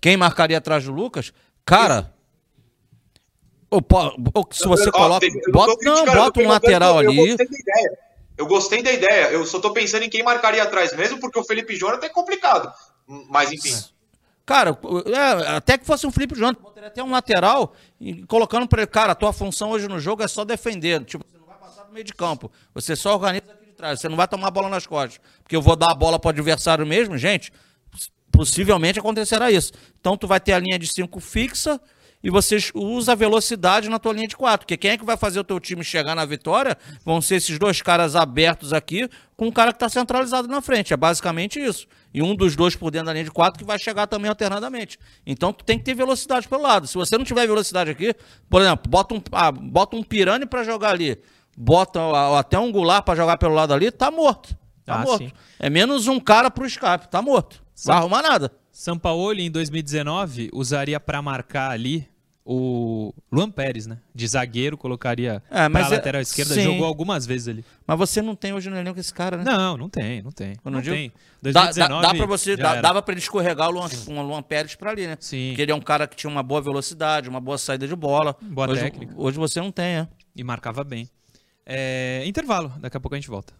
Quem 0.00 0.16
marcaria 0.16 0.58
atrás 0.58 0.84
do 0.84 0.92
Lucas? 0.92 1.32
Cara, 1.64 2.14
ou 3.68 3.80
ou 4.32 4.48
se 4.52 4.66
você 4.68 4.90
coloca, 4.92 5.26
bota, 5.52 5.74
não, 5.84 6.04
bota 6.06 6.40
um 6.40 6.46
lateral 6.48 6.98
ali. 6.98 7.30
Eu. 7.30 7.36
Eu 8.36 8.46
gostei 8.46 8.82
da 8.82 8.92
ideia. 8.92 9.30
Eu 9.30 9.46
só 9.46 9.58
tô 9.58 9.72
pensando 9.72 10.02
em 10.02 10.10
quem 10.10 10.22
marcaria 10.22 10.62
atrás 10.62 10.94
mesmo, 10.94 11.18
porque 11.18 11.38
o 11.38 11.44
Felipe 11.44 11.74
Jonathan 11.76 12.06
é 12.06 12.10
complicado. 12.10 12.72
Mas 13.28 13.52
enfim. 13.52 13.74
Cara, 14.44 14.78
é, 15.06 15.56
até 15.56 15.76
que 15.76 15.84
fosse 15.84 16.06
um 16.06 16.12
Felipe 16.12 16.36
Jonathan, 16.36 16.62
botaria 16.62 16.88
até 16.88 17.02
um 17.02 17.10
lateral 17.10 17.74
e 18.00 18.22
colocando 18.26 18.68
pra 18.68 18.82
ele, 18.82 18.86
cara, 18.86 19.10
a 19.10 19.14
tua 19.14 19.32
função 19.32 19.70
hoje 19.70 19.88
no 19.88 19.98
jogo 19.98 20.22
é 20.22 20.28
só 20.28 20.44
defender. 20.44 21.04
Tipo, 21.04 21.24
você 21.28 21.36
não 21.36 21.46
vai 21.46 21.58
passar 21.58 21.82
do 21.82 21.92
meio 21.92 22.04
de 22.04 22.14
campo. 22.14 22.50
Você 22.72 22.94
só 22.94 23.14
organiza 23.14 23.52
aqui 23.52 23.66
de 23.66 23.72
trás. 23.72 24.00
Você 24.00 24.08
não 24.08 24.16
vai 24.16 24.28
tomar 24.28 24.48
a 24.48 24.50
bola 24.50 24.68
nas 24.68 24.86
costas. 24.86 25.20
Porque 25.42 25.56
eu 25.56 25.62
vou 25.62 25.74
dar 25.74 25.90
a 25.90 25.94
bola 25.94 26.18
pro 26.18 26.30
adversário 26.30 26.86
mesmo, 26.86 27.18
gente. 27.18 27.52
Possivelmente 28.30 28.98
acontecerá 28.98 29.50
isso. 29.50 29.72
Então 29.98 30.16
tu 30.16 30.28
vai 30.28 30.38
ter 30.38 30.52
a 30.52 30.58
linha 30.58 30.78
de 30.78 30.86
5 30.86 31.18
fixa 31.20 31.80
e 32.22 32.30
você 32.30 32.56
usa 32.74 33.12
a 33.12 33.14
velocidade 33.14 33.88
na 33.88 33.98
tua 33.98 34.12
linha 34.12 34.26
de 34.26 34.36
4. 34.36 34.60
Porque 34.66 34.76
quem 34.76 34.92
é 34.92 34.98
que 34.98 35.04
vai 35.04 35.16
fazer 35.16 35.38
o 35.38 35.44
teu 35.44 35.60
time 35.60 35.84
chegar 35.84 36.14
na 36.14 36.24
vitória 36.24 36.76
vão 37.04 37.20
ser 37.20 37.36
esses 37.36 37.58
dois 37.58 37.80
caras 37.82 38.16
abertos 38.16 38.72
aqui 38.72 39.08
com 39.36 39.46
um 39.46 39.52
cara 39.52 39.70
que 39.72 39.76
está 39.76 39.88
centralizado 39.88 40.48
na 40.48 40.60
frente. 40.60 40.92
É 40.92 40.96
basicamente 40.96 41.60
isso. 41.60 41.86
E 42.12 42.22
um 42.22 42.34
dos 42.34 42.56
dois 42.56 42.74
por 42.74 42.90
dentro 42.90 43.06
da 43.06 43.12
linha 43.12 43.24
de 43.24 43.30
4 43.30 43.58
que 43.58 43.64
vai 43.64 43.78
chegar 43.78 44.06
também 44.06 44.28
alternadamente. 44.28 44.98
Então 45.26 45.52
tu 45.52 45.64
tem 45.64 45.78
que 45.78 45.84
ter 45.84 45.94
velocidade 45.94 46.48
pelo 46.48 46.62
lado. 46.62 46.86
Se 46.86 46.94
você 46.94 47.16
não 47.18 47.24
tiver 47.24 47.46
velocidade 47.46 47.90
aqui, 47.90 48.14
por 48.48 48.60
exemplo, 48.62 48.90
bota 48.90 49.14
um, 49.14 49.22
ah, 49.32 49.52
bota 49.52 49.96
um 49.96 50.02
pirane 50.02 50.46
para 50.46 50.64
jogar 50.64 50.90
ali, 50.90 51.20
bota 51.56 52.00
ah, 52.00 52.38
até 52.38 52.58
um 52.58 52.72
gular 52.72 53.02
para 53.02 53.14
jogar 53.14 53.36
pelo 53.36 53.54
lado 53.54 53.72
ali, 53.74 53.90
tá 53.90 54.10
morto. 54.10 54.56
Tá 54.84 54.94
Ah, 54.94 54.98
morto. 54.98 55.18
sim. 55.18 55.32
É 55.58 55.68
menos 55.68 56.06
um 56.08 56.18
cara 56.18 56.50
pro 56.50 56.64
escape, 56.66 57.08
tá 57.08 57.20
morto. 57.20 57.62
Vai 57.84 57.96
arrumar 57.98 58.22
nada. 58.22 58.50
Sampaoli 58.78 59.42
em 59.42 59.50
2019 59.50 60.50
usaria 60.52 61.00
para 61.00 61.22
marcar 61.22 61.70
ali 61.70 62.06
o 62.44 63.10
Luan 63.32 63.50
Pérez, 63.50 63.86
né? 63.86 63.96
De 64.14 64.28
zagueiro, 64.28 64.76
colocaria 64.76 65.42
mas 65.70 65.86
pra 65.86 65.94
é- 65.94 65.98
lateral 65.98 66.20
esquerda, 66.20 66.52
sim. 66.52 66.62
jogou 66.62 66.84
algumas 66.84 67.24
vezes 67.24 67.48
ali. 67.48 67.64
Mas 67.86 67.98
você 67.98 68.20
não 68.20 68.36
tem 68.36 68.52
hoje 68.52 68.68
no 68.68 68.76
elenco 68.76 69.00
esse 69.00 69.14
cara, 69.14 69.38
né? 69.38 69.44
Não, 69.44 69.78
não 69.78 69.88
tem, 69.88 70.20
não 70.20 70.30
tem. 70.30 70.56
Eu 70.62 70.70
não 70.70 70.82
digo- 70.82 70.94
tem. 70.94 71.10
Dá, 71.40 71.52
dá, 71.52 71.60
2019 71.62 72.02
dá 72.02 72.14
pra 72.14 72.26
você, 72.26 72.54
dá- 72.54 72.80
dava 72.82 73.00
pra 73.00 73.12
ele 73.14 73.20
escorregar 73.20 73.68
o 73.68 73.72
Luan, 73.72 73.88
um 74.08 74.20
Luan 74.20 74.42
Pérez 74.42 74.74
pra 74.74 74.90
ali, 74.90 75.06
né? 75.06 75.16
Sim. 75.20 75.48
Porque 75.48 75.62
ele 75.62 75.72
é 75.72 75.74
um 75.74 75.80
cara 75.80 76.06
que 76.06 76.14
tinha 76.14 76.28
uma 76.30 76.42
boa 76.42 76.60
velocidade, 76.60 77.30
uma 77.30 77.40
boa 77.40 77.56
saída 77.56 77.88
de 77.88 77.96
bola. 77.96 78.36
Boa 78.42 78.70
hoje, 78.70 78.82
técnica. 78.82 79.14
Hoje 79.16 79.38
você 79.38 79.58
não 79.58 79.72
tem, 79.72 79.96
é. 80.00 80.08
E 80.36 80.44
marcava 80.44 80.84
bem. 80.84 81.08
É, 81.64 82.22
intervalo, 82.26 82.70
daqui 82.78 82.98
a 82.98 83.00
pouco 83.00 83.14
a 83.14 83.18
gente 83.18 83.30
volta. 83.30 83.54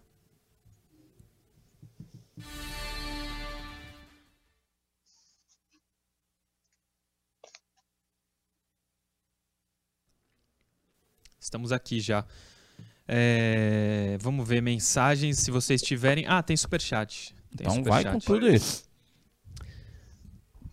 Estamos 11.47 11.71
aqui 11.71 12.01
já. 12.01 12.25
É, 13.07 14.17
vamos 14.19 14.45
ver 14.45 14.61
mensagens, 14.61 15.39
se 15.39 15.49
vocês 15.49 15.81
tiverem. 15.81 16.25
Ah, 16.27 16.43
tem 16.43 16.57
superchat. 16.57 17.33
Tem 17.55 17.65
Então 17.65 17.83
vai 17.85 18.01
superchat. 18.03 18.11
com 18.13 18.19
tudo 18.19 18.47
aí. 18.47 18.59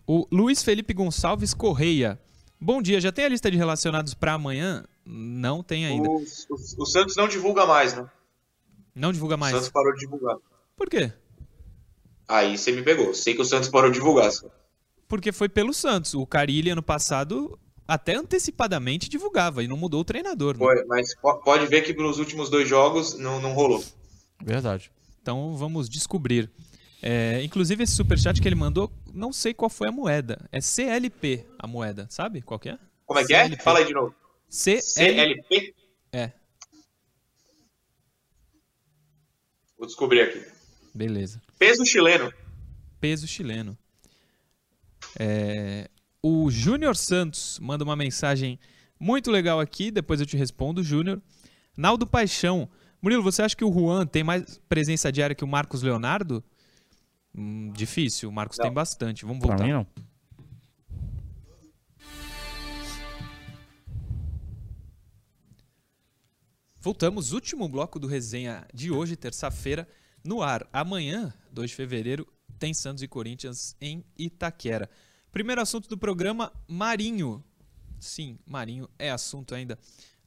O 0.05 0.27
Luiz 0.29 0.61
Felipe 0.61 0.93
Gonçalves 0.93 1.53
Correia. 1.53 2.19
Bom 2.59 2.81
dia, 2.81 2.99
já 2.99 3.09
tem 3.09 3.23
a 3.23 3.29
lista 3.29 3.49
de 3.49 3.55
relacionados 3.55 4.13
para 4.13 4.33
amanhã? 4.33 4.83
Não 5.05 5.63
tem 5.63 5.85
ainda. 5.85 6.09
O, 6.09 6.17
o- 6.17 6.23
o 6.83 6.85
Santos 6.85 7.15
não 7.15 7.29
divulga 7.29 7.65
mais, 7.65 7.93
né? 7.95 8.05
Não 8.93 9.13
divulga 9.13 9.35
O 9.35 9.39
mais. 9.39 9.55
Santos 9.55 9.69
parou 9.69 9.93
de 9.93 9.99
divulgar. 10.01 10.35
Por 10.75 10.89
quê? 10.89 11.09
Aí 12.27 12.57
você 12.57 12.73
me 12.73 12.81
pegou. 12.81 13.13
Sei 13.13 13.33
que 13.33 13.41
o 13.41 13.45
Santos 13.45 13.69
parou 13.69 13.89
de 13.89 13.97
divulgar. 13.97 14.29
só. 14.29 14.47
Porque 15.07 15.31
foi 15.31 15.47
pelo 15.47 15.73
Santos. 15.73 16.13
O 16.13 16.25
Carilli, 16.27 16.69
ano 16.69 16.83
passado, 16.83 17.57
até 17.87 18.15
antecipadamente 18.15 19.07
divulgava 19.09 19.63
e 19.63 19.67
não 19.67 19.77
mudou 19.77 20.01
o 20.01 20.05
treinador. 20.05 20.53
né? 20.55 20.59
Foi, 20.59 20.85
mas 20.85 21.15
po- 21.15 21.37
pode 21.41 21.65
ver 21.67 21.81
que 21.81 21.93
nos 21.93 22.17
últimos 22.19 22.49
dois 22.49 22.67
jogos 22.67 23.17
não, 23.17 23.39
não 23.41 23.53
rolou. 23.53 23.83
Verdade. 24.43 24.91
Então 25.21 25.55
vamos 25.55 25.87
descobrir. 25.89 26.49
É, 27.01 27.43
inclusive, 27.43 27.83
esse 27.83 27.93
superchat 27.93 28.41
que 28.41 28.47
ele 28.47 28.55
mandou, 28.55 28.91
não 29.13 29.31
sei 29.31 29.53
qual 29.53 29.69
foi 29.69 29.89
a 29.89 29.91
moeda. 29.91 30.47
É 30.51 30.59
CLP 30.59 31.45
a 31.59 31.67
moeda, 31.67 32.07
sabe 32.09 32.41
qual 32.41 32.59
que 32.59 32.69
é? 32.69 32.79
Como 33.05 33.19
é 33.19 33.25
que 33.25 33.33
é? 33.33 33.43
CLP. 33.45 33.63
Fala 33.63 33.79
aí 33.79 33.85
de 33.85 33.93
novo. 33.93 34.15
CLP. 34.49 34.83
CLP? 35.47 35.75
É, 36.11 36.31
Vou 39.77 39.85
descobrir 39.85 40.21
aqui. 40.21 40.43
beleza. 40.93 41.41
Peso 41.59 41.85
chileno. 41.85 42.33
Peso 42.99 43.27
chileno. 43.27 43.77
É, 45.19 45.89
o 46.27 46.49
Júnior 46.49 46.95
Santos 46.95 47.59
manda 47.59 47.83
uma 47.83 47.95
mensagem 47.95 48.59
muito 48.99 49.29
legal 49.29 49.59
aqui, 49.59 49.91
depois 49.91 50.19
eu 50.19 50.25
te 50.25 50.35
respondo, 50.35 50.81
Júnior. 50.83 51.21
Naldo 51.77 52.07
Paixão. 52.07 52.67
Murilo, 52.99 53.21
você 53.21 53.43
acha 53.43 53.55
que 53.55 53.63
o 53.63 53.71
Juan 53.71 54.07
tem 54.07 54.23
mais 54.23 54.59
presença 54.67 55.11
diária 55.11 55.35
que 55.35 55.43
o 55.43 55.47
Marcos 55.47 55.83
Leonardo? 55.83 56.43
Hum, 57.37 57.71
difícil, 57.73 58.27
o 58.27 58.31
Marcos 58.31 58.57
Não. 58.57 58.65
tem 58.65 58.73
bastante. 58.73 59.23
Vamos 59.23 59.39
Pra 59.45 59.49
voltar. 59.49 59.65
mim, 59.65 59.73
não. 59.73 59.85
Voltamos, 66.79 67.31
último 67.31 67.67
bloco 67.67 67.97
do 67.99 68.07
resenha 68.07 68.65
de 68.73 68.91
hoje, 68.91 69.15
terça-feira, 69.15 69.87
no 70.23 70.41
ar. 70.41 70.67
Amanhã, 70.71 71.33
2 71.51 71.71
de 71.71 71.75
fevereiro, 71.75 72.27
tem 72.59 72.73
Santos 72.73 73.01
e 73.01 73.07
Corinthians 73.07 73.75
em 73.81 74.03
Itaquera. 74.17 74.89
Primeiro 75.35 75.59
assunto 75.59 75.89
do 75.89 75.97
programa, 75.97 76.49
Marinho. 76.65 77.43
Sim, 77.99 78.39
Marinho 78.45 78.89
é 78.97 79.11
assunto 79.11 79.53
ainda 79.53 79.77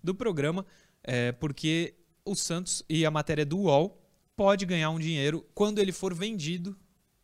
do 0.05 0.15
programa, 0.15 0.67
é, 1.03 1.33
porque 1.33 1.95
o 2.27 2.35
Santos 2.35 2.83
e 2.87 3.07
a 3.07 3.11
matéria 3.11 3.47
do 3.47 3.57
UOL 3.57 4.07
pode 4.37 4.67
ganhar 4.67 4.91
um 4.91 4.99
dinheiro 4.99 5.47
quando 5.55 5.79
ele 5.79 5.93
for 5.93 6.13
vendido 6.13 6.79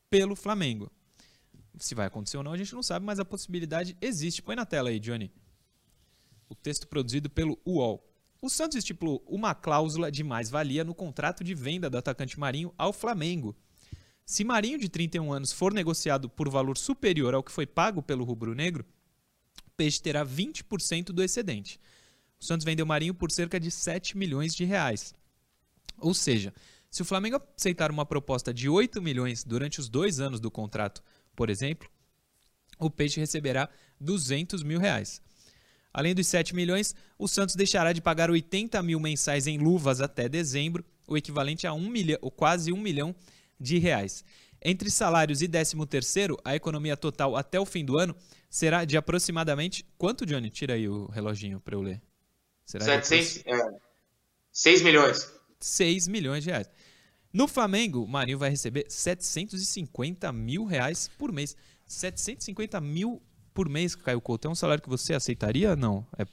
pelo 0.09 0.35
Flamengo. 0.35 0.91
Se 1.76 1.95
vai 1.95 2.07
acontecer 2.07 2.39
ou 2.39 2.43
não, 2.43 2.55
a 2.55 2.57
gente 2.57 2.74
não 2.74 2.82
sabe, 2.82 3.05
mas 3.05 3.20
a 3.20 3.24
possibilidade 3.24 3.95
existe. 4.01 4.41
Põe 4.41 4.57
na 4.57 4.64
tela 4.64 4.89
aí, 4.89 4.99
Johnny. 4.99 5.30
O 6.49 6.55
texto 6.55 6.89
produzido 6.89 7.28
pelo 7.28 7.59
UOL. 7.66 8.03
O 8.41 8.49
Santos 8.49 8.78
estipulou 8.78 9.22
uma 9.28 9.55
cláusula 9.55 10.11
de 10.11 10.24
mais-valia 10.24 10.85
no 10.85 10.95
contrato 10.95 11.45
de 11.45 11.55
venda 11.55 11.91
do 11.91 11.99
atacante 11.99 12.41
Marinho 12.41 12.72
ao 12.78 12.95
Flamengo. 12.95 13.55
Se 14.27 14.43
Marinho, 14.43 14.79
de 14.79 14.89
31 14.89 15.33
anos, 15.33 15.53
for 15.53 15.72
negociado 15.72 16.29
por 16.29 16.49
valor 16.49 16.79
superior 16.79 17.35
ao 17.35 17.43
que 17.43 17.53
foi 17.53 17.66
pago 17.66 18.03
pelo 18.03 18.25
rubro-negro, 18.25 18.85
o 19.66 19.70
Peixe 19.77 20.01
terá 20.01 20.25
20% 20.25 21.07
do 21.07 21.22
excedente. 21.22 21.79
O 22.41 22.45
Santos 22.45 22.64
vendeu 22.64 22.87
Marinho 22.87 23.14
por 23.14 23.31
cerca 23.31 23.61
de 23.61 23.70
7 23.70 24.16
milhões 24.16 24.55
de 24.55 24.64
reais. 24.64 25.14
Ou 25.99 26.14
seja, 26.14 26.55
se 26.91 27.03
o 27.03 27.05
Flamengo 27.05 27.41
aceitar 27.57 27.91
uma 27.91 28.07
proposta 28.07 28.53
de 28.53 28.68
8 28.68 29.03
milhões 29.03 29.45
durante 29.45 29.79
os 29.79 29.89
dois 29.89 30.20
anos 30.20 30.41
do 30.41 30.51
contrato, 30.51 31.03
por 31.37 31.51
exemplo, 31.51 31.89
o 32.79 32.91
Peixe 32.91 33.20
receberá 33.20 33.68
200 34.01 34.62
mil 34.62 34.79
reais. 34.79 35.20
Além 35.93 36.14
dos 36.14 36.27
7 36.27 36.55
milhões, 36.55 36.95
o 37.18 37.29
Santos 37.29 37.55
deixará 37.55 37.93
de 37.93 38.01
pagar 38.01 38.31
80 38.31 38.83
mil 38.83 38.99
mensais 38.99 39.47
em 39.47 39.59
luvas 39.59 40.01
até 40.01 40.29
dezembro, 40.29 40.85
o 41.07 41.16
equivalente 41.16 41.66
a 41.66 41.72
um 41.72 41.89
milhão, 41.89 42.18
ou 42.22 42.31
quase 42.31 42.72
1 42.72 42.77
milhão 42.77 43.14
de 43.59 43.79
reais. 43.79 44.25
Entre 44.63 44.91
salários 44.91 45.43
e 45.43 45.49
13 45.49 45.87
terceiro, 45.87 46.39
a 46.45 46.57
economia 46.57 46.97
total 46.97 47.37
até 47.37 47.61
o 47.61 47.67
fim 47.67 47.85
do 47.85 47.99
ano 47.99 48.17
será 48.49 48.85
de 48.85 48.97
aproximadamente... 48.97 49.85
Quanto, 49.99 50.25
Johnny? 50.25 50.49
Tira 50.49 50.75
aí 50.75 50.89
o 50.89 51.07
reloginho 51.07 51.61
para 51.61 51.75
eu 51.75 51.83
ler. 51.83 52.01
Será 52.65 52.97
de 52.97 53.07
700, 53.07 53.47
é, 53.47 53.79
6 54.51 54.83
milhões. 54.83 55.33
6 55.61 56.09
milhões 56.09 56.45
de 56.45 56.51
reais. 56.51 56.71
No 57.33 57.49
Flamengo, 57.49 58.05
o 58.05 58.09
Marinho 58.09 58.39
vai 58.39 58.49
receber 58.49 58.87
750 58.89 60.33
mil 60.33 60.65
reais 60.65 61.11
por 61.19 61.33
mês. 61.33 61.57
750 61.87 62.81
mil 62.81 63.21
por 63.53 63.69
mês, 63.69 63.95
Caio 63.95 64.21
Couto. 64.21 64.49
É 64.49 64.51
um 64.51 64.55
salário 64.55 64.83
que 64.83 64.89
você 64.89 65.15
aceitaria? 65.15 65.75
Não. 65.75 66.07
É, 66.17 66.25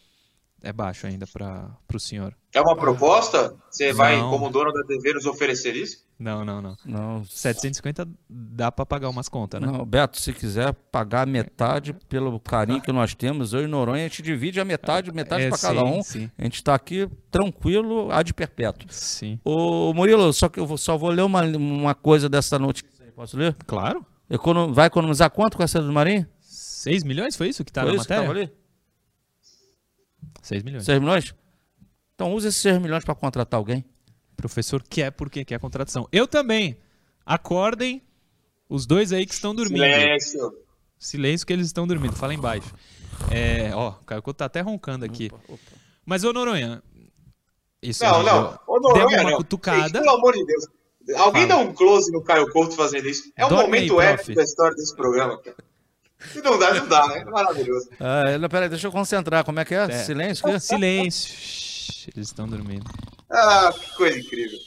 é 0.61 0.71
baixo 0.71 1.07
ainda 1.07 1.25
para 1.27 1.75
o 1.93 1.99
senhor. 1.99 2.37
É 2.53 2.61
uma 2.61 2.75
proposta? 2.77 3.57
Você 3.69 3.91
vai, 3.91 4.17
Não. 4.17 4.29
como 4.29 4.49
dono 4.49 4.71
da 4.71 4.83
TV, 4.83 5.13
nos 5.13 5.25
oferecer 5.25 5.75
isso? 5.75 6.05
Não, 6.21 6.45
não, 6.45 6.61
não. 6.61 6.77
Não, 6.85 7.23
750 7.25 8.07
dá 8.29 8.71
para 8.71 8.85
pagar 8.85 9.09
umas 9.09 9.27
contas, 9.27 9.59
né? 9.59 9.65
Não, 9.65 9.83
Beto, 9.83 10.21
se 10.21 10.31
quiser 10.33 10.71
pagar 10.91 11.25
metade 11.25 11.93
pelo 12.07 12.39
carinho 12.39 12.79
que 12.79 12.91
nós 12.91 13.15
temos, 13.15 13.53
eu 13.53 13.63
e 13.63 13.67
Noronha, 13.67 14.05
a 14.05 14.07
gente 14.07 14.21
divide 14.21 14.59
a 14.59 14.65
metade, 14.65 15.11
metade 15.11 15.45
É, 15.45 15.49
para 15.49 15.57
cada 15.57 15.83
um. 15.83 16.03
sim. 16.03 16.29
A 16.37 16.43
gente 16.43 16.55
está 16.55 16.75
aqui 16.75 17.09
tranquilo, 17.31 18.11
a 18.11 18.21
de 18.21 18.33
perpétuo. 18.35 18.87
Sim. 18.91 19.39
Ô, 19.43 19.91
Murilo, 19.95 20.31
só 20.31 20.47
que 20.47 20.59
eu 20.59 20.67
vou- 20.67 20.77
só 20.77 20.95
vou 20.95 21.09
ler 21.09 21.23
uma, 21.23 21.41
uma 21.43 21.95
coisa 21.95 22.29
dessa 22.29 22.59
notícia 22.59 22.87
aí. 23.03 23.11
Posso 23.11 23.35
ler? 23.35 23.55
Claro. 23.65 24.05
Econo- 24.29 24.71
vai 24.73 24.85
economizar 24.87 25.29
quanto 25.31 25.57
com 25.57 25.63
essa 25.63 25.81
do 25.81 25.91
Marinho? 25.91 26.27
6 26.39 27.03
milhões 27.03 27.35
foi 27.35 27.49
isso 27.49 27.65
que 27.65 27.71
tá 27.71 27.81
Foi 27.81 27.91
na 27.91 27.95
isso 27.97 28.07
que 28.07 28.13
matéria? 28.13 28.31
ali? 28.43 28.51
6 30.41 30.63
milhões. 30.63 30.85
6 30.85 30.99
milhões? 30.99 31.35
Então 32.15 32.33
use 32.33 32.47
esses 32.47 32.61
6 32.61 32.79
milhões 32.79 33.03
para 33.03 33.15
contratar 33.15 33.57
alguém. 33.57 33.83
Professor 34.41 34.83
quer 34.83 35.11
porque 35.11 35.45
quer 35.45 35.59
contratação. 35.59 36.07
Eu 36.11 36.27
também. 36.27 36.77
Acordem 37.25 38.01
os 38.67 38.85
dois 38.85 39.13
aí 39.13 39.25
que 39.25 39.33
estão 39.33 39.53
dormindo. 39.53 39.83
Silêncio. 39.83 40.53
Silêncio 40.97 41.47
que 41.47 41.53
eles 41.53 41.67
estão 41.67 41.87
dormindo. 41.87 42.15
Fala 42.15 42.33
embaixo. 42.33 42.73
É, 43.29 43.71
ó, 43.75 43.89
o 43.89 44.05
Caio 44.05 44.21
Couto 44.21 44.37
tá 44.37 44.45
até 44.45 44.61
roncando 44.61 45.05
aqui. 45.05 45.29
Mas, 46.05 46.23
ô 46.23 46.33
Noronha, 46.33 46.81
isso 47.81 48.03
Não, 48.03 48.19
aí, 48.19 48.25
não. 48.25 48.59
Ô, 48.67 48.79
Noronha, 48.79 49.21
uma 49.21 49.31
não. 49.31 49.37
cutucada. 49.37 49.99
Pelo 49.99 50.15
amor 50.15 50.33
de 50.33 50.45
Deus. 50.45 50.67
Alguém 51.17 51.47
Fala. 51.47 51.63
dá 51.63 51.69
um 51.69 51.73
close 51.73 52.11
no 52.11 52.23
Caio 52.23 52.49
Couto 52.51 52.75
fazendo 52.75 53.07
isso. 53.07 53.31
É 53.35 53.45
um 53.45 53.49
Dorme 53.49 53.65
momento 53.65 53.99
aí, 53.99 54.07
épico 54.07 54.35
da 54.35 54.43
história 54.43 54.75
desse 54.75 54.95
programa, 54.95 55.37
cara. 55.39 55.57
Se 56.31 56.41
não 56.41 56.57
dá, 56.59 56.73
não 56.75 56.87
dá, 56.87 57.07
né? 57.07 57.19
É 57.19 57.25
maravilhoso. 57.25 57.89
Ah, 57.99 58.47
peraí, 58.49 58.69
deixa 58.69 58.87
eu 58.87 58.91
concentrar. 58.91 59.43
Como 59.43 59.59
é 59.59 59.65
que 59.65 59.73
é? 59.73 59.83
É. 59.85 60.03
Silêncio? 60.03 60.59
Silêncio. 60.59 61.70
Eles 62.13 62.27
estão 62.27 62.47
dormindo. 62.47 62.89
Ah, 63.29 63.73
que 63.73 63.95
coisa 63.95 64.19
incrível. 64.19 64.59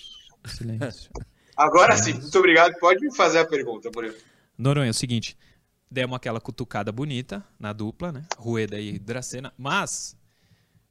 Silêncio. 0.47 1.11
Agora 1.57 1.97
sim, 1.97 2.15
muito 2.15 2.39
obrigado. 2.39 2.75
Pode 2.79 3.01
me 3.01 3.15
fazer 3.15 3.39
a 3.39 3.47
pergunta, 3.47 3.91
Murilo. 3.95 4.17
Noronha, 4.59 4.89
é 4.89 4.91
o 4.91 4.95
seguinte. 4.95 5.37
Demos 5.91 6.17
aquela 6.17 6.41
cutucada 6.41 6.91
bonita 6.91 7.45
na 7.59 7.73
dupla, 7.73 8.11
né? 8.11 8.27
Rueda 8.37 8.81
e 8.81 8.99
Dracena. 8.99 9.53
Mas 9.57 10.17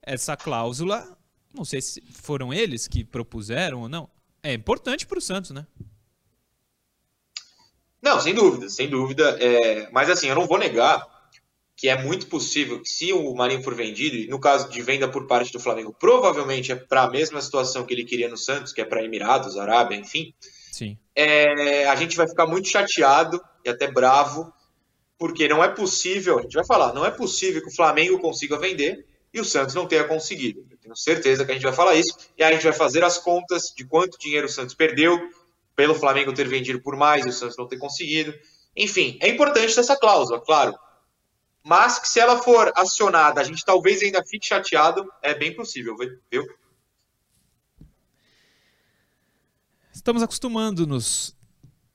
essa 0.01 0.37
cláusula, 0.37 1.17
não 1.53 1.65
sei 1.65 1.81
se 1.81 2.01
foram 2.01 2.53
eles 2.53 2.87
que 2.87 3.03
propuseram 3.03 3.81
ou 3.81 3.89
não. 3.89 4.09
É 4.41 4.53
importante 4.53 5.05
pro 5.05 5.21
Santos, 5.21 5.51
né? 5.51 5.65
Não, 8.01 8.19
sem 8.19 8.33
dúvida, 8.33 8.69
sem 8.69 8.89
dúvida. 8.89 9.37
É, 9.41 9.89
mas 9.91 10.09
assim, 10.09 10.27
eu 10.27 10.35
não 10.35 10.45
vou 10.45 10.57
negar 10.57 11.12
que 11.83 11.89
é 11.89 12.01
muito 12.01 12.27
possível 12.27 12.79
que 12.79 12.87
se 12.87 13.11
o 13.11 13.35
Marinho 13.35 13.61
for 13.61 13.75
vendido, 13.75 14.15
e 14.15 14.25
no 14.27 14.39
caso 14.39 14.69
de 14.69 14.81
venda 14.81 15.05
por 15.05 15.27
parte 15.27 15.51
do 15.51 15.59
Flamengo, 15.59 15.93
provavelmente 15.93 16.71
é 16.71 16.75
para 16.75 17.01
a 17.01 17.09
mesma 17.09 17.41
situação 17.41 17.85
que 17.85 17.93
ele 17.93 18.05
queria 18.05 18.29
no 18.29 18.37
Santos, 18.37 18.71
que 18.71 18.79
é 18.79 18.85
para 18.85 19.03
Emirados, 19.03 19.57
Arábia, 19.57 19.97
enfim, 19.97 20.33
Sim. 20.71 20.97
é, 21.13 21.85
a 21.85 21.95
gente 21.97 22.15
vai 22.15 22.25
ficar 22.25 22.47
muito 22.47 22.69
chateado 22.69 23.37
e 23.65 23.69
até 23.69 23.91
bravo 23.91 24.49
porque 25.17 25.45
não 25.45 25.61
é 25.61 25.67
possível, 25.67 26.39
a 26.39 26.43
gente 26.43 26.53
vai 26.53 26.65
falar, 26.65 26.93
não 26.93 27.05
é 27.05 27.11
possível 27.11 27.61
que 27.61 27.67
o 27.67 27.75
Flamengo 27.75 28.17
consiga 28.17 28.57
vender 28.57 29.05
e 29.33 29.41
o 29.41 29.43
Santos 29.43 29.75
não 29.75 29.85
tenha 29.85 30.05
conseguido. 30.05 30.65
Eu 30.71 30.77
tenho 30.77 30.95
certeza 30.95 31.43
que 31.43 31.51
a 31.51 31.53
gente 31.53 31.63
vai 31.63 31.73
falar 31.73 31.95
isso 31.95 32.15
e 32.37 32.43
a 32.45 32.51
gente 32.53 32.63
vai 32.63 32.71
fazer 32.71 33.03
as 33.03 33.17
contas 33.17 33.73
de 33.75 33.83
quanto 33.83 34.17
dinheiro 34.17 34.47
o 34.47 34.49
Santos 34.49 34.73
perdeu 34.73 35.19
pelo 35.75 35.95
Flamengo 35.95 36.31
ter 36.31 36.47
vendido 36.47 36.81
por 36.81 36.95
mais 36.95 37.25
e 37.25 37.29
o 37.29 37.33
Santos 37.33 37.57
não 37.57 37.67
ter 37.67 37.77
conseguido. 37.77 38.33
Enfim, 38.73 39.17
é 39.21 39.27
importante 39.27 39.77
essa 39.77 39.97
cláusula, 39.97 40.39
claro. 40.39 40.73
Mas 41.63 41.97
que 41.97 42.09
se 42.09 42.19
ela 42.19 42.41
for 42.41 42.71
acionada, 42.75 43.39
a 43.39 43.43
gente 43.43 43.63
talvez 43.63 44.01
ainda 44.01 44.23
fique 44.25 44.45
chateado, 44.45 45.09
é 45.21 45.33
bem 45.33 45.55
possível, 45.55 45.95
viu? 45.95 46.45
Estamos 49.93 50.21
acostumando-nos 50.21 51.35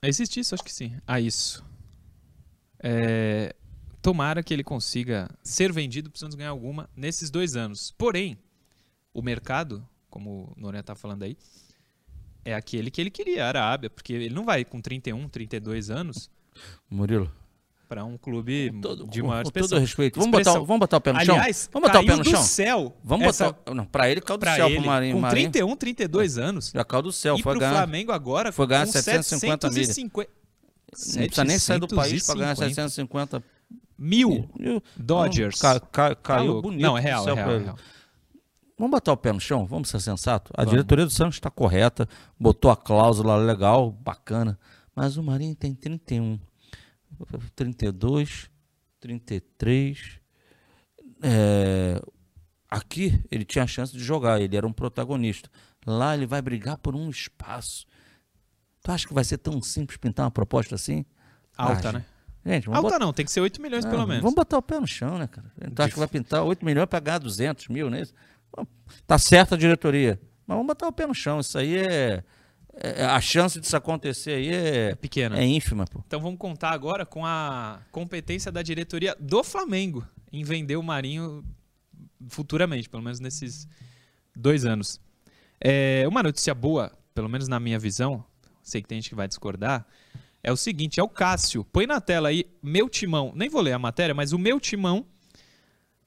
a 0.01 0.09
existir 0.09 0.41
isso, 0.41 0.55
acho 0.55 0.65
que 0.65 0.73
sim, 0.73 0.97
a 1.07 1.21
isso. 1.21 1.63
É, 2.81 3.55
tomara 4.01 4.43
que 4.43 4.55
ele 4.55 4.65
consiga 4.65 5.29
ser 5.43 5.73
vendido 5.73 6.11
Santos 6.15 6.37
ganhar 6.37 6.51
alguma 6.51 6.89
nesses 6.97 7.31
dois 7.31 7.57
anos. 7.57 7.93
Porém, 7.99 8.39
o 9.13 9.21
mercado, 9.21 9.87
como 10.09 10.55
o 10.57 10.61
Noronha 10.61 10.81
está 10.81 10.95
falando 10.95 11.25
aí, 11.25 11.37
é 12.45 12.55
aquele 12.55 12.91
que 12.91 13.01
ele 13.01 13.11
queria, 13.11 13.45
a 13.45 13.49
Arábia, 13.49 13.91
porque 13.91 14.15
ele 14.15 14.35
não 14.35 14.45
vai 14.45 14.65
com 14.65 14.81
31, 14.81 15.29
32 15.29 15.91
anos. 15.91 16.31
Murilo. 16.89 17.31
Para 17.89 18.05
um 18.05 18.19
clube 18.19 18.71
todo, 18.83 19.09
de 19.09 19.23
maior 19.23 19.45
com 19.45 19.51
todo 19.51 19.79
respeito. 19.79 20.21
Vamos 20.21 20.31
botar, 20.31 20.53
vamos 20.53 20.79
botar 20.79 20.97
o 20.99 21.01
pé 21.01 21.13
no 21.13 21.25
chão? 21.25 21.37
Aliás, 21.37 21.71
vamos 21.73 21.89
botar 21.89 22.01
o 22.01 22.07
pé 22.07 22.17
no 22.17 22.23
do 22.23 22.31
chão? 22.31 22.43
céu. 22.43 22.97
Vamos 23.03 23.29
essa... 23.29 23.47
botar. 23.47 23.75
Não, 23.75 23.87
para 23.87 24.11
ele 24.11 24.21
caiu 24.21 24.37
do 24.37 24.45
céu 24.45 24.67
ele, 24.67 24.77
pro 24.77 24.87
Marinho. 24.87 25.15
Com 25.15 25.21
Marinho. 25.21 25.51
31, 25.51 25.77
32 25.77 26.39
anos. 26.39 26.71
Já 26.75 26.85
caiu 26.85 27.03
do 27.03 27.13
céu. 27.13 27.37
E 27.37 27.43
foi 27.43 27.55
pro 27.55 27.61
ganhar, 27.61 27.73
Flamengo 27.73 28.13
agora 28.13 28.53
foi 28.53 28.67
ganhar 28.67 28.85
com 28.85 28.93
750 28.93 29.71
mil. 29.71 29.85
750... 29.87 30.31
Não 30.91 31.27
precisa 31.27 31.45
nem 31.45 31.59
sair 31.59 31.81
do 31.81 31.89
país 31.89 32.27
para 32.27 32.39
ganhar 32.39 32.57
750 32.57 33.43
mil. 33.99 34.49
Dodgers. 34.95 35.59
Ca, 35.59 35.81
ca, 35.81 36.15
caiu 36.15 36.57
Tá 36.57 36.61
bonito. 36.61 36.83
Não, 36.83 36.97
é 36.97 37.01
real, 37.01 37.27
é 37.27 37.35
real, 37.35 37.51
é 37.51 37.59
real. 37.59 37.77
Vamos 38.79 38.93
botar 38.93 39.13
o 39.13 39.17
pé 39.17 39.33
no 39.33 39.41
chão? 39.41 39.67
Vamos 39.67 39.89
ser 39.89 40.01
sensato? 40.01 40.53
A 40.55 40.63
Vamos. 40.63 40.71
diretoria 40.71 41.05
do 41.05 41.11
Santos 41.11 41.37
está 41.37 41.51
correta, 41.51 42.09
botou 42.39 42.71
a 42.71 42.77
cláusula 42.77 43.35
legal, 43.37 43.91
bacana, 43.91 44.57
mas 44.95 45.17
o 45.17 45.23
Marinho 45.23 45.55
tem 45.55 45.75
31, 45.75 46.39
32, 47.55 48.51
33. 49.01 50.21
É, 51.23 52.01
aqui 52.71 53.21
ele 53.31 53.45
tinha 53.45 53.65
a 53.65 53.67
chance 53.67 53.93
de 53.93 54.03
jogar, 54.03 54.41
ele 54.41 54.57
era 54.57 54.67
um 54.67 54.73
protagonista. 54.73 55.51
Lá 55.87 56.15
ele 56.15 56.27
vai 56.27 56.41
brigar 56.43 56.79
por 56.79 56.95
um 56.95 57.09
espaço. 57.11 57.87
Tu 58.83 58.93
acha 58.93 59.07
que 59.07 59.15
vai 59.15 59.25
ser 59.25 59.39
tão 59.39 59.61
simples 59.63 59.97
pintar 59.97 60.25
uma 60.25 60.31
proposta 60.31 60.75
assim? 60.75 61.05
Alta, 61.57 61.89
Ah, 61.89 61.93
né? 61.93 62.05
Gente, 62.47 62.69
Alta 62.69 62.81
botar- 62.83 62.99
não, 62.99 63.13
tem 63.13 63.25
que 63.25 63.33
ser 63.33 63.41
8 63.41 63.61
milhões 63.61 63.85
pelo 63.85 64.07
menos. 64.07 64.23
Vamos 64.23 64.35
botar 64.37 64.57
o 64.59 64.63
pé 64.63 64.79
no 64.81 64.87
chão, 64.87 65.19
né, 65.19 65.27
cara? 65.27 65.51
Tu 65.75 65.83
acha 65.83 65.93
que 65.93 65.99
vai 65.99 66.09
pintar 66.09 66.43
8 66.45 66.65
milhões 66.65 66.87
para 66.89 67.01
ganhar 67.01 67.19
200 67.19 67.69
mil, 67.69 67.91
né? 67.91 68.05
Tá 69.07 69.19
certa 69.19 69.55
a 69.55 69.59
diretoria. 69.59 70.21
Mas 70.47 70.55
vamos 70.57 70.67
botar 70.67 70.89
o 70.89 70.93
pé 70.93 71.07
no 71.07 71.15
chão. 71.15 71.41
Isso 71.41 71.59
aí 71.59 71.77
é. 71.77 72.25
É- 72.81 73.05
a 73.05 73.21
chance 73.21 73.61
disso 73.61 73.77
acontecer 73.77 74.33
aí 74.33 74.49
é, 74.49 74.95
pequena. 74.95 75.39
É 75.39 75.45
ínfima, 75.45 75.85
pô. 75.87 76.03
Então 76.07 76.21
vamos 76.21 76.39
contar 76.39 76.71
agora 76.71 77.05
com 77.05 77.25
a 77.27 77.81
competência 77.91 78.53
da 78.53 78.63
diretoria 78.63 79.17
do 79.19 79.43
Flamengo 79.43 80.07
em 80.33 80.45
vender 80.45 80.77
o 80.77 80.83
Marinho 80.83 81.45
futuramente, 82.29 82.89
pelo 82.89 83.03
menos 83.03 83.21
nesses 83.21 83.67
dois 84.35 84.65
anos. 84.65 85.01
É, 85.61 86.05
uma 86.09 86.23
notícia 86.23 86.55
boa, 86.55 86.93
pelo 87.15 87.29
menos 87.29 87.49
na 87.49 87.59
minha 87.59 87.79
visão, 87.79 88.25
sei 88.63 88.81
que 88.83 88.89
tem 88.89 89.01
gente 89.01 89.11
que 89.11 89.15
vai 89.15 89.27
discordar, 89.27 89.87
é 90.43 90.53
o 90.53 90.57
seguinte, 90.57 91.01
é 91.01 91.03
o 91.03 91.09
Cássio. 91.09 91.65
Põe 91.65 91.87
na 91.87 92.01
tela 92.01 92.29
aí, 92.29 92.45
meu 92.63 92.89
timão, 92.89 93.33
nem 93.35 93.49
vou 93.49 93.61
ler 93.61 93.73
a 93.73 93.79
matéria, 93.79 94.15
mas 94.15 94.33
o 94.33 94.39
meu 94.39 94.61
timão 94.61 95.05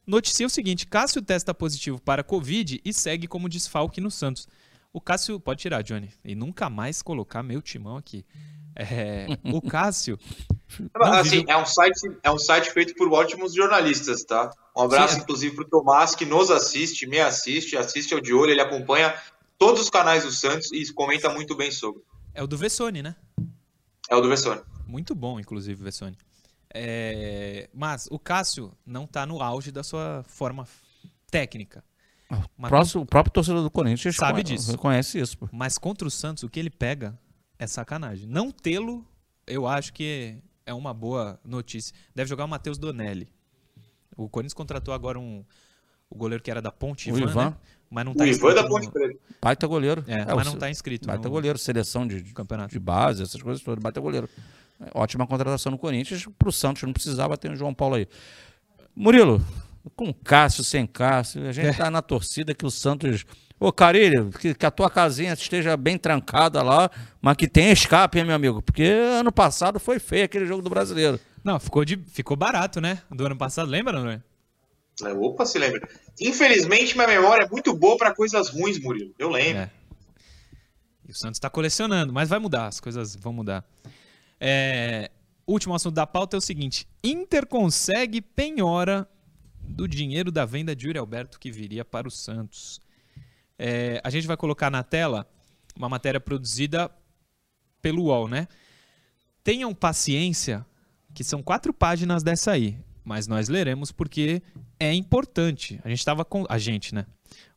noticia 0.07 0.45
o 0.45 0.49
seguinte, 0.49 0.87
Cássio 0.87 1.21
testa 1.21 1.53
positivo 1.53 2.01
para 2.01 2.23
Covid 2.23 2.81
e 2.83 2.93
segue 2.93 3.27
como 3.27 3.49
desfalque 3.49 3.99
no 3.99 4.09
Santos. 4.09 4.47
O 4.93 4.99
Cássio, 4.99 5.39
pode 5.39 5.61
tirar, 5.61 5.81
Johnny, 5.81 6.09
e 6.23 6.35
nunca 6.35 6.69
mais 6.69 7.01
colocar 7.01 7.41
meu 7.41 7.61
timão 7.61 7.97
aqui. 7.97 8.25
É, 8.75 9.27
o 9.43 9.61
Cássio... 9.61 10.17
assim, 10.95 11.29
vive- 11.39 11.51
é 11.51 11.57
um 11.57 11.65
site, 11.65 11.99
é 12.23 12.31
um 12.31 12.37
site 12.37 12.71
feito 12.71 12.95
por 12.95 13.11
ótimos 13.11 13.53
jornalistas, 13.53 14.23
tá? 14.23 14.49
Um 14.75 14.83
abraço, 14.83 15.15
Sim, 15.15 15.21
inclusive, 15.21 15.55
pro 15.55 15.67
Tomás, 15.69 16.15
que 16.15 16.25
nos 16.25 16.49
assiste, 16.51 17.05
me 17.07 17.19
assiste, 17.19 17.77
assiste 17.77 18.13
ao 18.13 18.21
de 18.21 18.33
olho, 18.33 18.51
ele 18.51 18.61
acompanha 18.61 19.13
todos 19.57 19.81
os 19.81 19.89
canais 19.89 20.23
do 20.23 20.31
Santos 20.31 20.71
e 20.71 20.91
comenta 20.93 21.29
muito 21.29 21.55
bem 21.55 21.71
sobre. 21.71 22.01
É 22.33 22.41
o 22.41 22.47
do 22.47 22.57
Vessone, 22.57 23.01
né? 23.01 23.15
É 24.09 24.15
o 24.15 24.21
do 24.21 24.29
Vessone. 24.29 24.61
Muito 24.87 25.13
bom, 25.15 25.39
inclusive, 25.39 25.79
o 25.79 25.83
Vessone. 25.83 26.17
É, 26.73 27.69
Mas 27.73 28.07
o 28.09 28.17
Cássio 28.17 28.71
não 28.85 29.05
tá 29.05 29.25
no 29.25 29.41
auge 29.41 29.71
da 29.71 29.83
sua 29.83 30.23
forma 30.27 30.67
técnica. 31.29 31.83
Mas 32.57 32.69
Próximo, 32.69 33.03
o 33.03 33.05
próprio 33.05 33.33
torcedor 33.33 33.61
do 33.63 33.69
Corinthians 33.71 34.15
Sabe 34.15 34.43
conhe- 34.43 34.43
disso. 34.43 34.71
reconhece 34.71 35.19
isso, 35.19 35.37
pô. 35.37 35.49
Mas 35.51 35.77
contra 35.77 36.07
o 36.07 36.11
Santos, 36.11 36.43
o 36.43 36.49
que 36.49 36.59
ele 36.59 36.69
pega 36.69 37.17
é 37.59 37.67
sacanagem. 37.67 38.25
Não 38.27 38.51
tê-lo, 38.51 39.05
eu 39.45 39.67
acho 39.67 39.91
que 39.93 40.37
é 40.65 40.73
uma 40.73 40.93
boa 40.93 41.39
notícia. 41.43 41.93
Deve 42.15 42.29
jogar 42.29 42.45
o 42.45 42.47
Matheus 42.47 42.77
Donelli. 42.77 43.27
O 44.15 44.29
Corinthians 44.29 44.53
contratou 44.53 44.93
agora 44.93 45.19
um 45.19 45.43
o 46.09 46.15
goleiro 46.15 46.43
que 46.43 46.51
era 46.51 46.61
da 46.61 46.71
Ponte, 46.71 47.09
O 47.11 47.17
Ivan, 47.17 47.29
Ivan. 47.29 47.45
né? 47.51 47.55
Mas 47.89 48.05
não 48.05 48.11
O 48.11 48.15
tá 48.15 48.25
Ivan 48.25 48.31
inscrito 48.35 48.55
da 48.55 48.63
no- 48.63 48.69
Ponte 48.69 48.91
Preta. 48.91 49.19
Baita 49.41 49.67
goleiro. 49.67 50.03
É, 50.07 50.23
o 50.33 50.35
mas 50.35 50.45
não 50.45 50.53
se- 50.53 50.59
tá 50.59 50.69
inscrito 50.69 51.07
Baita 51.07 51.23
no- 51.27 51.29
goleiro, 51.33 51.57
seleção 51.57 52.05
de, 52.07 52.21
campeonato. 52.33 52.71
de 52.71 52.79
base, 52.79 53.23
essas 53.23 53.41
coisas 53.41 53.63
todas. 53.63 53.81
Baita 53.81 53.99
goleiro. 54.01 54.29
É, 54.79 54.89
Ótima 54.93 55.25
contratação 55.27 55.71
no 55.71 55.77
Corinthians. 55.77 56.25
Pro 56.37 56.51
Santos 56.51 56.83
não 56.83 56.91
precisava 56.93 57.37
ter 57.37 57.51
o 57.51 57.55
João 57.55 57.73
Paulo 57.73 57.95
aí. 57.95 58.07
Murilo, 58.95 59.41
com 59.95 60.13
Cássio, 60.13 60.63
sem 60.63 60.85
Cássio, 60.85 61.47
a 61.47 61.51
gente 61.51 61.67
É. 61.67 61.73
tá 61.73 61.89
na 61.89 62.01
torcida 62.01 62.53
que 62.53 62.65
o 62.65 62.71
Santos. 62.71 63.25
Ô, 63.59 63.71
Carilho, 63.71 64.31
que, 64.31 64.55
que 64.55 64.65
a 64.65 64.71
tua 64.71 64.89
casinha 64.89 65.33
esteja 65.33 65.77
bem 65.77 65.97
trancada 65.97 66.63
lá, 66.63 66.89
mas 67.21 67.37
que 67.37 67.47
tenha 67.47 67.71
escape, 67.71 68.17
hein, 68.17 68.25
meu 68.25 68.35
amigo? 68.35 68.61
Porque 68.61 68.83
ano 68.83 69.31
passado 69.31 69.79
foi 69.79 69.99
feio 69.99 70.25
aquele 70.25 70.45
jogo 70.47 70.61
do 70.63 70.69
brasileiro. 70.69 71.19
Não, 71.43 71.59
ficou, 71.59 71.85
de, 71.85 71.97
ficou 71.97 72.35
barato, 72.35 72.81
né? 72.81 73.01
Do 73.09 73.25
ano 73.25 73.35
passado, 73.35 73.69
lembra, 73.69 73.99
não 73.99 74.09
é? 74.09 74.21
É, 75.03 75.13
Opa, 75.13 75.45
se 75.45 75.57
lembra. 75.59 75.87
Infelizmente, 76.19 76.95
minha 76.95 77.07
memória 77.07 77.45
é 77.45 77.49
muito 77.49 77.73
boa 77.73 77.97
para 77.97 78.13
coisas 78.13 78.49
ruins, 78.49 78.79
Murilo. 78.79 79.13
Eu 79.17 79.29
lembro. 79.29 79.63
É. 79.63 79.71
E 81.07 81.11
o 81.11 81.15
Santos 81.15 81.37
está 81.37 81.49
colecionando, 81.49 82.11
mas 82.13 82.29
vai 82.29 82.39
mudar, 82.39 82.67
as 82.67 82.79
coisas 82.79 83.15
vão 83.15 83.33
mudar. 83.33 83.63
É, 84.39 85.09
último 85.45 85.75
assunto 85.75 85.93
da 85.95 86.07
pauta 86.07 86.35
é 86.35 86.39
o 86.39 86.41
seguinte: 86.41 86.87
Inter 87.03 87.45
consegue 87.45 88.21
penhora 88.21 89.07
do 89.63 89.87
dinheiro 89.87 90.31
da 90.31 90.45
venda 90.45 90.75
de 90.75 90.87
Yuri 90.87 90.99
Alberto 90.99 91.39
que 91.39 91.51
viria 91.51 91.85
para 91.85 92.07
o 92.07 92.11
Santos. 92.11 92.79
É, 93.57 94.01
a 94.03 94.09
gente 94.09 94.27
vai 94.27 94.37
colocar 94.37 94.69
na 94.69 94.83
tela 94.83 95.27
uma 95.75 95.87
matéria 95.89 96.19
produzida 96.19 96.91
pelo 97.81 98.03
UOL, 98.03 98.27
né? 98.27 98.47
Tenham 99.43 99.73
paciência, 99.73 100.65
que 101.13 101.23
são 101.23 101.41
quatro 101.41 101.73
páginas 101.73 102.23
dessa 102.23 102.51
aí, 102.51 102.77
mas 103.03 103.27
nós 103.27 103.49
leremos 103.49 103.91
porque 103.91 104.41
é 104.79 104.93
importante. 104.93 105.79
A 105.83 105.89
gente 105.89 105.99
estava 105.99 106.23
com 106.23 106.45
a 106.47 106.57
gente, 106.57 106.93
né? 106.93 107.05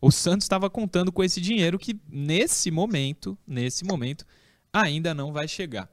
O 0.00 0.10
Santos 0.10 0.44
estava 0.44 0.70
contando 0.70 1.12
com 1.12 1.22
esse 1.22 1.40
dinheiro 1.40 1.78
que 1.78 1.98
nesse 2.08 2.70
momento, 2.70 3.36
nesse 3.46 3.84
momento, 3.84 4.24
ainda 4.72 5.14
não 5.14 5.32
vai 5.32 5.48
chegar. 5.48 5.88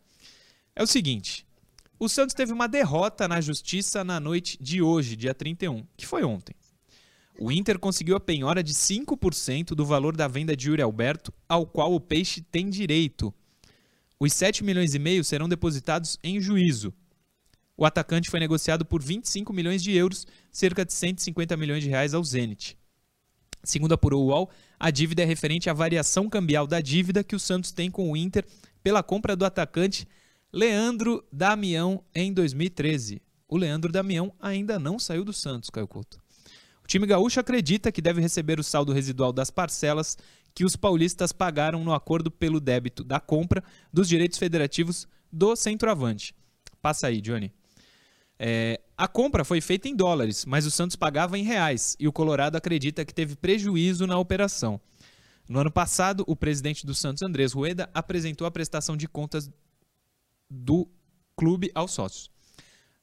É 0.75 0.83
o 0.83 0.87
seguinte, 0.87 1.45
o 2.01 2.09
Santos 2.09 2.33
teve 2.33 2.51
uma 2.51 2.67
derrota 2.67 3.27
na 3.27 3.39
justiça 3.39 4.03
na 4.03 4.19
noite 4.19 4.57
de 4.59 4.81
hoje, 4.81 5.15
dia 5.15 5.35
31, 5.35 5.85
que 5.95 6.07
foi 6.07 6.23
ontem. 6.23 6.55
O 7.39 7.51
Inter 7.51 7.77
conseguiu 7.77 8.15
a 8.15 8.19
penhora 8.19 8.63
de 8.63 8.73
5% 8.73 9.75
do 9.75 9.85
valor 9.85 10.17
da 10.17 10.27
venda 10.27 10.57
de 10.57 10.67
Yuri 10.67 10.81
Alberto, 10.81 11.31
ao 11.47 11.63
qual 11.63 11.93
o 11.93 11.99
Peixe 11.99 12.41
tem 12.41 12.71
direito. 12.71 13.31
Os 14.19 14.33
7 14.33 14.63
milhões 14.63 14.95
e 14.95 14.99
meio 14.99 15.23
serão 15.23 15.47
depositados 15.47 16.17
em 16.23 16.41
juízo. 16.41 16.91
O 17.77 17.85
atacante 17.85 18.31
foi 18.31 18.39
negociado 18.39 18.83
por 18.83 18.99
25 19.03 19.53
milhões 19.53 19.83
de 19.83 19.95
euros, 19.95 20.25
cerca 20.51 20.83
de 20.83 20.93
150 20.93 21.55
milhões 21.55 21.83
de 21.83 21.89
reais 21.89 22.15
ao 22.15 22.23
Zenit. 22.23 22.75
Segundo 23.63 23.93
apurou 23.93 24.23
o 24.23 24.27
UOL, 24.29 24.49
a 24.79 24.89
dívida 24.89 25.21
é 25.21 25.25
referente 25.25 25.69
à 25.69 25.73
variação 25.73 26.27
cambial 26.27 26.65
da 26.65 26.81
dívida 26.81 27.23
que 27.23 27.35
o 27.35 27.39
Santos 27.39 27.71
tem 27.71 27.91
com 27.91 28.11
o 28.11 28.17
Inter 28.17 28.43
pela 28.81 29.03
compra 29.03 29.35
do 29.35 29.45
atacante 29.45 30.07
Leandro 30.53 31.23
Damião 31.31 32.03
em 32.13 32.33
2013. 32.33 33.21
O 33.47 33.55
Leandro 33.55 33.89
Damião 33.89 34.33
ainda 34.37 34.77
não 34.77 34.99
saiu 34.99 35.23
do 35.23 35.31
Santos, 35.31 35.69
Caio 35.69 35.87
Couto. 35.87 36.21
O 36.83 36.87
time 36.87 37.07
gaúcho 37.07 37.39
acredita 37.39 37.89
que 37.89 38.01
deve 38.01 38.19
receber 38.19 38.59
o 38.59 38.63
saldo 38.63 38.91
residual 38.91 39.31
das 39.31 39.49
parcelas 39.49 40.17
que 40.53 40.65
os 40.65 40.75
paulistas 40.75 41.31
pagaram 41.31 41.85
no 41.85 41.93
acordo 41.93 42.29
pelo 42.29 42.59
débito 42.59 43.01
da 43.01 43.17
compra 43.17 43.63
dos 43.93 44.09
direitos 44.09 44.37
federativos 44.37 45.07
do 45.31 45.55
centroavante. 45.55 46.35
Passa 46.81 47.07
aí, 47.07 47.21
Johnny. 47.21 47.53
É, 48.37 48.81
a 48.97 49.07
compra 49.07 49.45
foi 49.45 49.61
feita 49.61 49.87
em 49.87 49.95
dólares, 49.95 50.43
mas 50.45 50.65
o 50.65 50.71
Santos 50.71 50.97
pagava 50.97 51.39
em 51.39 51.43
reais 51.43 51.95
e 51.97 52.09
o 52.09 52.11
Colorado 52.11 52.57
acredita 52.57 53.05
que 53.05 53.13
teve 53.13 53.37
prejuízo 53.37 54.05
na 54.05 54.17
operação. 54.17 54.81
No 55.47 55.59
ano 55.59 55.71
passado, 55.71 56.25
o 56.27 56.35
presidente 56.35 56.85
do 56.85 56.93
Santos, 56.93 57.23
Andrés 57.23 57.53
Rueda, 57.53 57.89
apresentou 57.93 58.45
a 58.45 58.51
prestação 58.51 58.97
de 58.97 59.07
contas 59.07 59.49
do 60.51 60.87
clube 61.35 61.71
aos 61.73 61.91
sócios. 61.91 62.29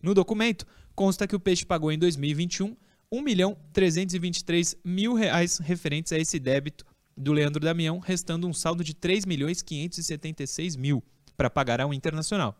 No 0.02 0.12
documento, 0.12 0.66
consta 0.94 1.26
que 1.26 1.34
o 1.34 1.40
Peixe 1.40 1.64
pagou 1.64 1.90
em 1.90 1.98
2021 1.98 2.76
1 3.10 3.22
milhão 3.22 3.56
323 3.72 4.76
mil 4.84 5.14
reais 5.14 5.58
referentes 5.58 6.12
a 6.12 6.18
esse 6.18 6.38
débito 6.38 6.84
do 7.16 7.32
Leandro 7.32 7.60
Damião, 7.60 7.98
restando 7.98 8.46
um 8.46 8.52
saldo 8.52 8.84
de 8.84 8.94
3 8.94 9.24
milhões 9.24 9.62
576 9.62 10.76
mil 10.76 11.02
para 11.36 11.48
pagar 11.48 11.80
ao 11.80 11.94
Internacional. 11.94 12.56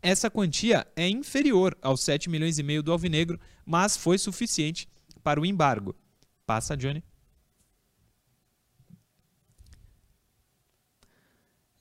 Essa 0.00 0.30
quantia 0.30 0.86
é 0.94 1.08
inferior 1.08 1.76
aos 1.82 2.02
7 2.02 2.30
milhões 2.30 2.58
e 2.58 2.62
meio 2.62 2.82
do 2.82 2.92
Alvinegro, 2.92 3.40
mas 3.64 3.96
foi 3.96 4.18
suficiente 4.18 4.86
para 5.22 5.40
o 5.40 5.46
embargo. 5.46 5.96
Passa, 6.46 6.76
Johnny. 6.76 7.02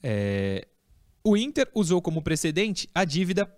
É... 0.02 0.68
O 1.30 1.36
Inter 1.36 1.70
usou 1.76 2.02
como 2.02 2.22
precedente 2.22 2.90
a 2.96 3.04
dívida 3.04 3.54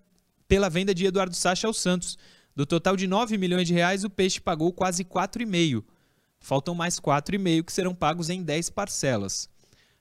pela 0.48 0.72
venda 0.72 0.92
de 0.92 1.06
Eduardo 1.06 1.36
Sacha 1.36 1.68
ao 1.68 1.74
Santos. 1.74 2.18
Do 2.56 2.66
total 2.66 2.98
de 2.98 3.06
9 3.06 3.38
milhões 3.38 3.68
de 3.68 3.76
reais, 3.76 4.04
o 4.04 4.10
Peixe 4.10 4.42
pagou 4.42 4.74
quase 4.74 5.06
4,5. 5.06 5.84
Faltam 6.40 6.74
mais 6.74 7.00
4,5 7.00 7.64
que 7.64 7.72
serão 7.72 7.94
pagos 7.94 8.28
em 8.32 8.42
10 8.42 8.72
parcelas. 8.72 9.48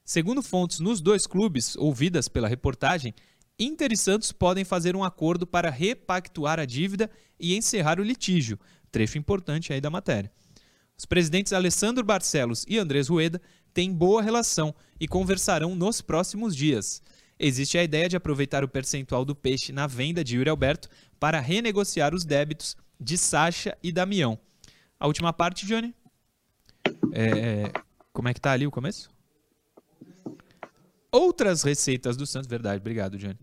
Segundo 0.03 0.43
fontes 0.43 0.81
nos 0.81 1.03
dois 1.03 1.27
clubes, 1.27 1.77
ouvidas 1.77 2.27
pela 2.27 2.49
reportagem, 2.49 3.13
Inter 3.59 3.93
e 3.93 3.99
Santos 3.99 4.33
podem 4.33 4.65
fazer 4.65 4.97
um 4.97 5.05
acordo 5.05 5.47
para 5.47 5.69
repactuar 5.69 6.59
a 6.59 6.65
dívida 6.65 7.11
e 7.39 7.55
encerrar 7.55 8.01
o 8.01 8.03
litígio. 8.03 8.59
Trecho 8.91 9.19
importante 9.19 9.75
aí 9.75 9.81
da 9.83 9.91
matéria. 9.91 10.33
Os 10.97 11.05
presidentes 11.05 11.53
Alessandro 11.53 12.03
Barcelos 12.03 12.65
e 12.67 12.79
Andrés 12.79 13.09
Rueda 13.09 13.43
têm 13.75 13.93
boa 13.93 14.23
relação 14.23 14.75
e 14.99 15.07
conversarão 15.07 15.75
nos 15.75 16.01
próximos 16.01 16.57
dias. 16.57 17.03
Existe 17.39 17.79
a 17.79 17.85
ideia 17.85 18.09
de 18.09 18.17
aproveitar 18.17 18.65
o 18.65 18.69
percentual 18.69 19.25
do 19.25 19.35
peixe 19.35 19.73
na 19.73 19.87
venda 19.87 20.25
de 20.25 20.37
Yuri 20.37 20.51
Alberto 20.51 20.89
para 21.21 21.39
renegociar 21.39 22.15
os 22.15 22.25
débitos 22.25 22.77
de 23.01 23.17
Sacha 23.17 23.77
e 23.83 23.93
Damião. 23.93 24.39
A 24.99 25.07
última 25.07 25.33
parte, 25.33 25.65
Johnny? 25.65 25.95
É, 27.13 27.71
como 28.13 28.29
é 28.29 28.35
que 28.35 28.41
tá 28.41 28.51
ali 28.51 28.67
o 28.67 28.71
começo? 28.71 29.09
Outras 31.13 31.63
receitas 31.63 32.17
do 32.17 32.27
Santos, 32.27 32.49
verdade, 32.49 32.81
obrigado, 32.81 33.17
Johnny. 33.17 33.39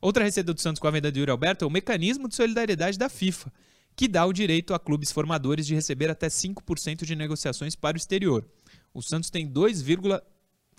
Outra 0.00 0.24
receita 0.24 0.54
do 0.54 0.60
Santos 0.60 0.80
com 0.80 0.86
a 0.86 0.90
venda 0.90 1.10
de 1.10 1.18
Yuri 1.18 1.30
Alberto 1.30 1.64
é 1.64 1.68
o 1.68 1.70
mecanismo 1.70 2.28
de 2.28 2.34
solidariedade 2.34 2.98
da 2.98 3.08
FIFA, 3.08 3.52
que 3.94 4.08
dá 4.08 4.24
o 4.24 4.32
direito 4.32 4.72
a 4.72 4.78
clubes 4.78 5.12
formadores 5.12 5.66
de 5.66 5.74
receber 5.74 6.08
até 6.08 6.28
5% 6.28 7.04
de 7.04 7.16
negociações 7.16 7.74
para 7.74 7.96
o 7.96 7.98
exterior. 7.98 8.48
O 8.94 9.02
Santos 9.02 9.28
tem 9.28 9.46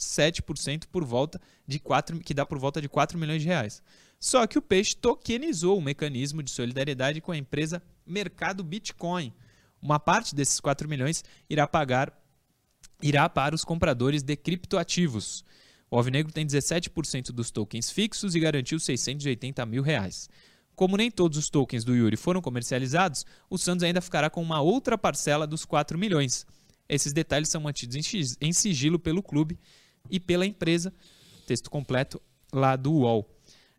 2,7% 0.01 0.87
por 0.91 1.05
volta 1.05 1.39
de 1.67 1.79
4, 1.79 2.19
que 2.19 2.33
dá 2.33 2.45
por 2.45 2.57
volta 2.57 2.81
de 2.81 2.89
4 2.89 3.17
milhões 3.17 3.41
de 3.41 3.47
reais. 3.47 3.81
Só 4.19 4.45
que 4.45 4.57
o 4.57 4.61
Peixe 4.61 4.95
tokenizou 4.95 5.77
o 5.77 5.81
mecanismo 5.81 6.43
de 6.43 6.51
solidariedade 6.51 7.21
com 7.21 7.31
a 7.31 7.37
empresa 7.37 7.81
Mercado 8.05 8.63
Bitcoin. 8.63 9.33
Uma 9.81 9.99
parte 9.99 10.35
desses 10.35 10.59
4 10.59 10.87
milhões 10.87 11.23
irá 11.49 11.65
pagar 11.67 12.13
irá 13.01 13.27
para 13.27 13.55
os 13.55 13.65
compradores 13.65 14.21
de 14.21 14.35
criptoativos. 14.35 15.43
O 15.89 15.97
Alvinegro 15.97 16.31
tem 16.31 16.45
17% 16.45 17.31
dos 17.31 17.49
tokens 17.49 17.89
fixos 17.89 18.35
e 18.35 18.39
garantiu 18.39 18.79
680 18.79 19.65
mil 19.65 19.81
reais. 19.81 20.29
Como 20.75 20.95
nem 20.95 21.11
todos 21.11 21.37
os 21.37 21.49
tokens 21.49 21.83
do 21.83 21.95
Yuri 21.95 22.15
foram 22.15 22.41
comercializados, 22.41 23.25
o 23.49 23.57
Santos 23.57 23.83
ainda 23.83 24.01
ficará 24.01 24.29
com 24.29 24.41
uma 24.41 24.61
outra 24.61 24.97
parcela 24.97 25.45
dos 25.45 25.65
4 25.65 25.97
milhões. 25.97 26.45
Esses 26.87 27.11
detalhes 27.11 27.49
são 27.49 27.61
mantidos 27.61 27.95
em 28.39 28.53
sigilo 28.53 28.99
pelo 28.99 29.23
clube 29.23 29.59
e 30.09 30.19
pela 30.19 30.45
empresa. 30.45 30.93
Texto 31.45 31.69
completo 31.69 32.21
lá 32.53 32.75
do 32.75 32.91
UOL. 32.91 33.29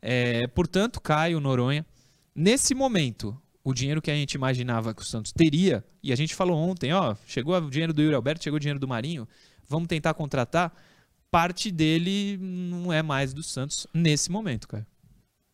É, 0.01 0.47
portanto, 0.49 1.01
Caio 1.01 1.41
Noronha, 1.41 1.87
nesse 2.35 2.75
momento, 2.75 3.41
o 3.65 3.73
dinheiro 3.73 4.03
que 4.03 4.11
a 4.11 4.15
gente 4.15 4.35
imaginava 4.35 4.95
que 4.95 5.03
o 5.03 5.05
Santos 5.05 5.33
teria, 5.33 5.85
e 6.03 6.13
a 6.13 6.17
gente 6.17 6.35
falou 6.35 6.57
ontem, 6.57 6.93
ó, 6.93 7.15
chegou 7.27 7.57
o 7.57 7.71
dinheiro 7.71 7.93
do 7.93 8.03
Yuri 8.03 8.15
Alberto, 8.15 8.43
chegou 8.43 8.57
o 8.57 8.61
dinheiro 8.61 8.81
do 8.81 8.89
Marinho, 8.89 9.29
vamos 9.69 9.89
tentar 9.89 10.15
contratar. 10.15 10.73
Parte 11.31 11.71
dele 11.71 12.37
não 12.39 12.93
é 12.93 13.03
mais 13.03 13.33
do 13.33 13.43
Santos 13.43 13.87
nesse 13.95 14.31
momento, 14.31 14.69
cara. 14.69 14.87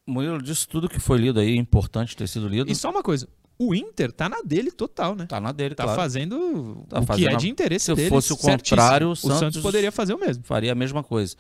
Murilo, 0.07 0.43
disso 0.43 0.67
tudo 0.67 0.89
que 0.89 0.99
foi 0.99 1.19
lido 1.19 1.39
aí, 1.39 1.53
é 1.53 1.57
importante 1.57 2.17
ter 2.17 2.27
sido 2.27 2.49
lido. 2.49 2.71
E 2.71 2.75
só 2.75 2.91
uma 2.91 3.03
coisa, 3.03 3.29
o 3.59 3.75
Inter 3.75 4.13
tá 4.13 4.29
na 4.29 4.41
dele 4.43 4.71
total, 4.71 5.17
né? 5.17 5.27
Tá 5.27 5.41
na 5.41 5.51
dele, 5.53 5.75
Tá 5.75 5.85
claro. 5.85 6.01
fazendo 6.01 6.85
Tá 6.89 7.01
o 7.01 7.03
fazendo 7.05 7.25
que 7.27 7.31
é 7.33 7.35
a- 7.35 7.39
de 7.39 7.49
interesse 7.51 7.87
Se 7.87 7.95
dele. 7.95 8.09
fosse 8.09 8.33
o 8.33 8.37
certíssimo. 8.37 8.77
contrário, 8.79 9.09
o 9.09 9.13
o 9.13 9.17
Santos, 9.17 9.39
Santos 9.39 9.63
poderia 9.63 9.91
fazer 9.93 10.15
o 10.15 10.19
mesmo. 10.21 10.45
faria 10.45 10.73
a 10.73 10.75
mesma 10.75 11.03
coisa. 11.03 11.35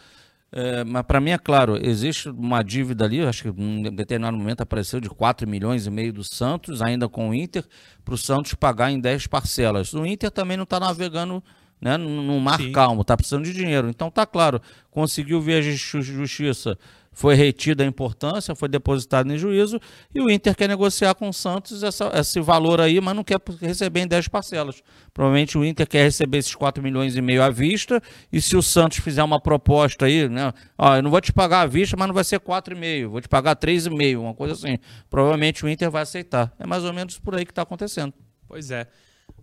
É, 0.51 0.83
mas 0.83 1.03
para 1.03 1.21
mim 1.21 1.31
é 1.31 1.37
claro, 1.39 1.77
existe 1.87 2.31
uma 2.31 2.62
dívida 2.62 3.05
ali, 3.05 3.21
acho 3.21 3.43
que 3.53 3.61
em 3.62 3.83
determinado 3.95 4.35
momento 4.37 4.62
apareceu 4.62 4.99
de 4.99 5.11
4 5.11 5.47
milhões 5.47 5.85
e 5.87 5.91
meio 5.91 6.11
do 6.11 6.25
Santos, 6.25 6.81
ainda 6.81 7.07
com 7.07 7.29
o 7.29 7.35
Inter, 7.35 7.64
para 8.03 8.14
o 8.14 8.19
Santos 8.19 8.55
pagar 8.55 8.91
em 8.91 8.99
10 8.99 9.27
parcelas. 9.27 9.93
O 9.93 10.07
Inter 10.07 10.31
também 10.31 10.57
não 10.57 10.64
está 10.64 10.81
navegando 10.81 11.45
né, 11.81 11.97
num 11.97 12.41
mar 12.41 12.59
Sim. 12.59 12.73
calmo, 12.73 13.03
está 13.03 13.16
precisando 13.16 13.45
de 13.45 13.53
dinheiro. 13.53 13.89
Então 13.89 14.11
tá 14.11 14.27
claro, 14.27 14.61
conseguiu 14.91 15.41
via 15.41 15.61
ju- 15.62 16.01
justiça, 16.03 16.77
foi 17.19 17.35
retida 17.35 17.83
a 17.83 17.87
importância, 17.87 18.55
foi 18.55 18.69
depositado 18.69 19.29
em 19.33 19.37
juízo, 19.37 19.81
e 20.14 20.21
o 20.21 20.31
Inter 20.31 20.55
quer 20.55 20.69
negociar 20.69 21.16
com 21.16 21.29
o 21.29 21.33
Santos 21.33 21.83
essa- 21.83 22.12
esse 22.14 22.41
valor 22.41 22.81
aí, 22.81 23.01
mas 23.01 23.16
não 23.16 23.25
quer 23.25 23.41
receber 23.61 24.03
em 24.03 24.07
10 24.07 24.29
parcelas. 24.29 24.81
Provavelmente 25.12 25.59
o 25.59 25.64
Inter 25.64 25.89
quer 25.89 26.05
receber 26.05 26.39
esses 26.39 26.55
4 26.55 26.81
milhões 26.81 27.16
e 27.16 27.21
meio 27.21 27.43
à 27.43 27.51
vista, 27.51 28.01
e 28.33 28.41
se 28.41 28.57
o 28.57 28.62
Santos 28.62 28.99
fizer 28.99 29.25
uma 29.25 29.41
proposta 29.41 30.07
aí, 30.07 30.29
né? 30.29 30.53
Ó, 30.79 30.95
eu 30.95 31.03
não 31.03 31.11
vou 31.11 31.21
te 31.21 31.33
pagar 31.33 31.62
à 31.62 31.66
vista, 31.66 31.97
mas 31.99 32.07
não 32.07 32.14
vai 32.14 32.23
ser 32.23 32.39
4,5, 32.39 33.11
vou 33.11 33.21
te 33.21 33.29
pagar 33.29 33.57
3,5, 33.57 34.21
uma 34.21 34.33
coisa 34.33 34.55
assim. 34.55 34.79
Provavelmente 35.11 35.64
o 35.64 35.69
Inter 35.69 35.91
vai 35.91 36.03
aceitar. 36.03 36.55
É 36.57 36.69
mais 36.69 36.85
ou 36.85 36.93
menos 36.93 37.19
por 37.19 37.35
aí 37.35 37.45
que 37.45 37.51
está 37.51 37.62
acontecendo. 37.62 38.14
Pois 38.47 38.71
é. 38.71 38.87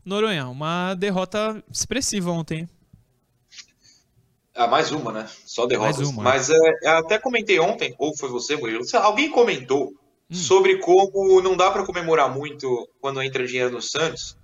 Noronha, 0.06 0.48
uma 0.48 0.94
derrota 0.94 1.62
expressiva 1.70 2.32
ontem. 2.32 2.70
Ah, 4.56 4.68
mais 4.68 4.92
uma, 4.92 5.12
né? 5.12 5.30
Só 5.46 5.66
derrotas. 5.66 5.98
Mais 5.98 6.10
uma, 6.10 6.24
Mas 6.24 6.50
é, 6.50 6.56
eu 6.84 6.92
até 6.98 7.20
comentei 7.20 7.60
ontem, 7.60 7.94
ou 8.00 8.16
foi 8.18 8.30
você, 8.30 8.56
Murilo, 8.56 8.84
alguém 8.94 9.30
comentou 9.30 9.94
Hum. 10.30 10.36
sobre 10.36 10.78
como 10.80 11.40
não 11.42 11.56
dá 11.56 11.70
para 11.70 11.86
comemorar 11.86 12.34
muito 12.34 12.90
quando 13.00 13.22
entra 13.22 13.46
dinheiro 13.46 13.70
no 13.70 13.82
Santos, 13.82 14.36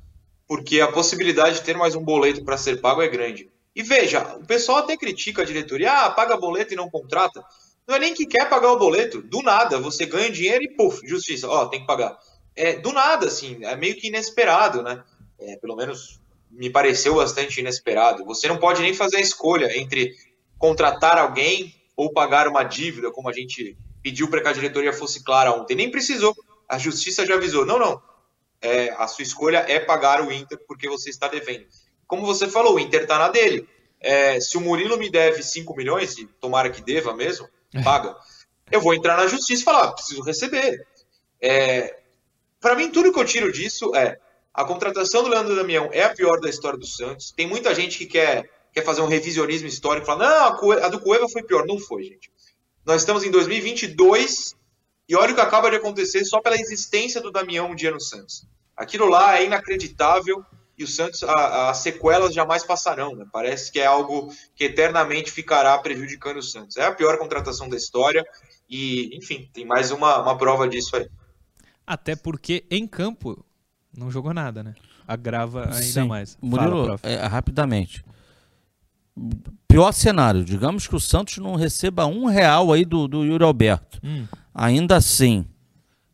porque 0.48 0.80
a 0.80 0.92
possibilidade 0.92 1.56
de 1.56 1.64
ter 1.64 1.76
mais 1.76 1.96
um 1.96 2.04
boleto 2.04 2.44
para 2.44 2.58
ser 2.58 2.80
pago 2.80 3.02
é 3.02 3.08
grande. 3.08 3.50
E 3.76 3.82
veja, 3.82 4.36
o 4.36 4.46
pessoal 4.46 4.80
até 4.80 4.96
critica 4.98 5.42
a 5.42 5.46
diretoria, 5.46 5.92
ah, 5.92 6.10
paga 6.12 6.38
boleto 6.38 6.74
e 6.74 6.78
não 6.78 6.90
contrata. 6.90 7.44
Não 7.88 7.96
é 7.96 8.00
nem 8.00 8.14
que 8.14 8.28
quer 8.28 8.48
pagar 8.48 8.72
o 8.72 8.78
boleto, 8.78 9.22
do 9.22 9.42
nada, 9.42 9.80
você 9.80 10.06
ganha 10.06 10.30
dinheiro 10.30 10.64
e 10.64 10.76
puf, 10.76 11.08
justiça, 11.08 11.48
ó, 11.48 11.66
tem 11.66 11.82
que 11.82 11.88
pagar. 11.88 12.18
É, 12.56 12.76
do 12.76 12.92
nada, 12.92 13.26
assim, 13.28 13.58
é 13.64 13.76
meio 13.76 13.96
que 13.96 14.10
inesperado, 14.10 14.84
né? 14.84 15.04
É, 15.40 15.56
pelo 15.56 15.76
menos 15.76 16.21
me 16.52 16.70
pareceu 16.70 17.16
bastante 17.16 17.60
inesperado. 17.60 18.26
Você 18.26 18.48
não 18.48 18.58
pode 18.58 18.82
nem 18.82 18.94
fazer 18.94 19.18
a 19.18 19.22
escolha 19.22 19.78
entre 19.78 20.14
contratar 20.58 21.18
alguém 21.18 21.74
ou 21.96 22.12
pagar 22.12 22.48
uma 22.48 22.64
dívida, 22.64 23.12
como 23.12 23.30
a 23.30 23.34
gente 23.34 23.78
pediu 24.04 24.30
para 24.30 24.42
que 24.42 24.48
a 24.48 24.54
diretoria 24.54 24.94
fosse 24.94 25.24
clara 25.24 25.52
ontem. 25.52 25.76
Nem 25.76 25.90
precisou. 25.90 26.36
A 26.68 26.78
justiça 26.78 27.26
já 27.26 27.36
avisou. 27.36 27.66
Não, 27.66 27.80
não. 27.80 28.02
É, 28.62 28.92
a 28.92 29.08
sua 29.08 29.24
escolha 29.24 29.66
é 29.68 29.80
pagar 29.80 30.22
o 30.22 30.32
Inter 30.32 30.60
porque 30.68 30.88
você 30.88 31.10
está 31.10 31.28
devendo. 31.28 31.66
Como 32.06 32.26
você 32.26 32.48
falou, 32.48 32.76
o 32.76 32.80
Inter 32.80 33.04
está 33.04 33.18
na 33.18 33.30
dele. 33.30 33.68
É, 34.00 34.40
se 34.40 34.58
o 34.58 34.62
Murilo 34.62 34.98
me 34.98 35.10
deve 35.10 35.42
5 35.42 35.76
milhões, 35.76 36.18
e 36.18 36.26
tomara 36.26 36.70
que 36.70 36.82
deva 36.82 37.16
mesmo, 37.16 37.48
paga. 37.84 38.16
Eu 38.72 38.82
vou 38.82 38.94
entrar 38.94 39.18
na 39.18 39.28
justiça 39.28 39.62
e 39.62 39.66
falar, 39.66 39.84
"Ah, 39.86 39.92
preciso 39.94 40.22
receber. 40.24 40.86
É, 41.40 42.00
para 42.60 42.76
mim, 42.76 42.90
tudo 42.92 43.12
que 43.12 43.20
eu 43.20 43.26
tiro 43.26 43.52
disso 43.52 43.96
é 43.96 44.20
a 44.54 44.66
contratação 44.66 45.24
do 45.24 45.30
Leandro 45.30 45.56
Damião 45.56 45.90
é 45.94 46.04
a 46.04 46.14
pior 46.14 46.40
da 46.40 46.50
história 46.50 46.78
do 46.78 46.86
Santos. 46.86 47.32
Tem 47.32 47.48
muita 47.48 47.74
gente 47.74 47.98
que 47.98 48.06
quer, 48.06 48.50
quer 48.74 48.84
fazer 48.84 49.02
um 49.02 49.08
revisionismo 49.08 49.68
histórico, 49.68 50.06
falar, 50.06 50.28
não, 50.28 50.72
a, 50.72 50.86
a 50.86 50.90
do 50.90 51.00
Cueva 51.00 51.28
foi 51.30 51.44
pior. 51.44 51.66
Não 51.66 51.80
foi, 51.80 52.04
gente. 52.04 52.30
Nós 52.86 53.02
estamos 53.02 53.24
em 53.24 53.32
2022 53.32 54.56
e 55.08 55.16
olha 55.16 55.32
o 55.32 55.36
que 55.36 55.42
acaba 55.42 55.70
de 55.70 55.78
acontecer 55.78 56.26
só 56.26 56.42
pela 56.42 56.56
existência 56.56 57.22
do 57.22 57.32
Damião 57.32 57.72
um 57.72 57.76
dia 57.76 57.92
no 57.92 58.02
Santos. 58.02 58.46
Aquilo 58.76 59.08
lá 59.08 59.38
é 59.38 59.46
inacreditável 59.46 60.44
e 60.78 60.84
o 60.84 60.88
Santos, 60.88 61.24
as 61.24 61.78
sequelas 61.78 62.34
jamais 62.34 62.64
passarão. 62.64 63.16
Né? 63.16 63.26
Parece 63.32 63.72
que 63.72 63.80
é 63.80 63.86
algo 63.86 64.34
que 64.56 64.66
eternamente 64.66 65.32
ficará 65.32 65.78
prejudicando 65.78 66.38
o 66.38 66.44
Santos. 66.44 66.76
É 66.76 66.86
a 66.86 66.92
pior 66.92 67.18
contratação 67.18 67.70
da 67.70 67.78
história 67.78 68.26
e, 68.70 69.16
enfim, 69.16 69.50
tem 69.54 69.66
mais 69.66 69.92
uma, 69.92 70.22
uma 70.22 70.38
prova 70.38 70.68
disso 70.68 70.96
aí. 70.96 71.08
Até 71.86 72.16
porque 72.16 72.66
em 72.70 72.88
campo 72.88 73.46
não 73.96 74.12
jogou 74.12 74.34
nada, 74.34 74.64
né? 74.64 74.74
Agrava 75.08 75.66
ainda 75.66 75.82
Sim. 75.82 76.08
mais. 76.08 76.38
Murilo, 76.42 76.98
Fala, 76.98 77.14
é, 77.14 77.26
rapidamente. 77.26 78.04
Pior 79.68 79.92
cenário, 79.92 80.44
digamos 80.44 80.88
que 80.88 80.96
o 80.96 81.00
Santos 81.00 81.38
não 81.38 81.56
receba 81.56 82.06
um 82.06 82.26
real 82.26 82.72
aí 82.72 82.86
do, 82.86 83.08
do 83.08 83.24
Yuri 83.24 83.44
Alberto. 83.44 84.00
Hum. 84.04 84.26
Ainda 84.54 84.96
assim, 84.96 85.46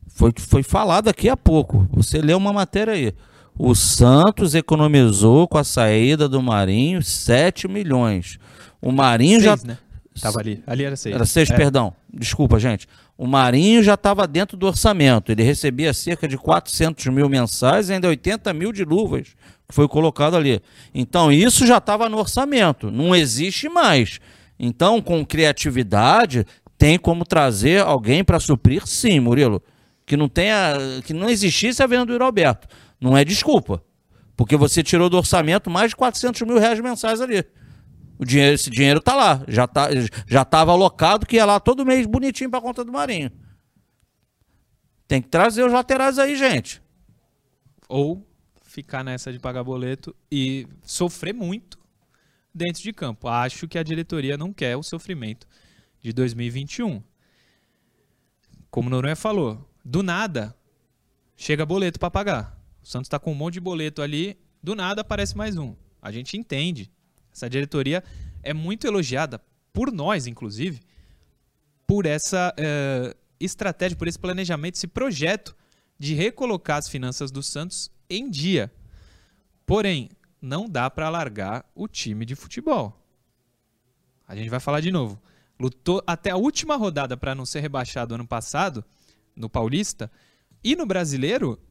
foi, 0.07 0.31
foi 0.35 0.63
falado 0.63 1.07
aqui 1.07 1.29
há 1.29 1.37
pouco. 1.37 1.87
Você 1.91 2.19
leu 2.19 2.37
uma 2.37 2.51
matéria 2.51 2.93
aí. 2.93 3.13
O 3.57 3.73
Santos 3.73 4.53
economizou 4.53 5.47
com 5.47 5.57
a 5.57 5.63
saída 5.63 6.27
do 6.29 6.41
Marinho 6.41 7.01
7 7.01 7.67
milhões. 7.67 8.39
O 8.81 8.91
Marinho 8.91 9.41
já. 9.41 9.55
Né? 9.63 9.77
Tava 10.21 10.39
ali. 10.39 10.63
Ali 10.67 10.83
era 10.83 10.95
seis. 10.95 11.15
Era 11.15 11.25
seis, 11.25 11.49
É. 11.49 11.55
perdão. 11.55 11.93
Desculpa, 12.13 12.59
gente. 12.59 12.87
O 13.17 13.25
Marinho 13.27 13.81
já 13.83 13.93
estava 13.95 14.27
dentro 14.27 14.55
do 14.57 14.67
orçamento. 14.67 15.31
Ele 15.31 15.43
recebia 15.43 15.93
cerca 15.93 16.27
de 16.27 16.37
400 16.37 17.05
mil 17.07 17.27
mensais 17.29 17.89
e 17.89 17.93
ainda 17.93 18.07
80 18.07 18.53
mil 18.53 18.71
de 18.71 18.83
luvas, 18.83 19.29
que 19.67 19.73
foi 19.73 19.87
colocado 19.87 20.35
ali. 20.35 20.61
Então, 20.93 21.31
isso 21.31 21.65
já 21.65 21.77
estava 21.77 22.07
no 22.09 22.17
orçamento. 22.17 22.91
Não 22.91 23.15
existe 23.15 23.67
mais. 23.69 24.19
Então, 24.59 25.01
com 25.01 25.25
criatividade, 25.25 26.45
tem 26.77 26.97
como 26.97 27.25
trazer 27.25 27.81
alguém 27.81 28.23
para 28.23 28.39
suprir, 28.39 28.85
sim, 28.85 29.19
Murilo. 29.19 29.61
Que 30.05 30.15
não 30.15 30.29
tenha, 30.29 30.75
que 31.03 31.13
não 31.13 31.29
existisse 31.29 31.81
a 31.83 31.87
venda 31.87 32.05
do 32.05 32.13
Yuri 32.13 32.23
Alberto. 32.23 32.67
Não 33.01 33.17
é 33.17 33.25
desculpa. 33.25 33.83
Porque 34.35 34.55
você 34.55 34.83
tirou 34.83 35.09
do 35.09 35.17
orçamento 35.17 35.69
mais 35.69 35.89
de 35.89 35.95
400 35.95 36.41
mil 36.43 36.59
reais 36.59 36.79
mensais 36.79 37.19
ali. 37.19 37.43
O 38.19 38.25
dinheiro, 38.25 38.55
esse 38.55 38.69
dinheiro 38.69 38.99
tá 38.99 39.15
lá. 39.15 39.43
Já 39.47 39.67
tá, 39.67 39.89
já 40.25 40.41
estava 40.41 40.71
alocado 40.71 41.25
que 41.25 41.35
ia 41.35 41.45
lá 41.45 41.59
todo 41.59 41.85
mês 41.85 42.05
bonitinho 42.05 42.49
para 42.49 42.61
conta 42.61 42.83
do 42.83 42.91
Marinho. 42.91 43.31
Tem 45.07 45.21
que 45.21 45.29
trazer 45.29 45.63
os 45.63 45.71
laterais 45.71 46.19
aí, 46.19 46.35
gente. 46.35 46.81
Ou 47.87 48.27
ficar 48.63 49.03
nessa 49.03 49.31
de 49.31 49.39
pagar 49.39 49.63
boleto 49.63 50.15
e 50.31 50.67
sofrer 50.83 51.33
muito 51.33 51.79
dentro 52.53 52.81
de 52.81 52.91
campo. 52.91 53.27
Acho 53.27 53.67
que 53.67 53.77
a 53.77 53.83
diretoria 53.83 54.37
não 54.37 54.51
quer 54.51 54.75
o 54.75 54.83
sofrimento 54.83 55.47
de 56.01 56.11
2021. 56.11 57.01
Como 58.69 58.87
o 58.87 58.89
Noronha 58.89 59.15
falou, 59.15 59.69
do 59.83 60.03
nada 60.03 60.55
chega 61.35 61.65
boleto 61.65 61.99
para 61.99 62.11
pagar. 62.11 62.61
O 62.81 62.85
Santos 62.85 63.07
está 63.07 63.17
com 63.17 63.31
um 63.31 63.35
monte 63.35 63.55
de 63.55 63.59
boleto 63.61 64.01
ali, 64.01 64.37
do 64.61 64.75
nada 64.75 65.01
aparece 65.01 65.37
mais 65.37 65.57
um. 65.57 65.75
A 66.01 66.11
gente 66.11 66.37
entende. 66.37 66.91
Essa 67.37 67.47
diretoria 67.47 68.03
é 68.41 68.51
muito 68.51 68.87
elogiada 68.87 69.39
por 69.71 69.91
nós, 69.91 70.25
inclusive, 70.25 70.81
por 71.85 72.07
essa 72.07 72.51
eh, 72.57 73.15
estratégia, 73.39 73.95
por 73.95 74.07
esse 74.07 74.17
planejamento, 74.17 74.73
esse 74.73 74.87
projeto 74.87 75.55
de 75.99 76.15
recolocar 76.15 76.77
as 76.77 76.89
finanças 76.89 77.29
do 77.29 77.43
Santos 77.43 77.91
em 78.09 78.27
dia. 78.27 78.73
Porém, 79.67 80.09
não 80.41 80.67
dá 80.67 80.89
para 80.89 81.09
largar 81.09 81.63
o 81.75 81.87
time 81.87 82.25
de 82.25 82.33
futebol. 82.33 82.99
A 84.27 84.35
gente 84.35 84.49
vai 84.49 84.59
falar 84.59 84.81
de 84.81 84.91
novo. 84.91 85.21
Lutou 85.59 86.03
até 86.07 86.31
a 86.31 86.37
última 86.37 86.75
rodada 86.75 87.15
para 87.15 87.35
não 87.35 87.45
ser 87.45 87.59
rebaixado 87.59 88.15
ano 88.15 88.27
passado, 88.27 88.83
no 89.35 89.47
Paulista, 89.47 90.11
e 90.63 90.75
no 90.75 90.87
Brasileiro, 90.87 91.61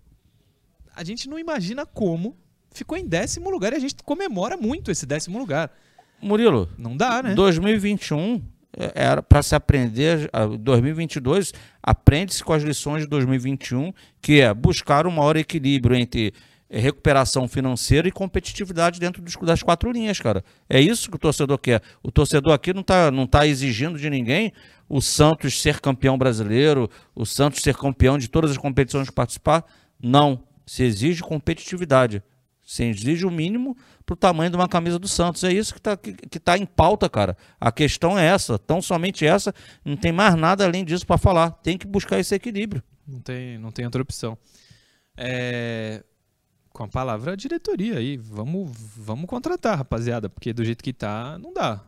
a 0.95 1.03
gente 1.03 1.29
não 1.29 1.41
imagina 1.41 1.85
como 1.85 2.39
ficou 2.77 2.97
em 2.97 3.07
décimo 3.07 3.51
lugar 3.51 3.73
e 3.73 3.77
a 3.77 3.79
gente 3.81 3.97
comemora 4.05 4.57
muito 4.57 4.91
esse 4.91 5.07
décimo 5.07 5.39
lugar. 5.39 5.71
Murilo, 6.21 6.69
Não 6.79 6.97
dá, 6.97 7.23
né? 7.23 7.35
2021 7.35 8.43
é- 8.77 8.93
era 8.95 9.23
para 9.23 9.43
se 9.43 9.55
aprender, 9.55 10.29
ah, 10.33 10.47
2022 10.47 11.53
aprende-se 11.83 12.43
com 12.45 12.53
as 12.53 12.63
lições 12.63 13.03
de 13.03 13.09
2021, 13.09 13.93
que 14.21 14.41
é 14.41 14.53
buscar 14.55 15.07
um 15.07 15.11
maior 15.11 15.37
equilíbrio 15.37 15.97
entre 15.97 16.33
recuperação 16.69 17.47
financeira 17.47 18.09
e 18.09 18.13
competitividade 18.13 18.99
dentro 18.99 19.23
dos- 19.23 19.37
das 19.37 19.63
quatro 19.63 19.91
linhas, 19.93 20.19
cara. 20.19 20.45
É 20.69 20.81
isso 20.81 21.09
que 21.09 21.17
o 21.17 21.19
torcedor 21.19 21.59
quer. 21.59 21.81
O 22.03 22.11
torcedor 22.11 22.53
aqui 22.53 22.73
não 22.75 22.81
está 22.81 23.11
não 23.11 23.27
tá 23.27 23.47
exigindo 23.47 23.99
de 23.99 24.11
ninguém 24.11 24.53
o 24.89 25.01
Santos 25.01 25.61
ser 25.61 25.81
campeão 25.81 26.17
brasileiro, 26.19 26.89
o 27.15 27.25
Santos 27.25 27.61
ser 27.63 27.77
campeão 27.77 28.19
de 28.19 28.29
todas 28.29 28.51
as 28.51 28.59
competições 28.59 29.09
que 29.09 29.15
participar. 29.15 29.65
Não. 30.03 30.43
Se 30.67 30.83
exige 30.83 31.23
competitividade. 31.23 32.21
Se 32.67 32.83
exige 32.83 33.25
o 33.25 33.31
mínimo 33.31 33.77
para 34.05 34.15
o 34.15 34.17
tamanho 34.17 34.51
de 34.51 34.57
uma 34.57 34.69
camisa 34.69 34.99
do 34.99 35.07
Santos. 35.07 35.45
É 35.45 35.53
isso 35.53 35.73
que 35.73 35.79
está 35.79 35.97
que, 35.97 36.13
que 36.15 36.41
tá 36.41 36.59
em 36.59 36.67
pauta, 36.67 37.09
cara. 37.09 37.37
A 37.61 37.71
questão 37.71 38.19
é 38.19 38.27
essa. 38.27 38.59
Tão 38.59 38.83
somente 38.83 39.25
essa. 39.25 39.55
Não 39.85 39.97
tem 39.97 40.11
mais 40.11 40.35
nada 40.35 40.65
além 40.65 40.85
disso 40.85 41.07
para 41.07 41.17
falar. 41.17 41.53
Tem 41.53 41.79
que 41.79 41.87
buscar 41.87 42.19
esse 42.19 42.35
equilíbrio. 42.35 42.83
Não 43.07 43.21
tem, 43.21 43.57
não 43.59 43.71
tem 43.71 43.85
outra 43.85 44.03
opção. 44.03 44.37
É, 45.17 46.03
Com 46.71 46.83
a 46.85 46.89
palavra 46.89 47.37
diretoria 47.37 47.99
aí. 47.99 48.17
Vamos, 48.17 48.71
vamos 48.97 49.27
contratar, 49.27 49.79
rapaziada, 49.79 50.29
porque 50.29 50.53
do 50.53 50.65
jeito 50.65 50.83
que 50.83 50.93
tá, 50.93 51.39
não 51.39 51.53
dá. 51.53 51.83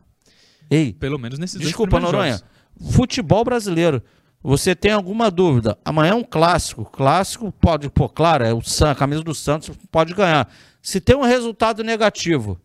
Ei, 0.71 0.93
Pelo 0.93 1.19
menos 1.19 1.37
nesses 1.37 1.59
desculpa, 1.59 1.99
Noronha. 1.99 2.37
jogos. 2.37 2.95
Futebol 2.95 3.43
brasileiro. 3.43 4.01
Você 4.41 4.73
tem 4.73 4.91
alguma 4.91 5.29
dúvida? 5.29 5.77
Amanhã 5.83 6.11
é 6.11 6.15
um 6.15 6.23
clássico. 6.23 6.85
Clássico 6.85 7.51
pode, 7.51 7.89
pô, 7.89 8.07
claro, 8.07 8.45
é 8.45 8.53
o 8.53 8.61
San, 8.61 8.91
a 8.91 8.95
camisa 8.95 9.21
do 9.21 9.35
Santos 9.35 9.71
pode 9.91 10.13
ganhar. 10.13 10.49
Se 10.81 11.01
tem 11.01 11.15
um 11.15 11.23
resultado 11.23 11.83
negativo, 11.83 12.59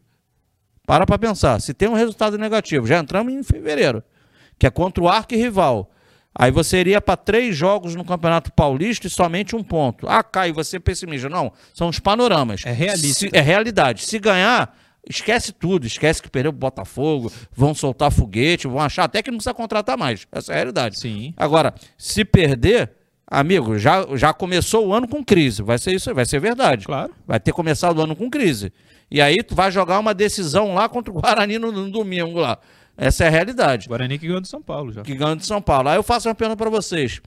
para 0.86 1.04
para 1.04 1.18
pensar. 1.18 1.60
Se 1.60 1.74
tem 1.74 1.88
um 1.88 1.94
resultado 1.94 2.38
negativo, 2.38 2.86
já 2.86 2.98
entramos 2.98 3.32
em 3.32 3.42
fevereiro, 3.42 4.02
que 4.58 4.66
é 4.66 4.70
contra 4.70 5.02
o 5.02 5.08
arqui-rival. 5.08 5.90
Aí 6.36 6.50
você 6.50 6.78
iria 6.78 7.00
para 7.00 7.16
três 7.16 7.56
jogos 7.56 7.94
no 7.94 8.04
Campeonato 8.04 8.52
Paulista 8.52 9.06
e 9.06 9.10
somente 9.10 9.54
um 9.56 9.62
ponto. 9.62 10.06
Ah, 10.08 10.22
Caio, 10.22 10.52
você 10.54 10.76
é 10.76 10.80
pessimista. 10.80 11.28
Não, 11.28 11.52
são 11.72 11.88
os 11.88 11.98
panoramas. 12.00 12.62
É 12.66 12.72
realista. 12.72 13.20
Se- 13.20 13.30
é 13.32 13.40
realidade. 13.40 14.02
Se 14.04 14.18
ganhar, 14.18 14.76
esquece 15.08 15.52
tudo. 15.52 15.86
Esquece 15.86 16.22
que 16.22 16.30
perdeu 16.30 16.50
o 16.50 16.52
Botafogo, 16.52 17.32
vão 17.52 17.74
soltar 17.74 18.10
foguete, 18.10 18.66
vão 18.66 18.80
achar 18.80 19.04
até 19.04 19.22
que 19.22 19.30
não 19.30 19.38
precisa 19.38 19.54
contratar 19.54 19.96
mais. 19.96 20.26
Essa 20.32 20.52
é 20.52 20.54
a 20.54 20.56
realidade. 20.56 20.98
Sim. 20.98 21.34
Agora, 21.36 21.74
se 21.96 22.24
perder, 22.24 22.90
amigo, 23.26 23.78
já, 23.78 24.06
já 24.14 24.32
começou 24.32 24.88
o 24.88 24.94
ano 24.94 25.08
com 25.08 25.24
crise. 25.24 25.62
Vai 25.62 25.78
ser 25.78 25.92
isso, 25.92 26.14
vai 26.14 26.26
ser 26.26 26.40
verdade. 26.40 26.86
Claro. 26.86 27.12
Vai 27.26 27.40
ter 27.40 27.52
começado 27.52 27.98
o 27.98 28.02
ano 28.02 28.16
com 28.16 28.30
crise. 28.30 28.72
E 29.10 29.20
aí 29.20 29.42
tu 29.42 29.54
vai 29.54 29.70
jogar 29.70 29.98
uma 29.98 30.14
decisão 30.14 30.74
lá 30.74 30.88
contra 30.88 31.12
o 31.12 31.20
Guarani 31.20 31.58
no, 31.58 31.70
no 31.70 31.90
domingo 31.90 32.38
lá. 32.38 32.58
Essa 32.96 33.24
é 33.24 33.26
a 33.26 33.30
realidade. 33.30 33.88
Guarani 33.88 34.18
que 34.18 34.26
ganhou 34.26 34.40
do 34.40 34.46
São 34.46 34.62
Paulo 34.62 34.92
já. 34.92 35.02
Que 35.02 35.14
ganhou 35.14 35.36
de 35.36 35.46
São 35.46 35.60
Paulo. 35.60 35.88
Aí 35.88 35.96
eu 35.96 36.02
faço 36.02 36.28
uma 36.28 36.34
pergunta 36.34 36.56
para 36.56 36.70
vocês. 36.70 37.20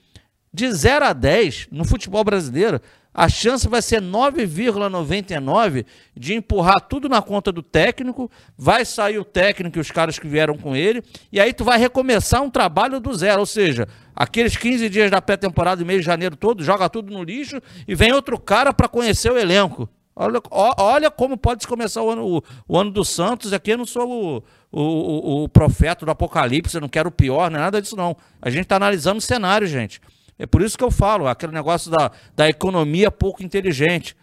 De 0.54 0.72
0 0.72 1.06
a 1.06 1.14
10, 1.14 1.68
no 1.72 1.86
futebol 1.86 2.24
brasileiro, 2.24 2.82
a 3.18 3.28
chance 3.28 3.68
vai 3.68 3.82
ser 3.82 4.00
9,99 4.00 5.86
de 6.16 6.36
empurrar 6.36 6.80
tudo 6.82 7.10
na 7.10 7.22
conta 7.22 7.52
do 7.52 7.64
técnico, 7.64 8.30
vai 8.58 8.86
sair 8.86 9.18
o 9.18 9.26
técnico 9.26 9.78
e 9.78 9.82
os 9.82 9.90
caras 9.92 10.20
que 10.20 10.28
vieram 10.28 10.56
com 10.58 10.76
ele, 10.76 11.04
e 11.32 11.40
aí 11.40 11.52
tu 11.52 11.64
vai 11.64 11.80
recomeçar 11.80 12.42
um 12.44 12.50
trabalho 12.50 13.00
do 13.00 13.14
zero, 13.16 13.40
ou 13.40 13.46
seja, 13.46 13.88
aqueles 14.16 14.56
15 14.56 14.88
dias 14.90 15.10
da 15.10 15.22
pré-temporada 15.22 15.82
e 15.82 15.86
mês 15.86 16.02
de 16.02 16.06
janeiro 16.06 16.36
todo, 16.36 16.64
joga 16.64 16.88
tudo 16.90 17.12
no 17.12 17.24
lixo 17.24 17.60
e 17.88 17.96
vem 17.96 18.14
outro 18.14 18.40
cara 18.40 18.72
para 18.72 18.88
conhecer 18.88 19.32
o 19.32 19.38
elenco. 19.38 19.90
Olha, 20.16 20.42
olha 20.52 21.12
como 21.12 21.38
pode 21.38 21.68
começar 21.68 22.02
o 22.02 22.10
ano, 22.10 22.26
o, 22.38 22.44
o 22.68 22.78
ano 22.80 22.90
do 22.90 23.06
Santos. 23.06 23.54
Aqui 23.54 23.70
eu 23.72 23.78
não 23.78 23.86
sou 23.86 24.10
o, 24.10 24.44
o, 24.72 24.82
o- 24.82 25.44
o 25.44 25.50
profeta 25.50 26.04
do 26.06 26.12
Apocalipse, 26.12 26.74
eu 26.76 26.82
não 26.82 26.90
quero 26.90 27.10
o 27.10 27.12
pior, 27.12 27.52
não 27.52 27.60
é 27.60 27.62
nada 27.62 27.80
disso, 27.80 27.96
não. 27.96 28.18
A 28.42 28.50
gente 28.50 28.64
está 28.64 28.78
analisando 28.78 29.20
o 29.20 29.22
cenário, 29.22 29.68
gente. 29.68 30.02
É 30.40 30.46
por 30.46 30.62
isso 30.62 30.78
que 30.78 30.84
eu 30.84 30.92
falo, 30.92 31.28
aquele 31.28 31.52
negócio 31.52 31.90
da, 31.90 32.12
da 32.36 32.48
economia 32.48 33.10
pouco 33.10 33.44
inteligente. 33.44 34.16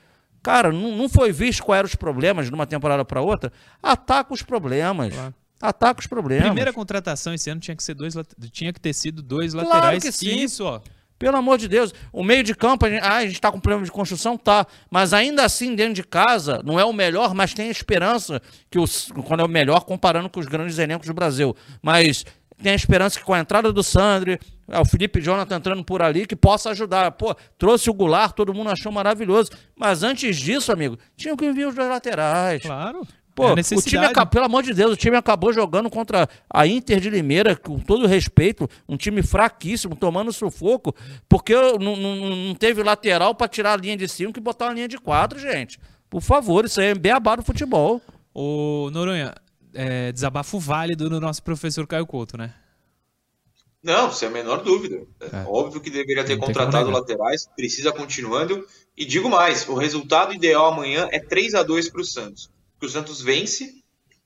Cara, 0.43 0.71
não, 0.71 0.97
não 0.97 1.09
foi 1.09 1.33
visto 1.33 1.65
quais 1.65 1.79
eram 1.79 1.87
os 1.87 1.95
problemas 1.95 2.47
de 2.47 2.53
uma 2.55 2.67
temporada 2.67 3.05
para 3.05 3.21
outra. 3.21 3.53
Ataca 3.83 4.33
os 4.33 4.43
problemas. 4.43 5.15
Ataca 5.61 6.01
os 6.01 6.07
problemas. 6.07 6.45
Primeira 6.45 6.73
contratação 6.73 7.33
esse 7.33 7.49
ano 7.49 7.61
tinha 7.61 7.75
que 7.75 7.83
ser 7.83 7.95
dois, 7.95 8.15
tinha 8.53 8.73
que 8.73 8.81
ter 8.81 8.93
sido 8.93 9.23
dois 9.23 9.53
Claro 9.53 9.69
laterais. 9.69 10.03
que 10.03 10.13
sim. 10.13 10.37
Isso, 10.37 10.65
ó. 10.65 10.81
Pelo 11.19 11.37
amor 11.37 11.57
de 11.57 11.69
Deus, 11.69 11.95
o 12.13 12.25
meio 12.25 12.43
de 12.43 12.55
campo, 12.55 12.85
a 12.85 12.91
gente, 12.91 13.03
ah, 13.03 13.17
a 13.17 13.23
gente 13.23 13.37
está 13.37 13.51
com 13.51 13.59
problema 13.61 13.85
de 13.85 13.91
construção, 13.91 14.37
tá. 14.37 14.67
Mas 14.91 15.15
ainda 15.15 15.45
assim, 15.45 15.75
dentro 15.75 15.95
de 15.95 16.03
casa, 16.03 16.61
não 16.65 16.79
é 16.79 16.85
o 16.85 16.93
melhor, 16.93 17.35
mas 17.35 17.55
tem 17.55 17.69
a 17.69 17.71
esperança 17.71 18.43
que 18.69 18.79
os, 18.79 19.11
quando 19.27 19.41
é 19.41 19.45
o 19.45 19.49
melhor 19.49 19.85
comparando 19.85 20.29
com 20.29 20.41
os 20.41 20.47
grandes 20.47 20.77
elencos 20.77 21.07
do 21.07 21.15
Brasil. 21.15 21.57
Mas 21.81 22.27
tem 22.63 22.73
a 22.73 22.77
esperança 22.77 23.19
que 23.19 23.25
com 23.25 23.35
a 23.35 23.41
entrada 23.41 23.73
do 23.73 23.83
Sandri, 23.83 24.39
é, 24.69 24.81
o 24.81 24.85
Felipe 24.85 25.21
Jonathan 25.21 25.57
entrando 25.57 25.85
por 25.85 26.03
ali, 26.03 26.27
que 26.27 26.37
possa 26.37 26.71
ajudar. 26.71 27.11
Pô, 27.13 27.35
trouxe 27.59 27.91
o 27.91 27.95
Goulart, 27.95 28.35
todo 28.35 28.55
mundo 28.55 28.71
achou 28.71 28.91
maravilhoso. 28.91 29.51
Mas 29.77 30.03
antes 30.03 30.37
disso, 30.37 30.73
amigo, 30.73 30.99
tinha 31.17 31.37
que 31.37 31.45
enviar 31.45 31.69
os 31.69 31.75
dois 31.75 31.89
laterais. 31.89 32.63
Claro. 32.63 33.07
Pô, 33.35 33.49
É 33.49 33.51
a 33.51 33.79
o 33.79 33.83
time 33.83 34.07
acabou, 34.07 34.31
pelo 34.31 34.45
amor 34.45 34.63
de 34.63 34.73
Deus, 34.73 34.93
o 34.93 34.97
time 34.97 35.17
acabou 35.17 35.53
jogando 35.53 35.91
contra 35.91 36.29
a 36.49 36.67
Inter 36.69 37.01
de 37.01 37.11
Limeira, 37.11 37.57
com 37.57 37.81
todo 37.81 38.07
respeito, 38.07 38.69
um 38.89 38.97
time 38.97 39.23
fraquíssimo, 39.23 39.97
tomando 39.97 40.33
sufoco, 40.33 40.95
porque 41.29 41.53
não, 41.53 41.97
não, 41.97 42.17
não 42.17 42.55
teve 42.55 42.81
lateral 42.83 43.35
pra 43.35 43.49
tirar 43.49 43.73
a 43.73 43.77
linha 43.77 43.97
de 43.97 44.07
5 44.07 44.39
e 44.39 44.41
botar 44.41 44.67
uma 44.67 44.75
linha 44.75 44.87
de 44.87 44.99
4, 44.99 45.41
gente. 45.41 45.81
Por 46.09 46.23
favor, 46.23 46.65
isso 46.65 46.81
aí 46.81 46.89
é 46.89 46.95
beabá 46.95 47.35
do 47.35 47.43
futebol. 47.43 48.01
Ô, 48.33 48.89
Noronha, 48.93 49.35
é, 49.75 50.13
desabafo 50.13 50.59
válido 50.59 51.09
do 51.09 51.21
nosso 51.21 51.43
professor 51.43 51.87
Caio 51.87 52.07
Couto, 52.07 52.37
né? 52.37 52.55
Não, 53.83 54.11
sem 54.11 54.29
a 54.29 54.31
menor 54.31 54.63
dúvida. 54.63 55.03
É 55.21 55.27
É. 55.27 55.45
Óbvio 55.47 55.81
que 55.81 55.91
deveria 55.91 56.25
ter 56.25 56.37
Não 56.37 56.47
contratado 56.47 56.91
laterais, 56.91 57.47
precisa 57.55 57.93
continuando. 57.93 58.67
E 58.97 59.05
digo 59.05 59.29
mais, 59.29 59.69
o 59.69 59.75
resultado 59.75 60.33
ideal 60.33 60.73
amanhã 60.73 61.07
é 61.13 61.21
3 61.21 61.55
a 61.55 61.63
2 61.63 61.91
para 61.91 62.01
o 62.01 62.05
Santos. 62.05 62.51
Que 62.81 62.87
o 62.87 62.89
Santos 62.89 63.21
vence, 63.21 63.83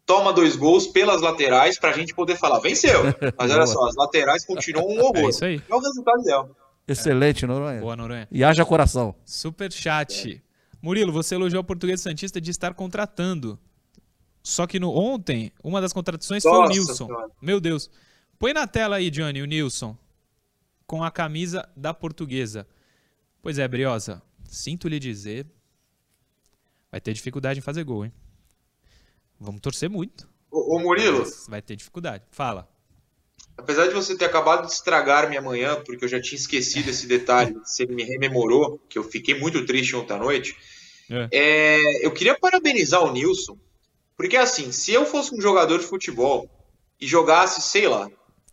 toma 0.06 0.32
dois 0.32 0.54
gols 0.54 0.86
pelas 0.86 1.20
laterais 1.20 1.78
para 1.78 1.90
a 1.90 1.92
gente 1.92 2.14
poder 2.14 2.36
falar, 2.36 2.60
venceu. 2.60 3.02
Mas 3.36 3.50
olha 3.50 3.66
só, 3.66 3.88
as 3.88 3.96
laterais 3.96 4.44
continuam 4.46 4.86
um 4.86 5.00
horror. 5.00 5.26
É 5.26 5.28
isso 5.30 5.44
aí. 5.44 5.62
É 5.68 5.74
o 5.74 5.80
resultado 5.80 6.20
ideal. 6.20 6.50
Excelente, 6.86 7.44
Noronha. 7.44 7.80
Boa, 7.80 7.96
Noronha. 7.96 8.28
E 8.30 8.44
haja 8.44 8.64
coração. 8.64 9.14
Super 9.24 9.72
chat. 9.72 10.40
Murilo, 10.80 11.12
você 11.12 11.34
elogiou 11.34 11.62
o 11.62 11.64
português 11.64 12.00
Santista 12.00 12.40
de 12.40 12.50
estar 12.50 12.72
contratando. 12.74 13.58
Só 14.48 14.66
que 14.66 14.80
no 14.80 14.90
ontem, 14.90 15.52
uma 15.62 15.78
das 15.78 15.92
contratações 15.92 16.42
foi 16.42 16.50
o 16.50 16.60
Nossa 16.62 16.72
Nilson. 16.72 17.06
Senhora. 17.06 17.30
Meu 17.42 17.60
Deus. 17.60 17.90
Põe 18.38 18.54
na 18.54 18.66
tela 18.66 18.96
aí, 18.96 19.10
Johnny, 19.10 19.42
o 19.42 19.44
Nilson. 19.44 19.94
Com 20.86 21.04
a 21.04 21.10
camisa 21.10 21.68
da 21.76 21.92
portuguesa. 21.92 22.66
Pois 23.42 23.58
é, 23.58 23.68
Briosa. 23.68 24.22
Sinto 24.44 24.88
lhe 24.88 24.98
dizer. 24.98 25.46
Vai 26.90 26.98
ter 26.98 27.12
dificuldade 27.12 27.58
em 27.58 27.62
fazer 27.62 27.84
gol, 27.84 28.06
hein? 28.06 28.12
Vamos 29.38 29.60
torcer 29.60 29.90
muito. 29.90 30.26
Ô, 30.50 30.76
ô 30.76 30.78
Murilo, 30.78 31.18
Mas 31.18 31.46
vai 31.46 31.60
ter 31.60 31.76
dificuldade. 31.76 32.24
Fala. 32.30 32.66
apesar 33.54 33.86
de 33.86 33.92
você 33.92 34.16
ter 34.16 34.24
acabado 34.24 34.66
de 34.66 34.72
estragar 34.72 35.28
minha 35.28 35.42
manhã, 35.42 35.78
porque 35.84 36.06
eu 36.06 36.08
já 36.08 36.22
tinha 36.22 36.38
esquecido 36.38 36.88
esse 36.88 37.06
detalhe, 37.06 37.52
você 37.62 37.84
me 37.84 38.02
rememorou, 38.02 38.78
que 38.88 38.98
eu 38.98 39.04
fiquei 39.04 39.38
muito 39.38 39.66
triste 39.66 39.94
ontem 39.94 40.14
à 40.14 40.18
noite. 40.18 40.56
É. 41.10 41.28
É, 41.30 42.06
eu 42.06 42.10
queria 42.12 42.34
parabenizar 42.38 43.02
o 43.04 43.12
Nilson, 43.12 43.58
porque 44.18 44.36
assim, 44.36 44.70
se 44.72 44.92
eu 44.92 45.06
fosse 45.06 45.34
um 45.34 45.40
jogador 45.40 45.78
de 45.78 45.86
futebol 45.86 46.50
e 47.00 47.06
jogasse, 47.06 47.62
sei 47.62 47.88
lá, 47.88 48.10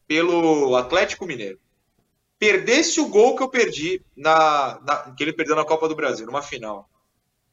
pelo 0.07 0.75
Atlético 0.77 1.25
Mineiro, 1.25 1.59
perdesse 2.39 2.99
o 3.01 3.07
gol 3.07 3.35
que 3.35 3.43
eu 3.43 3.49
perdi 3.49 4.01
na, 4.15 4.79
na- 4.85 5.11
que 5.15 5.23
ele 5.23 5.33
perdeu 5.33 5.55
na 5.55 5.65
Copa 5.65 5.87
do 5.87 5.95
Brasil, 5.95 6.25
numa 6.25 6.41
final, 6.41 6.87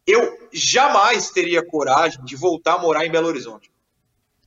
eu 0.06 0.48
jamais 0.52 1.30
teria 1.30 1.64
coragem 1.64 2.22
de 2.24 2.36
voltar 2.36 2.74
a 2.74 2.78
morar 2.78 3.06
em 3.06 3.10
Belo 3.10 3.28
Horizonte. 3.28 3.70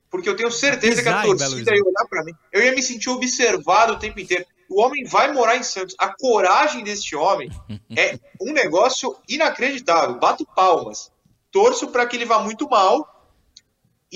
Porque 0.09 0.29
eu 0.29 0.35
tenho 0.35 0.51
certeza 0.51 1.01
que 1.01 1.09
a 1.09 1.13
torcida 1.39 1.75
ia 1.75 1.83
olhar 1.83 2.05
pra 2.09 2.23
mim. 2.23 2.33
Eu 2.51 2.63
ia 2.63 2.71
me 2.73 2.81
sentir 2.83 3.09
observado 3.09 3.93
o 3.93 3.99
tempo 3.99 4.19
inteiro. 4.19 4.45
O 4.69 4.81
homem 4.81 5.03
vai 5.05 5.31
morar 5.33 5.57
em 5.57 5.63
Santos. 5.63 5.95
A 5.97 6.09
coragem 6.15 6.83
deste 6.83 7.15
homem 7.15 7.49
é 7.97 8.17
um 8.39 8.53
negócio 8.53 9.15
inacreditável. 9.27 10.17
Bato 10.19 10.45
palmas. 10.55 11.11
Torço 11.51 11.87
para 11.89 12.05
que 12.05 12.15
ele 12.15 12.25
vá 12.25 12.39
muito 12.39 12.69
mal. 12.69 13.14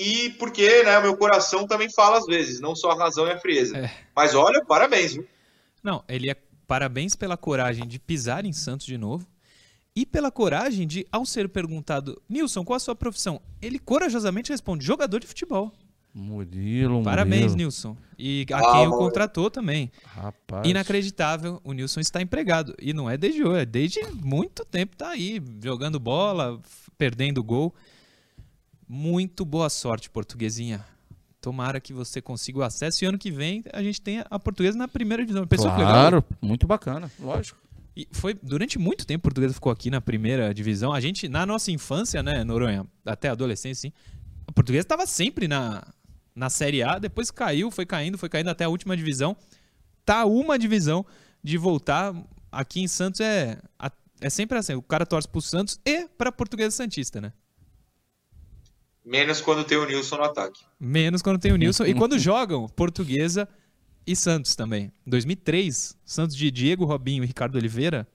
E 0.00 0.30
porque 0.30 0.82
né, 0.82 0.98
o 0.98 1.02
meu 1.02 1.16
coração 1.16 1.66
também 1.66 1.90
fala 1.90 2.18
às 2.18 2.26
vezes, 2.26 2.58
não 2.58 2.74
só 2.74 2.90
a 2.90 2.94
razão 2.96 3.26
e 3.26 3.32
a 3.32 3.38
frieza. 3.38 3.76
É. 3.76 3.90
Mas 4.16 4.34
olha, 4.34 4.64
parabéns, 4.64 5.12
viu? 5.12 5.26
Não, 5.82 6.02
ele 6.08 6.30
é 6.30 6.36
parabéns 6.66 7.14
pela 7.14 7.36
coragem 7.36 7.86
de 7.86 7.98
pisar 7.98 8.44
em 8.46 8.52
Santos 8.52 8.86
de 8.86 8.96
novo 8.96 9.26
e 9.94 10.06
pela 10.06 10.30
coragem 10.30 10.86
de, 10.86 11.06
ao 11.12 11.26
ser 11.26 11.48
perguntado, 11.48 12.20
Nilson, 12.28 12.64
qual 12.64 12.76
a 12.76 12.80
sua 12.80 12.94
profissão? 12.94 13.42
Ele 13.60 13.78
corajosamente 13.78 14.50
responde, 14.50 14.86
jogador 14.86 15.20
de 15.20 15.26
futebol. 15.26 15.72
Murilo, 16.14 17.02
Parabéns, 17.02 17.52
Murilo. 17.52 17.56
Nilson. 17.56 17.96
E 18.18 18.46
a 18.52 18.58
Ah, 18.58 18.72
quem 18.72 18.88
o 18.88 18.92
contratou 18.92 19.50
também. 19.50 19.92
Rapaz. 20.04 20.66
Inacreditável, 20.66 21.60
o 21.62 21.72
Nilson 21.72 22.00
está 22.00 22.20
empregado. 22.20 22.74
E 22.80 22.92
não 22.92 23.08
é 23.08 23.16
desde 23.16 23.44
hoje, 23.44 23.60
é 23.60 23.66
desde 23.66 24.00
muito 24.12 24.64
tempo 24.64 24.96
tá 24.96 25.10
aí, 25.10 25.40
jogando 25.62 26.00
bola, 26.00 26.58
perdendo 26.98 27.42
gol. 27.44 27.74
Muito 28.92 29.44
boa 29.44 29.70
sorte, 29.70 30.10
portuguesinha. 30.10 30.84
Tomara 31.40 31.80
que 31.80 31.92
você 31.92 32.20
consiga 32.20 32.58
o 32.58 32.62
acesso 32.64 33.04
e 33.04 33.06
ano 33.06 33.16
que 33.16 33.30
vem 33.30 33.62
a 33.72 33.80
gente 33.84 34.00
tenha 34.00 34.26
a 34.28 34.36
portuguesa 34.36 34.76
na 34.76 34.88
primeira 34.88 35.22
divisão. 35.24 35.46
Pensou? 35.46 35.70
Claro, 35.92 36.24
muito 36.42 36.66
bacana, 36.66 37.08
lógico. 37.20 37.56
E 37.96 38.08
foi 38.10 38.34
durante 38.34 38.80
muito 38.80 39.06
tempo 39.06 39.20
a 39.20 39.28
Portuguesa 39.30 39.54
ficou 39.54 39.70
aqui 39.70 39.90
na 39.90 40.00
primeira 40.00 40.52
divisão. 40.52 40.92
A 40.92 40.98
gente, 41.00 41.28
na 41.28 41.46
nossa 41.46 41.70
infância, 41.70 42.20
né, 42.20 42.42
Noronha, 42.42 42.84
até 43.06 43.28
a 43.28 43.32
adolescência, 43.32 43.88
sim, 43.90 43.92
a 44.44 44.50
Portuguesa 44.50 44.82
estava 44.84 45.06
sempre 45.06 45.46
na, 45.46 45.86
na 46.34 46.50
Série 46.50 46.82
A, 46.82 46.98
depois 46.98 47.30
caiu, 47.30 47.70
foi 47.70 47.86
caindo, 47.86 48.18
foi 48.18 48.28
caindo 48.28 48.50
até 48.50 48.64
a 48.64 48.68
última 48.68 48.96
divisão. 48.96 49.36
Tá 50.04 50.24
uma 50.24 50.58
divisão 50.58 51.06
de 51.44 51.56
voltar. 51.56 52.12
Aqui 52.50 52.80
em 52.80 52.88
Santos 52.88 53.20
é, 53.20 53.56
a- 53.78 53.92
é 54.20 54.28
sempre 54.28 54.58
assim: 54.58 54.74
o 54.74 54.82
cara 54.82 55.06
torce 55.06 55.28
pro 55.28 55.40
Santos 55.40 55.78
e 55.86 56.08
pra 56.18 56.32
Portuguesa 56.32 56.74
Santista, 56.76 57.20
né? 57.20 57.32
Menos 59.10 59.40
quando 59.40 59.64
tem 59.64 59.76
o 59.76 59.84
Nilson 59.86 60.16
no 60.18 60.22
ataque. 60.24 60.60
Menos 60.78 61.20
quando 61.20 61.38
tem 61.40 61.52
o 61.52 61.56
Nilson. 61.56 61.84
e 61.84 61.94
quando 61.94 62.16
jogam 62.20 62.68
Portuguesa 62.68 63.48
e 64.06 64.14
Santos 64.14 64.54
também. 64.54 64.92
Em 65.06 65.10
2003, 65.10 65.96
Santos 66.04 66.36
de 66.36 66.50
Diego 66.50 66.84
Robinho 66.84 67.24
e 67.24 67.26
Ricardo 67.26 67.56
Oliveira 67.56 68.06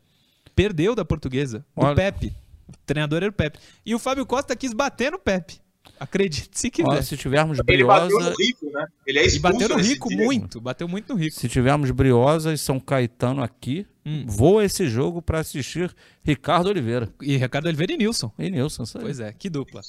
perdeu 0.56 0.96
da 0.96 1.04
Portuguesa, 1.04 1.60
do 1.76 1.84
Olha. 1.86 1.96
Pepe. 1.96 2.34
O 2.68 2.72
treinador 2.86 3.18
era 3.24 3.30
o 3.30 3.34
Pepe. 3.34 3.60
E 3.86 3.94
o 3.94 4.00
Fábio 4.00 4.26
Costa 4.26 4.56
quis 4.56 4.74
bater 4.74 5.12
no 5.12 5.20
Pepe. 5.20 5.60
Acredite 6.00 6.50
se 6.58 6.70
quiser. 6.72 6.88
Olha, 6.90 7.02
se 7.04 7.16
tivermos 7.16 7.60
Ele 7.68 7.84
bateu 7.84 8.08
Briosa, 8.08 8.30
no 8.32 8.36
Rico, 8.38 8.72
né? 8.72 8.88
Ele 9.06 9.20
é 9.20 9.24
e 9.24 9.28
expulso 9.28 9.60
bateu 9.60 9.78
no 9.78 9.84
Rico 9.84 10.10
dia. 10.10 10.18
muito. 10.18 10.60
Bateu 10.62 10.88
muito 10.88 11.14
no 11.14 11.20
Rico. 11.20 11.36
se 11.36 11.48
tivermos 11.48 11.92
Briosa 11.92 12.54
e 12.54 12.58
São 12.58 12.80
Caetano 12.80 13.44
aqui, 13.44 13.86
Hum. 14.08 14.24
vou 14.28 14.60
a 14.60 14.66
esse 14.66 14.88
jogo 14.88 15.22
para 15.22 15.40
assistir 15.40 15.92
Ricardo 16.24 16.68
Oliveira 16.70 17.12
E 17.22 17.38
Ricardo 17.38 17.66
Oliveira 17.66 17.92
e 17.94 17.98
Nilson. 17.98 18.32
e 18.38 18.50
Nilson. 18.50 18.84
isso 18.84 18.98
aí. 18.98 19.04
Pois 19.04 19.20
é, 19.20 19.34
que 19.34 19.50
dupla. 19.50 19.82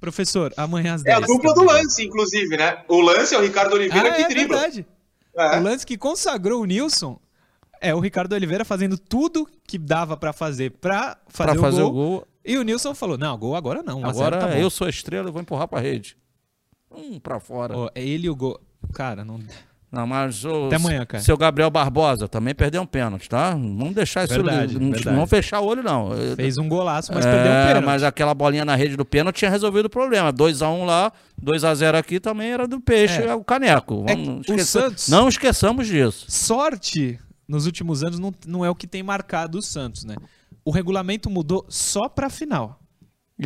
Professor, 0.00 0.52
amanhã 0.56 0.94
às 0.94 1.02
É 1.02 1.04
10. 1.04 1.22
a 1.22 1.26
dupla 1.26 1.54
do 1.54 1.62
lance, 1.64 2.04
inclusive, 2.04 2.56
né? 2.56 2.82
O 2.88 3.00
lance 3.00 3.34
é 3.34 3.38
o 3.38 3.42
Ricardo 3.42 3.74
Oliveira 3.74 4.08
Ah, 4.10 4.14
que 4.14 4.22
é 4.22 4.28
dribla. 4.28 4.58
verdade. 4.58 4.86
É. 5.36 5.58
O 5.58 5.62
lance 5.62 5.86
que 5.86 5.96
consagrou 5.98 6.62
o 6.62 6.64
Nilson 6.64 7.18
é 7.80 7.94
o 7.94 8.00
Ricardo 8.00 8.32
Oliveira 8.32 8.64
fazendo 8.64 8.96
tudo 8.98 9.46
que 9.66 9.78
dava 9.78 10.16
pra 10.16 10.32
fazer 10.32 10.70
pra 10.72 11.18
fazer, 11.28 11.52
Pra 11.52 11.60
fazer 11.60 11.82
o, 11.82 11.86
o 11.86 11.90
gol, 11.90 12.08
gol. 12.10 12.28
E 12.44 12.56
o 12.58 12.62
Nilson 12.62 12.94
falou: 12.94 13.16
Não, 13.18 13.36
gol 13.38 13.54
agora 13.54 13.82
não. 13.82 14.00
1 14.00 14.06
a 14.06 14.12
0 14.12 14.26
Agora 14.26 14.38
tá 14.40 14.48
bom. 14.54 14.60
eu 14.60 14.70
sou 14.70 14.86
a 14.86 14.90
estrela, 14.90 15.28
eu 15.28 15.32
vou 15.32 15.40
empurrar 15.42 15.68
pra 15.68 15.78
rede. 15.80 16.16
Hum, 16.90 17.20
pra 17.20 17.38
fora. 17.38 17.74
É 17.94 18.02
ele 18.02 18.26
e 18.26 18.30
o 18.30 18.34
gol. 18.34 18.58
Cara, 18.92 19.24
não. 19.24 19.38
Não, 19.92 20.06
mas 20.06 20.44
o 20.44 20.66
Até 20.66 20.76
amanhã, 20.76 21.04
cara. 21.04 21.20
seu 21.20 21.36
Gabriel 21.36 21.68
Barbosa 21.68 22.28
também 22.28 22.54
perdeu 22.54 22.80
um 22.80 22.86
pênalti, 22.86 23.28
tá? 23.28 23.50
Vamos 23.50 23.92
deixar 23.92 24.22
isso 24.24 24.34
Verdade, 24.34 24.78
não, 24.78 24.90
verdade. 24.92 25.16
não 25.16 25.26
fechar 25.26 25.58
o 25.58 25.66
olho, 25.66 25.82
não. 25.82 26.10
Fez 26.36 26.56
um 26.58 26.68
golaço, 26.68 27.12
mas 27.12 27.26
É, 27.26 27.32
perdeu 27.32 27.50
um 27.52 27.66
pênalti. 27.66 27.84
Mas 27.86 28.02
aquela 28.04 28.32
bolinha 28.32 28.64
na 28.64 28.76
rede 28.76 28.96
do 28.96 29.04
pênalti 29.04 29.38
tinha 29.38 29.50
resolvido 29.50 29.86
o 29.86 29.90
problema. 29.90 30.32
2x1 30.32 30.84
lá, 30.84 31.12
2x0 31.42 31.96
aqui 31.98 32.20
também 32.20 32.52
era 32.52 32.68
do 32.68 32.80
peixe, 32.80 33.20
É. 33.20 33.26
é 33.26 33.34
o 33.34 33.42
caneco. 33.42 34.04
É 34.06 34.14
Vamos 34.14 34.46
que 34.46 34.52
o 34.52 34.64
Santos- 34.64 35.08
Não 35.08 35.28
esqueçamos 35.28 35.88
disso. 35.88 36.24
Sorte 36.28 37.18
nos 37.48 37.66
últimos 37.66 38.04
anos 38.04 38.20
não, 38.20 38.32
não 38.46 38.64
é 38.64 38.70
o 38.70 38.76
que 38.76 38.86
tem 38.86 39.02
marcado 39.02 39.58
o 39.58 39.62
Santos, 39.62 40.04
né? 40.04 40.14
O 40.64 40.70
regulamento 40.70 41.28
mudou 41.28 41.66
só 41.68 42.08
pra 42.08 42.30
final. 42.30 42.78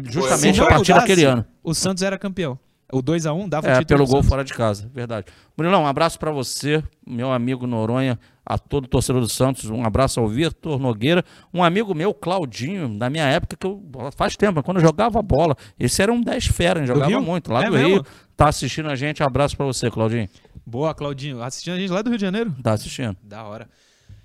Justamente 0.02 0.60
a 0.60 0.66
partir 0.66 0.92
mudasse, 0.92 1.08
daquele 1.08 1.24
ano. 1.24 1.44
O 1.62 1.72
Santos 1.72 2.02
era 2.02 2.18
campeão. 2.18 2.58
O 2.94 3.02
2x1 3.02 3.48
dava 3.48 3.66
o 3.66 3.70
É, 3.70 3.78
título 3.80 3.86
pelo 3.86 4.06
gol 4.06 4.16
Santos. 4.16 4.28
fora 4.28 4.44
de 4.44 4.52
casa, 4.54 4.88
verdade. 4.94 5.26
Murilão, 5.56 5.82
um 5.82 5.86
abraço 5.86 6.18
pra 6.18 6.30
você, 6.30 6.82
meu 7.06 7.32
amigo 7.32 7.66
Noronha, 7.66 8.18
a 8.46 8.56
todo 8.58 8.86
torcedor 8.86 9.20
do 9.20 9.28
Santos, 9.28 9.68
um 9.68 9.84
abraço 9.84 10.20
ao 10.20 10.28
Vitor 10.28 10.78
Nogueira, 10.78 11.24
um 11.52 11.64
amigo 11.64 11.94
meu, 11.94 12.14
Claudinho, 12.14 12.96
da 12.96 13.10
minha 13.10 13.24
época, 13.24 13.56
que 13.56 13.66
eu, 13.66 13.82
faz 14.16 14.36
tempo, 14.36 14.62
quando 14.62 14.76
eu 14.76 14.82
jogava 14.82 15.20
bola, 15.22 15.56
esse 15.78 16.00
era 16.02 16.12
um 16.12 16.20
10 16.20 16.46
fera, 16.46 16.78
hein, 16.78 16.86
jogava 16.86 17.20
muito, 17.20 17.52
lá 17.52 17.64
É 17.64 17.66
do 17.66 17.72
mesmo? 17.72 17.88
Rio, 17.88 18.06
tá 18.36 18.48
assistindo 18.48 18.88
a 18.88 18.94
gente, 18.94 19.22
abraço 19.22 19.56
pra 19.56 19.66
você, 19.66 19.90
Claudinho, 19.90 20.28
Boa, 20.66 20.94
Claudinho. 20.94 21.42
Assistindo 21.42 21.74
a 21.74 21.78
gente 21.78 21.90
lá 21.90 22.00
do 22.00 22.08
Rio 22.10 22.18
de 22.18 22.24
Janeiro? 22.24 22.54
tá 22.62 22.72
assistindo. 22.72 23.16
Da 23.22 23.42
hora. 23.44 23.68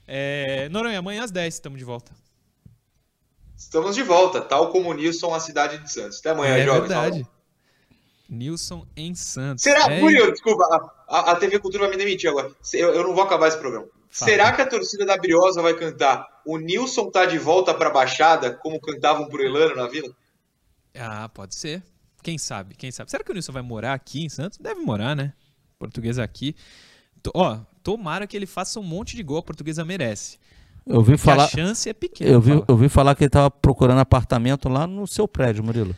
É, 0.07 0.70
Noronha, 0.70 0.99
amanhã 0.99 1.24
às 1.24 1.32
10 1.32 1.53
estamos 1.55 1.78
de 1.80 1.84
volta. 1.86 2.11
Estamos 3.57 3.93
de 3.95 4.03
volta, 4.03 4.39
tal 4.41 4.70
como 4.72 4.89
o 4.89 4.93
Nilson, 4.93 5.34
a 5.34 5.39
cidade 5.39 5.78
de 5.80 5.91
Santos. 5.91 6.20
Até 6.20 6.30
amanhã, 6.32 6.55
é 6.55 6.65
jovens. 6.65 6.80
verdade. 6.82 7.28
Nilson 8.30 8.86
em 8.95 9.15
Santos. 9.15 9.63
Será, 9.63 9.91
É, 9.91 9.99
Murilo, 9.99 10.32
desculpa, 10.32 10.63
a, 11.07 11.32
a- 11.32 11.36
TV 11.36 11.57
Cultura 11.59 11.84
vai 11.86 11.91
me 11.91 11.97
demitir 11.97 12.30
agora. 12.30 12.51
Eu, 12.73 12.93
eu 12.93 13.03
não 13.03 13.13
vou 13.13 13.23
acabar 13.23 13.47
esse 13.47 13.57
programa. 13.57 13.88
Fala. 14.11 14.32
Será 14.32 14.51
que 14.53 14.61
a 14.61 14.67
torcida 14.67 15.05
da 15.05 15.15
Briosa 15.17 15.61
vai 15.61 15.73
cantar 15.75 16.25
O 16.45 16.57
Nilson 16.57 17.11
tá 17.11 17.25
de 17.25 17.38
volta 17.38 17.73
pra 17.75 17.89
Baixada, 17.91 18.53
como 18.55 18.80
cantavam 18.80 19.27
pro 19.27 19.41
Elano 19.43 19.75
na 19.75 19.88
vila? 19.88 20.09
Ah, 20.97 21.30
pode 21.30 21.55
ser. 21.55 21.84
Quem 22.23 22.38
sabe, 22.38 22.75
quem 22.75 22.91
sabe. 22.91 23.09
Será 23.11 23.23
que 23.23 23.32
o 23.32 23.34
Nilson 23.34 23.51
vai 23.51 23.61
morar 23.61 23.93
aqui 23.93 24.23
em 24.25 24.30
Santos? 24.30 24.57
Deve 24.57 24.82
morar, 24.82 25.15
né? 25.15 25.34
Português 25.77 26.17
aqui. 26.19 26.55
To- 27.23 27.32
Ó, 27.36 27.59
tomara 27.84 28.25
que 28.27 28.36
ele 28.36 28.45
faça 28.45 28.80
um 28.80 28.84
monte 28.84 29.15
de 29.15 29.23
gol. 29.23 29.38
A 29.38 29.43
portuguesa 29.43 29.86
merece. 29.86 30.38
Eu 30.86 30.97
ouvi 30.97 31.11
Que 31.13 31.17
falar, 31.19 31.43
a 31.45 31.47
chance 31.47 31.88
é 31.88 31.93
pequena. 31.93 32.32
eu 32.32 32.41
vi, 32.41 32.51
fala. 32.51 32.65
eu 32.67 32.77
vi 32.77 32.89
falar 32.89 33.15
que 33.15 33.23
ele 33.23 33.30
tava 33.30 33.51
procurando 33.51 33.99
apartamento 33.99 34.67
lá 34.67 34.88
no 34.88 35.05
seu 35.05 35.27
prédio, 35.27 35.63
Murilo. 35.63 35.95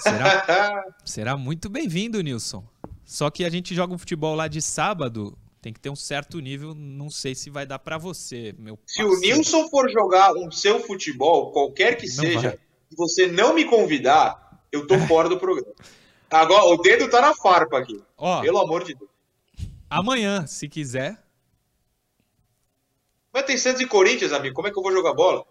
Será, 0.00 0.84
será 1.04 1.36
muito 1.36 1.68
bem-vindo, 1.68 2.20
Nilson. 2.22 2.64
Só 3.04 3.30
que 3.30 3.44
a 3.44 3.50
gente 3.50 3.74
joga 3.74 3.94
um 3.94 3.98
futebol 3.98 4.34
lá 4.34 4.48
de 4.48 4.60
sábado. 4.62 5.36
Tem 5.62 5.72
que 5.72 5.80
ter 5.80 5.90
um 5.90 5.96
certo 5.96 6.40
nível. 6.40 6.74
Não 6.74 7.10
sei 7.10 7.34
se 7.34 7.50
vai 7.50 7.66
dar 7.66 7.78
pra 7.78 7.98
você, 7.98 8.54
meu 8.58 8.78
Se 8.86 9.02
o 9.02 9.08
parceiro. 9.10 9.36
Nilson 9.36 9.68
for 9.68 9.90
jogar 9.90 10.32
um 10.34 10.50
seu 10.50 10.80
futebol, 10.80 11.52
qualquer 11.52 11.96
que 11.96 12.08
seja, 12.08 12.50
vai. 12.50 12.58
e 12.90 12.96
você 12.96 13.26
não 13.26 13.52
me 13.54 13.64
convidar, 13.64 14.64
eu 14.72 14.86
tô 14.86 14.98
fora 15.00 15.28
do 15.28 15.38
programa. 15.38 15.72
Agora, 16.30 16.64
o 16.64 16.76
dedo 16.78 17.10
tá 17.10 17.20
na 17.20 17.34
farpa 17.34 17.78
aqui. 17.78 18.00
Ó, 18.16 18.40
Pelo 18.40 18.58
amor 18.58 18.84
de 18.84 18.94
Deus. 18.94 19.10
amanhã, 19.90 20.46
se 20.46 20.68
quiser, 20.68 21.22
Mas 23.32 23.44
tem 23.44 23.56
Santos 23.58 23.80
e 23.80 23.86
Corinthians, 23.86 24.32
amigo. 24.32 24.54
Como 24.54 24.66
é 24.66 24.70
que 24.72 24.78
eu 24.78 24.82
vou 24.82 24.92
jogar 24.92 25.12
bola? 25.14 25.44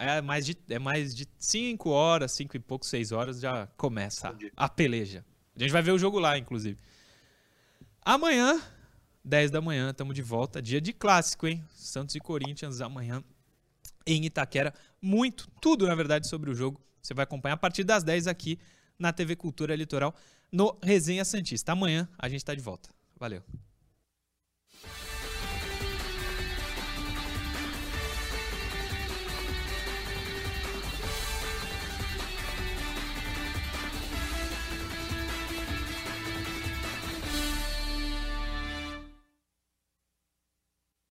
É 0.00 0.22
mais 0.22 0.46
de, 0.46 0.56
é 0.70 0.78
mais 0.78 1.14
de 1.14 1.28
5 1.38 1.90
horas, 1.90 2.32
5 2.32 2.56
e 2.56 2.60
pouco, 2.60 2.86
6 2.86 3.12
horas 3.12 3.38
já 3.38 3.66
começa 3.76 4.34
a 4.56 4.68
peleja. 4.68 5.22
A 5.54 5.58
gente 5.60 5.72
vai 5.72 5.82
ver 5.82 5.92
o 5.92 5.98
jogo 5.98 6.18
lá, 6.18 6.38
inclusive. 6.38 6.78
Amanhã, 8.02 8.58
10 9.22 9.50
da 9.50 9.60
manhã, 9.60 9.90
estamos 9.90 10.14
de 10.14 10.22
volta. 10.22 10.62
Dia 10.62 10.80
de 10.80 10.94
clássico, 10.94 11.46
hein? 11.46 11.62
Santos 11.74 12.14
e 12.14 12.18
Corinthians 12.18 12.80
amanhã 12.80 13.22
em 14.06 14.24
Itaquera. 14.24 14.72
Muito, 15.02 15.48
tudo 15.60 15.86
na 15.86 15.94
verdade 15.94 16.26
sobre 16.26 16.50
o 16.50 16.54
jogo. 16.54 16.80
Você 17.02 17.12
vai 17.12 17.24
acompanhar 17.24 17.54
a 17.54 17.58
partir 17.58 17.84
das 17.84 18.02
10 18.02 18.26
aqui 18.26 18.58
na 18.98 19.12
TV 19.12 19.36
Cultura 19.36 19.76
Litoral 19.76 20.14
no 20.50 20.78
Resenha 20.82 21.26
Santista. 21.26 21.72
Amanhã 21.72 22.08
a 22.18 22.26
gente 22.26 22.38
está 22.38 22.54
de 22.54 22.62
volta. 22.62 22.88
Valeu. 23.18 23.42